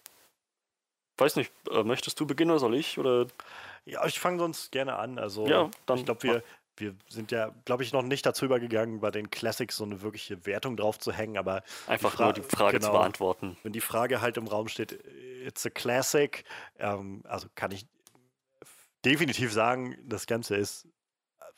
[1.19, 2.99] weiß nicht, äh, möchtest du beginnen oder soll ich?
[2.99, 3.27] Oder?
[3.85, 5.19] Ja, ich fange sonst gerne an.
[5.19, 6.43] Also, ja, dann, ich glaube, wir,
[6.79, 10.47] wir sind ja, glaube ich, noch nicht dazu übergegangen, bei den Classics so eine wirkliche
[10.47, 11.63] Wertung drauf zu hängen, aber.
[11.87, 13.57] Einfach die nur die Frage genau, zu beantworten.
[13.63, 14.93] Wenn die Frage halt im Raum steht,
[15.45, 16.43] it's a Classic,
[16.79, 17.87] ähm, also kann ich
[19.05, 20.89] definitiv sagen, das Ganze ist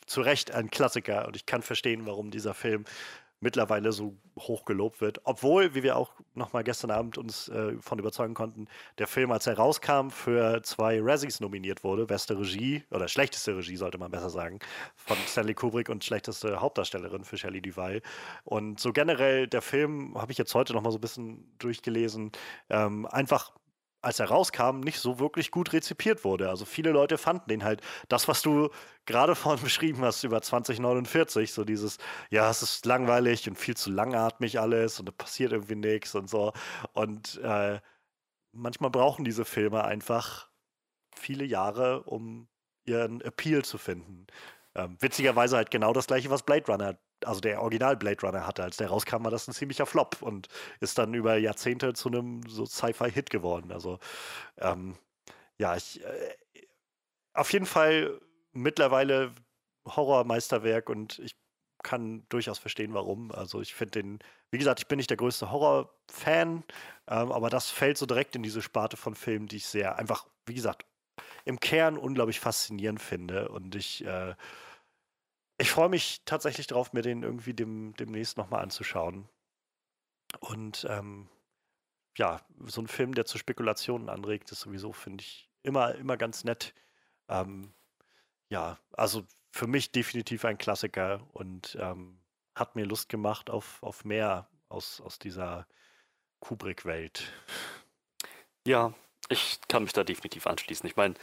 [0.06, 2.84] zu Recht ein Klassiker und ich kann verstehen, warum dieser Film
[3.40, 5.20] mittlerweile so hoch gelobt wird.
[5.24, 8.66] Obwohl, wie wir auch nochmal gestern Abend uns äh, von überzeugen konnten,
[8.98, 12.06] der Film, als er rauskam, für zwei Razzies nominiert wurde.
[12.06, 14.58] Beste Regie, oder schlechteste Regie, sollte man besser sagen,
[14.96, 18.02] von Stanley Kubrick und schlechteste Hauptdarstellerin für Shelley Duvall.
[18.44, 22.32] Und so generell, der Film, habe ich jetzt heute nochmal so ein bisschen durchgelesen,
[22.70, 23.52] ähm, einfach
[24.08, 26.48] als er rauskam, nicht so wirklich gut rezipiert wurde.
[26.48, 28.70] Also viele Leute fanden den halt, das, was du
[29.04, 31.98] gerade vorhin beschrieben hast über 2049, so dieses,
[32.30, 36.30] ja, es ist langweilig und viel zu langatmig alles und da passiert irgendwie nichts und
[36.30, 36.52] so.
[36.94, 37.80] Und äh,
[38.52, 40.48] manchmal brauchen diese Filme einfach
[41.14, 42.48] viele Jahre, um
[42.86, 44.26] ihren Appeal zu finden.
[44.74, 48.62] Ähm, witzigerweise halt genau das gleiche, was Blade Runner also der Original Blade Runner hatte.
[48.62, 50.48] Als der rauskam, war das ein ziemlicher Flop und
[50.80, 53.72] ist dann über Jahrzehnte zu einem so Sci-Fi-Hit geworden.
[53.72, 53.98] Also
[54.58, 54.96] ähm,
[55.58, 56.34] ja, ich äh,
[57.34, 58.20] auf jeden Fall
[58.52, 59.32] mittlerweile
[59.86, 61.36] Horrormeisterwerk und ich
[61.82, 63.32] kann durchaus verstehen, warum.
[63.32, 64.18] Also ich finde den,
[64.50, 66.64] wie gesagt, ich bin nicht der größte Horror-Fan,
[67.08, 70.26] ähm, aber das fällt so direkt in diese Sparte von Filmen, die ich sehr einfach,
[70.46, 70.84] wie gesagt,
[71.44, 74.34] im Kern unglaublich faszinierend finde und ich äh,
[75.58, 79.28] ich freue mich tatsächlich darauf, mir den irgendwie dem, demnächst nochmal anzuschauen.
[80.40, 81.28] Und ähm,
[82.16, 86.44] ja, so ein Film, der zu Spekulationen anregt, ist sowieso, finde ich, immer, immer ganz
[86.44, 86.74] nett.
[87.28, 87.72] Ähm,
[88.48, 92.20] ja, also für mich definitiv ein Klassiker und ähm,
[92.54, 95.66] hat mir Lust gemacht auf, auf mehr aus, aus dieser
[96.40, 97.32] Kubrick-Welt.
[98.66, 98.94] Ja,
[99.28, 100.88] ich kann mich da definitiv anschließen.
[100.88, 101.14] Ich meine,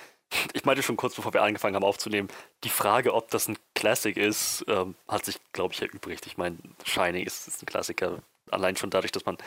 [0.54, 2.30] ich meinte schon kurz bevor wir angefangen haben aufzunehmen,
[2.64, 6.26] die Frage, ob das ein Classic ist, ähm, hat sich, glaube ich, erübrigt.
[6.26, 8.20] Ich meine, Shining ist, ist, ein Klassiker.
[8.52, 9.38] Allein schon dadurch, dass man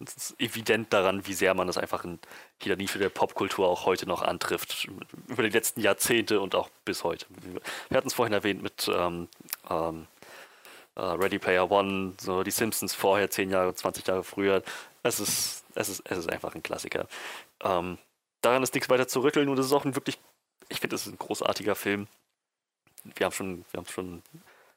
[0.00, 2.18] es ist evident daran, wie sehr man das einfach in
[2.62, 4.88] jeder Nische der Popkultur auch heute noch antrifft.
[5.28, 7.26] Über die letzten Jahrzehnte und auch bis heute.
[7.88, 9.28] Wir hatten es vorhin erwähnt mit ähm,
[9.68, 10.06] ähm,
[10.98, 14.62] uh, Ready Player One, so die Simpsons vorher, 10 Jahre, 20 Jahre früher.
[15.02, 17.06] Es ist, es ist, es ist einfach ein Klassiker.
[17.62, 17.98] Ähm,
[18.46, 20.18] daran ist nichts weiter zu rütteln und es ist auch ein wirklich,
[20.68, 22.06] ich finde, es ist ein großartiger Film.
[23.14, 24.22] Wir haben schon, wir haben schon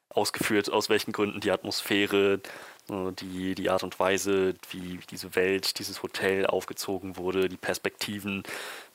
[0.10, 2.42] ausgeführt, aus welchen Gründen die Atmosphäre,
[2.90, 8.44] die, die Art und Weise, wie diese Welt, dieses Hotel aufgezogen wurde, die Perspektiven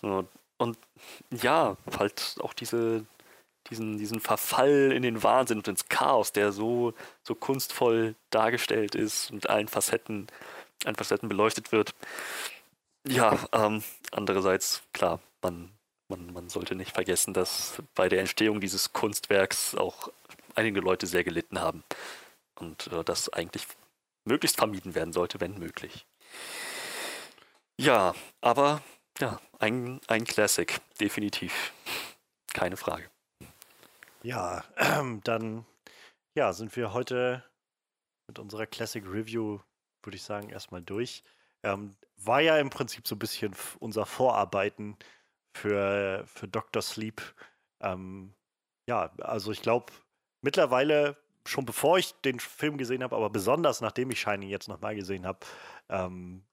[0.01, 0.79] und
[1.31, 3.05] ja, halt auch diese,
[3.71, 9.31] diesen, diesen Verfall in den Wahnsinn und ins Chaos, der so, so kunstvoll dargestellt ist
[9.31, 10.27] und allen Facetten,
[10.85, 11.95] allen Facetten beleuchtet wird.
[13.07, 13.83] Ja, ähm,
[14.13, 15.71] andererseits, klar, man,
[16.09, 20.11] man, man sollte nicht vergessen, dass bei der Entstehung dieses Kunstwerks auch
[20.55, 21.85] einige Leute sehr gelitten haben.
[22.55, 23.67] Und äh, das eigentlich
[24.25, 26.07] möglichst vermieden werden sollte, wenn möglich.
[27.79, 28.83] Ja, aber
[29.19, 31.73] ja, ein, ein Classic, definitiv.
[32.53, 33.11] Keine Frage.
[34.23, 34.65] Ja,
[35.25, 35.67] dann
[36.35, 37.45] ja, sind wir heute
[38.29, 39.61] mit unserer Classic Review,
[40.03, 41.23] würde ich sagen, erstmal durch.
[41.63, 41.95] Ähm,
[42.27, 44.97] war ja im Prinzip so ein bisschen unser Vorarbeiten
[45.55, 46.83] für, für Dr.
[46.83, 47.23] Sleep.
[47.81, 48.35] Ähm,
[48.89, 49.93] ja, also ich glaube,
[50.43, 54.95] mittlerweile, schon bevor ich den Film gesehen habe, aber besonders nachdem ich Shining jetzt nochmal
[54.95, 55.41] gesehen habe,
[55.89, 56.45] ähm,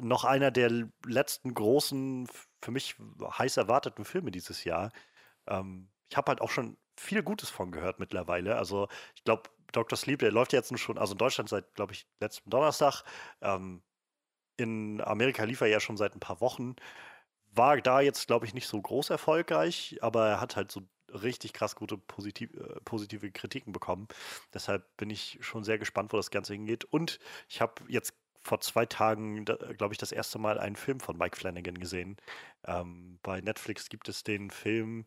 [0.00, 2.28] noch einer der letzten großen,
[2.62, 4.92] für mich heiß erwarteten Filme dieses Jahr.
[5.46, 8.56] Ähm, ich habe halt auch schon viel Gutes von gehört mittlerweile.
[8.56, 9.96] Also ich glaube, Dr.
[9.96, 13.04] Sleep, der läuft jetzt schon, also in Deutschland seit, glaube ich, letzten Donnerstag.
[13.40, 13.82] Ähm,
[14.60, 16.76] in Amerika lief er ja schon seit ein paar Wochen.
[17.52, 20.82] War da jetzt, glaube ich, nicht so groß erfolgreich, aber er hat halt so
[21.12, 24.06] richtig krass gute positiv, äh, positive Kritiken bekommen.
[24.54, 26.84] Deshalb bin ich schon sehr gespannt, wo das Ganze hingeht.
[26.84, 27.18] Und
[27.48, 31.36] ich habe jetzt vor zwei Tagen, glaube ich, das erste Mal einen Film von Mike
[31.36, 32.16] Flanagan gesehen.
[32.64, 35.06] Ähm, bei Netflix gibt es den Film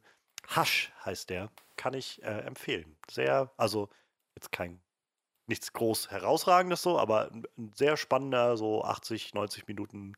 [0.55, 1.51] Hush, heißt der.
[1.77, 2.95] Kann ich äh, empfehlen.
[3.09, 3.89] Sehr, also
[4.35, 4.81] jetzt kein,
[5.47, 10.13] nichts groß herausragendes so, aber ein, sehr spannender, so 80, 90 Minuten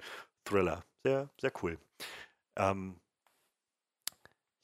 [0.45, 0.84] Thriller.
[1.03, 1.80] Sehr, sehr cool.
[2.56, 2.99] Ähm,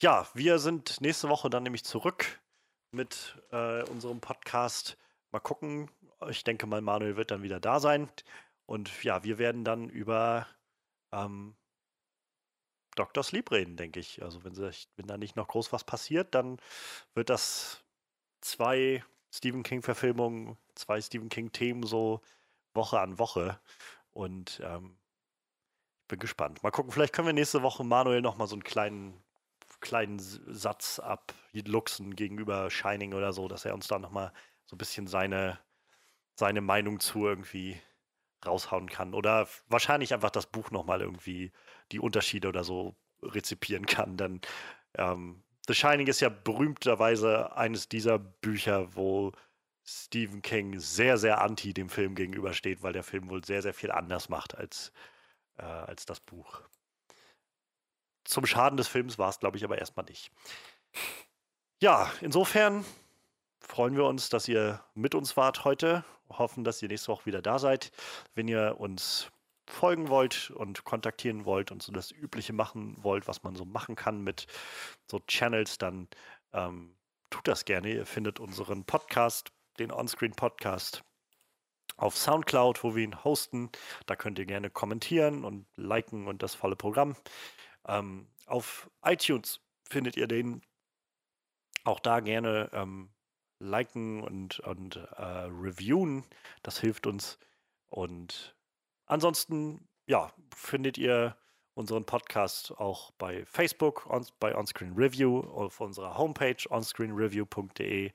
[0.02, 2.42] ja, wir sind nächste Woche dann nämlich zurück
[2.92, 4.98] mit äh, unserem Podcast.
[5.32, 5.90] Mal gucken.
[6.30, 8.10] Ich denke mal, Manuel wird dann wieder da sein.
[8.66, 10.48] Und ja, wir werden dann über
[11.12, 11.56] ähm,
[12.96, 13.24] Dr.
[13.24, 14.22] Sleep reden, denke ich.
[14.22, 16.58] Also wenn, sich, wenn da nicht noch groß was passiert, dann
[17.14, 17.84] wird das
[18.42, 22.22] zwei Stephen King-Verfilmungen, zwei Stephen King-Themen so
[22.74, 23.60] Woche an Woche.
[24.12, 24.98] Und ähm,
[26.02, 26.62] ich bin gespannt.
[26.64, 29.14] Mal gucken, vielleicht können wir nächste Woche Manuel noch mal so einen kleinen,
[29.80, 34.34] kleinen Satz abluchsen gegenüber Shining oder so, dass er uns da noch mal
[34.66, 35.60] so ein bisschen seine,
[36.36, 37.80] seine Meinung zu irgendwie
[38.45, 39.14] raushauen kann.
[39.14, 41.52] Oder wahrscheinlich einfach das Buch nochmal irgendwie
[41.91, 44.18] die Unterschiede oder so rezipieren kann.
[44.18, 44.41] Denn
[44.98, 49.31] ähm, The Shining ist ja berühmterweise eines dieser Bücher, wo
[49.85, 53.89] Stephen King sehr, sehr anti dem Film gegenübersteht, weil der Film wohl sehr, sehr viel
[53.89, 54.91] anders macht als,
[55.57, 56.60] äh, als das Buch.
[58.26, 60.30] Zum Schaden des Films war es, glaube ich, aber erstmal nicht.
[61.81, 62.84] Ja, insofern
[63.61, 66.03] freuen wir uns, dass ihr mit uns wart heute.
[66.27, 67.93] Hoffen, dass ihr nächste Woche wieder da seid.
[68.35, 69.31] Wenn ihr uns
[69.72, 73.95] folgen wollt und kontaktieren wollt und so das Übliche machen wollt, was man so machen
[73.95, 74.48] kann mit
[75.10, 76.07] so Channels, dann
[76.53, 76.95] ähm,
[77.30, 77.93] tut das gerne.
[77.93, 81.03] Ihr findet unseren Podcast, den Onscreen Podcast,
[81.98, 83.69] auf Soundcloud, wo wir ihn hosten.
[84.06, 87.15] Da könnt ihr gerne kommentieren und liken und das volle Programm.
[87.88, 90.61] Ähm, auf iTunes findet ihr den.
[91.84, 93.10] Auch da gerne ähm,
[93.60, 96.26] liken und, und äh, reviewen.
[96.64, 97.39] Das hilft uns.
[97.89, 98.56] Und
[99.12, 101.36] ansonsten, ja, findet ihr
[101.74, 108.12] unseren Podcast auch bei Facebook, on, bei Onscreen Review, auf unserer Homepage onscreenreview.de.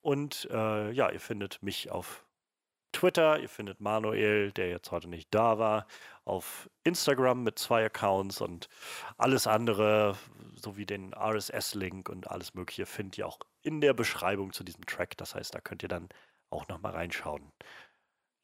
[0.00, 2.24] Und äh, ja, ihr findet mich auf
[2.92, 5.86] Twitter, ihr findet Manuel, der jetzt heute nicht da war,
[6.24, 8.68] auf Instagram mit zwei Accounts und
[9.18, 10.16] alles andere,
[10.54, 15.16] sowie den RSS-Link und alles Mögliche, findet ihr auch in der Beschreibung zu diesem Track.
[15.18, 16.08] Das heißt, da könnt ihr dann
[16.50, 17.52] auch nochmal reinschauen.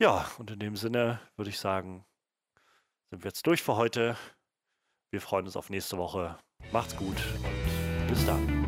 [0.00, 2.04] Ja, und in dem Sinne würde ich sagen,
[3.10, 4.16] sind wir jetzt durch für heute.
[5.10, 6.36] Wir freuen uns auf nächste Woche.
[6.72, 8.63] Macht's gut und bis dann.